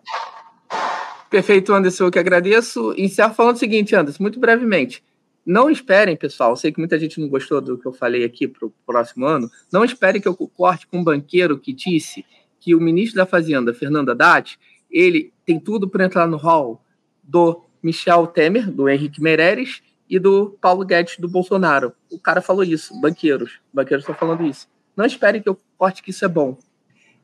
Perfeito, 1.28 1.72
Anderson, 1.72 2.04
eu 2.04 2.10
que 2.10 2.18
agradeço. 2.18 2.94
Encerro 2.96 3.34
falando 3.34 3.56
o 3.56 3.58
seguinte, 3.58 3.94
Anderson, 3.94 4.22
muito 4.22 4.38
brevemente. 4.38 5.02
Não 5.44 5.70
esperem, 5.70 6.16
pessoal, 6.16 6.56
sei 6.56 6.72
que 6.72 6.78
muita 6.78 6.98
gente 6.98 7.20
não 7.20 7.28
gostou 7.28 7.60
do 7.60 7.78
que 7.78 7.86
eu 7.86 7.92
falei 7.92 8.24
aqui 8.24 8.48
para 8.48 8.66
o 8.66 8.72
próximo 8.84 9.26
ano, 9.26 9.48
não 9.72 9.84
esperem 9.84 10.20
que 10.20 10.26
eu 10.26 10.34
corte 10.34 10.88
com 10.88 10.98
um 10.98 11.04
banqueiro 11.04 11.56
que 11.56 11.72
disse 11.72 12.24
que 12.66 12.74
o 12.74 12.80
ministro 12.80 13.18
da 13.18 13.24
Fazenda, 13.24 13.72
Fernando 13.72 14.10
Haddad, 14.10 14.58
ele 14.90 15.32
tem 15.44 15.60
tudo 15.60 15.88
para 15.88 16.04
entrar 16.04 16.26
no 16.26 16.36
hall 16.36 16.82
do 17.22 17.62
Michel 17.80 18.26
Temer, 18.26 18.68
do 18.68 18.88
Henrique 18.88 19.22
Meirelles 19.22 19.82
e 20.10 20.18
do 20.18 20.58
Paulo 20.60 20.84
Guedes, 20.84 21.16
do 21.16 21.28
Bolsonaro. 21.28 21.92
O 22.10 22.18
cara 22.18 22.40
falou 22.40 22.64
isso, 22.64 23.00
banqueiros. 23.00 23.60
Banqueiros 23.72 24.02
estão 24.02 24.16
falando 24.16 24.44
isso. 24.44 24.66
Não 24.96 25.06
esperem 25.06 25.40
que 25.40 25.48
eu 25.48 25.56
corte 25.78 26.02
que 26.02 26.10
isso 26.10 26.24
é 26.24 26.28
bom 26.28 26.58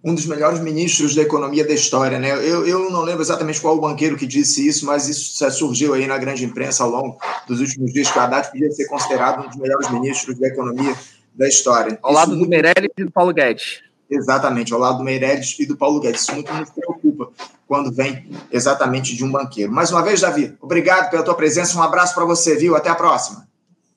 um 0.05 0.17
dos 0.17 0.27
melhores 0.27 0.59
ministros 0.59 1.15
da 1.15 1.23
economia 1.23 1.65
da 1.65 1.73
história, 1.73 2.19
né? 2.19 2.33
Eu, 2.33 2.67
eu 2.67 2.91
não 2.91 3.03
lembro 3.03 3.23
exatamente 3.23 3.61
qual 3.61 3.77
o 3.77 3.81
banqueiro 3.81 4.17
que 4.17 4.27
disse 4.27 4.67
isso, 4.67 4.85
mas 4.85 5.09
isso 5.09 5.49
surgiu 5.53 5.95
aí 5.95 6.09
na 6.09 6.19
grande 6.19 6.45
imprensa 6.45 6.83
ao 6.83 6.91
longo 6.91 7.19
dos 7.47 7.61
últimos 7.61 7.93
dias 7.93 8.11
que 8.11 8.19
o 8.19 8.21
Haddad 8.21 8.51
podia 8.51 8.69
ser 8.73 8.89
considerado 8.89 9.45
um 9.45 9.49
dos 9.49 9.57
melhores 9.57 9.89
ministros 9.93 10.37
da 10.41 10.49
economia 10.49 10.93
da 11.33 11.47
história. 11.47 11.97
Ao 12.03 12.13
lado 12.13 12.37
do 12.37 12.49
Meirelles 12.49 12.91
e 12.99 13.05
do 13.05 13.13
Paulo 13.13 13.33
Guedes. 13.33 13.81
Exatamente, 14.15 14.75
ao 14.75 14.79
lado 14.79 14.99
do 14.99 15.05
Meirelles 15.05 15.57
e 15.59 15.65
do 15.65 15.75
Paulo 15.75 15.99
Guedes. 15.99 16.21
Isso 16.21 16.35
muito 16.35 16.53
nos 16.53 16.69
preocupa 16.69 17.31
quando 17.67 17.91
vem 17.91 18.29
exatamente 18.51 19.17
de 19.17 19.25
um 19.25 19.33
banqueiro. 19.33 19.73
Mais 19.73 19.91
uma 19.91 20.03
vez, 20.03 20.21
Davi, 20.21 20.55
obrigado 20.61 21.11
pela 21.11 21.23
tua 21.23 21.35
presença. 21.35 21.79
Um 21.79 21.83
abraço 21.83 22.15
para 22.15 22.27
você, 22.27 22.55
viu? 22.57 22.77
Até 22.77 22.91
a 22.91 22.95
próxima. 22.95 23.49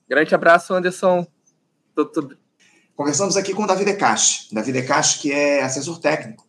Grande 0.08 0.34
abraço, 0.34 0.72
Anderson. 0.72 1.26
Tudo, 1.94 2.36
Conversamos 2.96 3.36
aqui 3.36 3.52
com 3.52 3.64
o 3.64 3.66
Davi 3.66 3.84
Decache. 3.84 4.48
Davi 4.50 4.72
Decache, 4.72 5.18
que 5.18 5.30
é 5.30 5.62
assessor 5.62 6.00
técnico, 6.00 6.46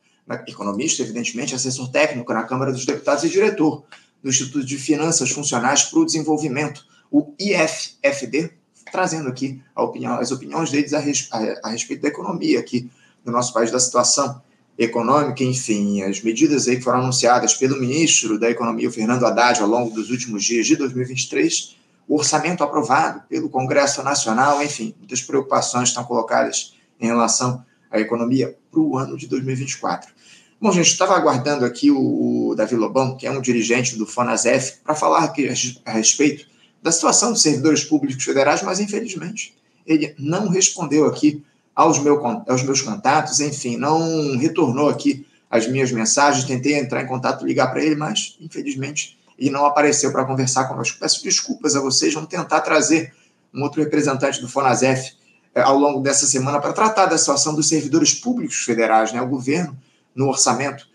economista, 0.48 1.04
evidentemente, 1.04 1.54
assessor 1.54 1.92
técnico 1.92 2.32
na 2.32 2.44
Câmara 2.44 2.72
dos 2.72 2.86
Deputados 2.86 3.26
e 3.26 3.30
diretor 3.30 3.84
do 4.24 4.30
Instituto 4.30 4.66
de 4.66 4.78
Finanças 4.78 5.30
Funcionais 5.30 5.84
para 5.84 6.00
o 6.00 6.06
Desenvolvimento, 6.06 6.86
o 7.12 7.34
IFFD, 7.38 8.54
trazendo 8.94 9.28
aqui 9.28 9.62
opinião, 9.76 10.14
as 10.14 10.32
opiniões 10.32 10.72
deles 10.72 10.94
a, 10.94 11.00
res, 11.00 11.28
a, 11.34 11.68
a, 11.68 11.70
respeito 11.70 12.04
da 12.04 12.08
economia 12.08 12.62
aqui 12.62 12.90
no 13.28 13.34
nosso 13.34 13.54
país, 13.54 13.70
da 13.70 13.80
situação 13.80 14.42
econômica, 14.78 15.44
enfim, 15.44 16.02
as 16.02 16.22
medidas 16.22 16.68
aí 16.68 16.78
que 16.78 16.84
foram 16.84 17.00
anunciadas 17.00 17.54
pelo 17.56 17.80
ministro 17.80 18.40
da 18.40 18.50
Economia, 18.50 18.88
o 18.88 18.92
Fernando 18.92 19.26
Haddad, 19.26 19.62
ao 19.62 19.68
longo 19.68 19.94
dos 19.94 20.10
últimos 20.10 20.44
dias 20.44 20.66
de 20.66 20.76
2023, 20.76 21.76
o 22.08 22.16
orçamento 22.16 22.64
aprovado 22.64 23.22
pelo 23.28 23.50
Congresso 23.50 24.02
Nacional, 24.02 24.64
enfim, 24.64 24.96
muitas 24.98 25.22
preocupações 25.22 25.90
estão 25.90 26.06
colocadas 26.06 26.76
em 27.00 27.08
relação 27.08 27.64
à 27.92 28.00
economia 28.00 28.56
para 28.72 28.80
o 28.80 28.98
ano 28.98 29.18
de 29.18 29.28
2024. 29.28 30.16
Bom, 30.60 30.72
gente, 30.72 30.88
estava 30.88 31.16
aguardando 31.16 31.66
aqui 31.66 31.92
o, 31.92 32.50
o, 32.50 32.56
Davi 32.56 32.76
Lobão, 32.76 33.18
que 33.18 33.28
é 33.28 33.32
um 33.32 33.42
dirigente 33.42 33.96
do 33.96 34.08
FONASEF, 34.08 34.78
para 34.84 34.96
falar 34.96 35.24
aqui 35.24 35.50
a 35.86 35.92
respeito 35.92 36.48
da 36.82 36.92
situação 36.92 37.34
dos 37.34 37.42
servidores 37.42 37.84
públicos 37.84 38.24
federais, 38.24 38.64
mas 38.64 38.80
infelizmente 38.80 39.56
ele 39.86 40.16
não 40.18 40.48
respondeu 40.48 41.06
aqui 41.06 41.44
aos, 41.78 42.00
meu, 42.00 42.20
aos 42.26 42.64
meus 42.64 42.82
contatos, 42.82 43.40
enfim, 43.40 43.78
não 43.78 44.36
retornou 44.36 44.90
aqui 44.90 45.28
as 45.48 45.68
minhas 45.68 45.92
mensagens, 45.92 46.44
tentei 46.44 46.74
entrar 46.74 47.04
em 47.04 47.06
contato, 47.06 47.46
ligar 47.46 47.68
para 47.68 47.84
ele, 47.84 47.96
mas 47.96 48.36
infelizmente 48.42 49.16
e 49.38 49.52
não 49.52 49.64
apareceu 49.64 50.12
para 50.12 50.26
conversar 50.26 50.68
conosco. 50.68 50.98
Peço 51.00 51.24
desculpas 51.24 51.76
a 51.76 51.80
vocês, 51.80 52.12
vamos 52.12 52.30
tentar 52.30 52.62
trazer 52.62 53.14
um 53.54 53.62
outro 53.62 53.80
representante 53.80 54.42
do 54.42 54.50
FONASEF 54.50 55.14
eh, 55.54 55.62
ao 55.62 55.78
longo 55.78 56.02
dessa 56.02 56.26
semana 56.26 56.60
para 56.60 56.74
tratar 56.74 57.06
da 57.06 57.16
situação 57.16 57.54
dos 57.54 57.70
servidores 57.70 58.12
públicos 58.12 58.58
federais, 58.64 59.14
né? 59.14 59.22
O 59.22 59.28
governo, 59.28 59.78
no 60.16 60.30
orçamento, 60.30 60.88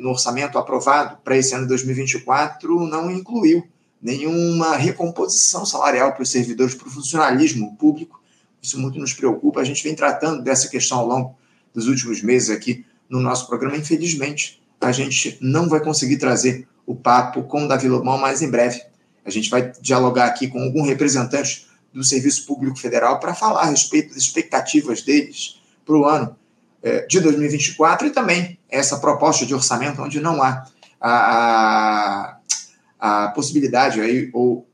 no 0.00 0.08
orçamento 0.08 0.56
aprovado 0.56 1.18
para 1.22 1.36
esse 1.36 1.54
ano 1.54 1.64
de 1.64 1.68
2024, 1.68 2.86
não 2.86 3.10
incluiu 3.10 3.68
nenhuma 4.00 4.76
recomposição 4.76 5.66
salarial 5.66 6.12
para 6.12 6.22
os 6.22 6.30
servidores, 6.30 6.74
para 6.74 6.88
o 6.88 6.90
funcionalismo 6.90 7.76
público. 7.76 8.18
Isso 8.66 8.80
muito 8.80 8.98
nos 8.98 9.12
preocupa. 9.12 9.60
A 9.60 9.64
gente 9.64 9.82
vem 9.84 9.94
tratando 9.94 10.42
dessa 10.42 10.68
questão 10.68 10.98
ao 10.98 11.06
longo 11.06 11.38
dos 11.72 11.86
últimos 11.86 12.20
meses 12.20 12.50
aqui 12.50 12.84
no 13.08 13.20
nosso 13.20 13.46
programa. 13.46 13.76
Infelizmente, 13.76 14.60
a 14.80 14.90
gente 14.90 15.38
não 15.40 15.68
vai 15.68 15.78
conseguir 15.78 16.16
trazer 16.16 16.66
o 16.84 16.94
papo 16.94 17.44
com 17.44 17.64
o 17.64 17.68
Davi 17.68 17.88
Lobão 17.88 18.18
mais 18.18 18.42
em 18.42 18.50
breve. 18.50 18.82
A 19.24 19.30
gente 19.30 19.48
vai 19.48 19.72
dialogar 19.80 20.26
aqui 20.26 20.48
com 20.48 20.60
algum 20.60 20.82
representante 20.82 21.68
do 21.92 22.02
Serviço 22.02 22.44
Público 22.44 22.76
Federal 22.76 23.20
para 23.20 23.34
falar 23.34 23.62
a 23.62 23.66
respeito 23.66 24.08
das 24.08 24.18
expectativas 24.18 25.00
deles 25.02 25.60
para 25.84 25.96
o 25.96 26.04
ano 26.04 26.36
é, 26.82 27.06
de 27.06 27.20
2024 27.20 28.08
e 28.08 28.10
também 28.10 28.58
essa 28.68 28.98
proposta 28.98 29.46
de 29.46 29.54
orçamento 29.54 30.02
onde 30.02 30.20
não 30.20 30.42
há 30.42 30.66
a, 31.00 32.38
a, 32.98 33.24
a 33.24 33.28
possibilidade 33.28 34.00
aí, 34.00 34.28
ou 34.32 34.68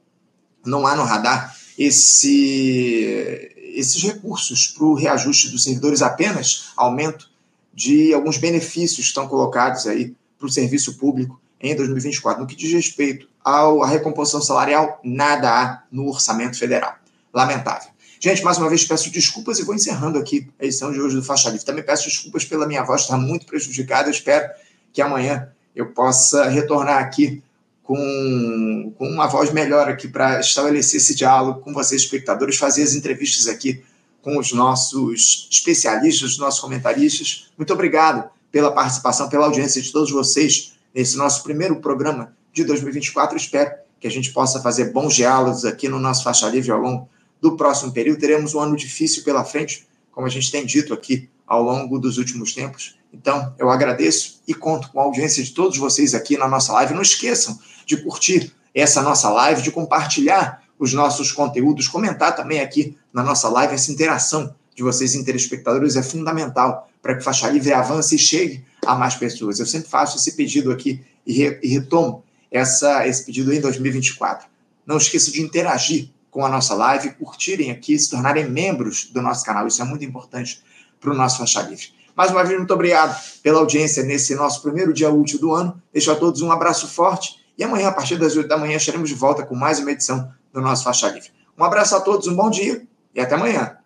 não 0.65 0.87
há 0.87 0.97
no 0.97 1.05
radar 1.05 1.55
esse, 1.79 3.52
esses 3.73 4.03
recursos 4.03 4.67
para 4.69 4.85
o 4.85 4.95
reajuste 4.95 5.49
dos 5.49 5.65
servidores, 5.65 6.03
apenas 6.03 6.71
aumento 6.77 7.31
de 7.73 8.13
alguns 8.13 8.37
benefícios 8.37 8.97
que 8.97 9.03
estão 9.03 9.27
colocados 9.27 9.87
aí 9.87 10.15
para 10.39 10.47
o 10.47 10.53
serviço 10.53 10.99
público 10.99 11.41
em 11.61 11.75
2024. 11.75 12.43
No 12.43 12.47
que 12.47 12.57
diz 12.57 12.73
respeito 12.73 13.29
à 13.45 13.87
recomposição 13.87 14.43
salarial, 14.43 15.01
nada 15.03 15.51
há 15.51 15.83
no 15.91 16.09
orçamento 16.09 16.59
federal. 16.59 16.97
Lamentável. 17.33 17.91
Gente, 18.21 18.45
mais 18.45 18.59
uma 18.59 18.69
vez 18.69 18.85
peço 18.85 19.11
desculpas 19.11 19.59
e 19.59 19.65
vou 19.65 19.75
encerrando 19.75 20.19
aqui 20.19 20.49
a 20.61 20.65
edição 20.65 20.93
de 20.93 21.01
hoje 21.01 21.17
do 21.17 21.25
Faixa 21.25 21.49
Livre. 21.49 21.65
Também 21.65 21.85
peço 21.85 22.05
desculpas 22.05 22.45
pela 22.45 22.69
minha 22.69 22.85
voz 22.85 23.03
estar 23.03 23.17
muito 23.17 23.47
prejudicada. 23.47 24.11
Espero 24.11 24.49
que 24.93 25.03
amanhã 25.03 25.49
eu 25.75 25.87
possa 25.93 26.49
retornar 26.49 26.99
aqui 27.03 27.43
com, 27.83 28.95
com 28.97 29.09
uma 29.09 29.27
voz 29.27 29.53
melhor 29.53 29.89
aqui 29.89 30.09
para 30.09 30.41
estabelecer 30.41 30.99
esse 30.99 31.15
diálogo 31.15 31.61
com 31.61 31.73
vocês, 31.73 32.03
espectadores, 32.03 32.57
fazer 32.57 32.83
as 32.83 32.95
entrevistas 32.95 33.49
aqui 33.49 33.83
com 34.21 34.39
os 34.39 34.53
nossos 34.53 35.49
especialistas, 35.51 36.33
os 36.33 36.39
nossos 36.39 36.61
comentaristas. 36.61 37.51
Muito 37.59 37.73
obrigado 37.73 38.31
pela 38.51 38.71
participação, 38.71 39.29
pela 39.29 39.47
audiência 39.47 39.83
de 39.83 39.91
todos 39.91 40.11
vocês 40.11 40.75
nesse 40.95 41.17
nosso 41.17 41.43
primeiro 41.43 41.77
programa 41.81 42.35
de 42.53 42.65
2024. 42.65 43.37
Espero 43.37 43.73
que 43.99 44.07
a 44.07 44.11
gente 44.11 44.33
possa 44.33 44.61
fazer 44.61 44.93
bons 44.93 45.15
diálogos 45.15 45.65
aqui 45.65 45.89
no 45.89 45.99
nosso 45.99 46.23
Faixa 46.23 46.49
Livre 46.49 46.71
ao 46.71 46.81
longo 46.81 47.09
do 47.41 47.57
próximo 47.57 47.93
período. 47.93 48.21
Teremos 48.21 48.55
um 48.55 48.61
ano 48.61 48.77
difícil 48.77 49.25
pela 49.25 49.45
frente, 49.45 49.87
como 50.13 50.27
a 50.27 50.31
gente 50.31 50.51
tem 50.51 50.65
dito 50.65 50.95
aqui 50.95 51.29
ao 51.47 51.63
longo 51.63 51.99
dos 51.99 52.19
últimos 52.19 52.55
tempos. 52.55 52.97
Então, 53.13 53.55
eu 53.59 53.71
agradeço 53.71 54.41
e 54.49 54.55
conto 54.55 54.91
com 54.91 55.01
a 55.01 55.05
audiência 55.05 55.43
de 55.43 55.53
todos 55.53 55.77
vocês 55.77 56.15
aqui 56.15 56.37
na 56.39 56.49
nossa 56.49 56.73
live. 56.73 56.95
Não 56.95 57.03
esqueçam 57.03 57.59
de 57.85 57.97
curtir 57.99 58.53
essa 58.75 59.03
nossa 59.03 59.29
live, 59.31 59.63
de 59.63 59.71
compartilhar 59.71 60.63
os 60.79 60.93
nossos 60.93 61.31
conteúdos, 61.31 61.89
comentar 61.89 62.35
também 62.35 62.61
aqui 62.61 62.97
na 63.13 63.23
nossa 63.23 63.49
live. 63.49 63.75
Essa 63.75 63.93
interação 63.93 64.55
de 64.75 64.83
vocês, 64.83 65.13
telespectadores, 65.13 65.97
é 65.97 66.03
fundamental 66.03 66.89
para 67.03 67.17
que 67.17 67.23
Faixa 67.23 67.49
Livre 67.49 67.73
avance 67.73 68.15
e 68.15 68.19
chegue 68.19 68.65
a 68.87 68.95
mais 68.95 69.15
pessoas. 69.15 69.61
Eu 69.61 69.67
sempre 69.67 69.89
faço 69.89 70.17
esse 70.17 70.35
pedido 70.35 70.73
aqui 70.73 71.05
e, 71.27 71.33
re, 71.33 71.61
e 71.63 71.69
retomo 71.69 72.25
essa, 72.51 73.07
esse 73.07 73.25
pedido 73.25 73.53
em 73.53 73.61
2024. 73.61 74.49
Não 74.87 74.97
esqueça 74.97 75.31
de 75.31 75.43
interagir 75.43 76.09
com 76.31 76.45
a 76.45 76.49
nossa 76.49 76.75
live, 76.75 77.11
curtirem 77.11 77.71
aqui, 77.71 77.99
se 77.99 78.09
tornarem 78.09 78.49
membros 78.49 79.11
do 79.13 79.21
nosso 79.21 79.45
canal. 79.45 79.67
Isso 79.67 79.83
é 79.83 79.85
muito 79.85 80.05
importante 80.05 80.63
para 80.99 81.11
o 81.11 81.15
nosso 81.15 81.39
Faixa 81.39 81.61
Livre. 81.63 81.89
Mais 82.15 82.31
uma 82.31 82.45
vez, 82.45 82.59
muito 82.59 82.75
obrigado 82.75 83.19
pela 83.43 83.59
audiência 83.59 84.03
nesse 84.03 84.35
nosso 84.35 84.61
primeiro 84.61 84.93
dia 84.93 85.11
útil 85.11 85.39
do 85.39 85.53
ano. 85.53 85.81
Deixo 85.93 86.11
a 86.11 86.15
todos 86.15 86.43
um 86.43 86.53
abraço 86.53 86.87
forte 86.87 87.41
e 87.57 87.65
amanhã, 87.65 87.89
a 87.89 87.93
partir 87.93 88.17
das 88.17 88.37
8 88.37 88.49
da 88.49 88.59
manhã, 88.59 88.77
estaremos 88.77 89.09
de 89.09 89.15
volta 89.15 89.45
com 89.45 89.55
mais 89.55 89.79
uma 89.79 89.91
edição 89.91 90.31
do 90.53 90.61
nosso 90.61 90.85
Faixa 90.85 91.09
Livre. 91.09 91.31
Um 91.57 91.65
abraço 91.65 91.97
a 91.97 92.01
todos, 92.01 92.27
um 92.27 92.35
bom 92.35 92.51
dia 92.51 92.83
e 93.15 93.21
até 93.21 93.35
amanhã. 93.35 93.77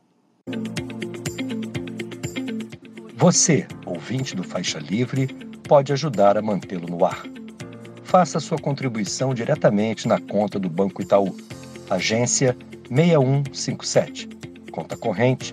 Você, 3.16 3.66
ouvinte 3.85 4.35
do 4.35 4.43
Faixa 4.43 4.79
Livre, 4.79 5.27
pode 5.66 5.93
ajudar 5.93 6.37
a 6.37 6.43
mantê-lo 6.43 6.89
no 6.89 7.05
ar. 7.05 7.24
Faça 8.05 8.39
sua 8.39 8.59
contribuição 8.59 9.35
diretamente 9.35 10.07
na 10.07 10.20
conta 10.20 10.59
do 10.59 10.68
Banco 10.68 11.03
Itaú, 11.03 11.37
agência 11.91 12.57
6157, 12.89 14.29
conta 14.70 14.97
corrente 14.97 15.53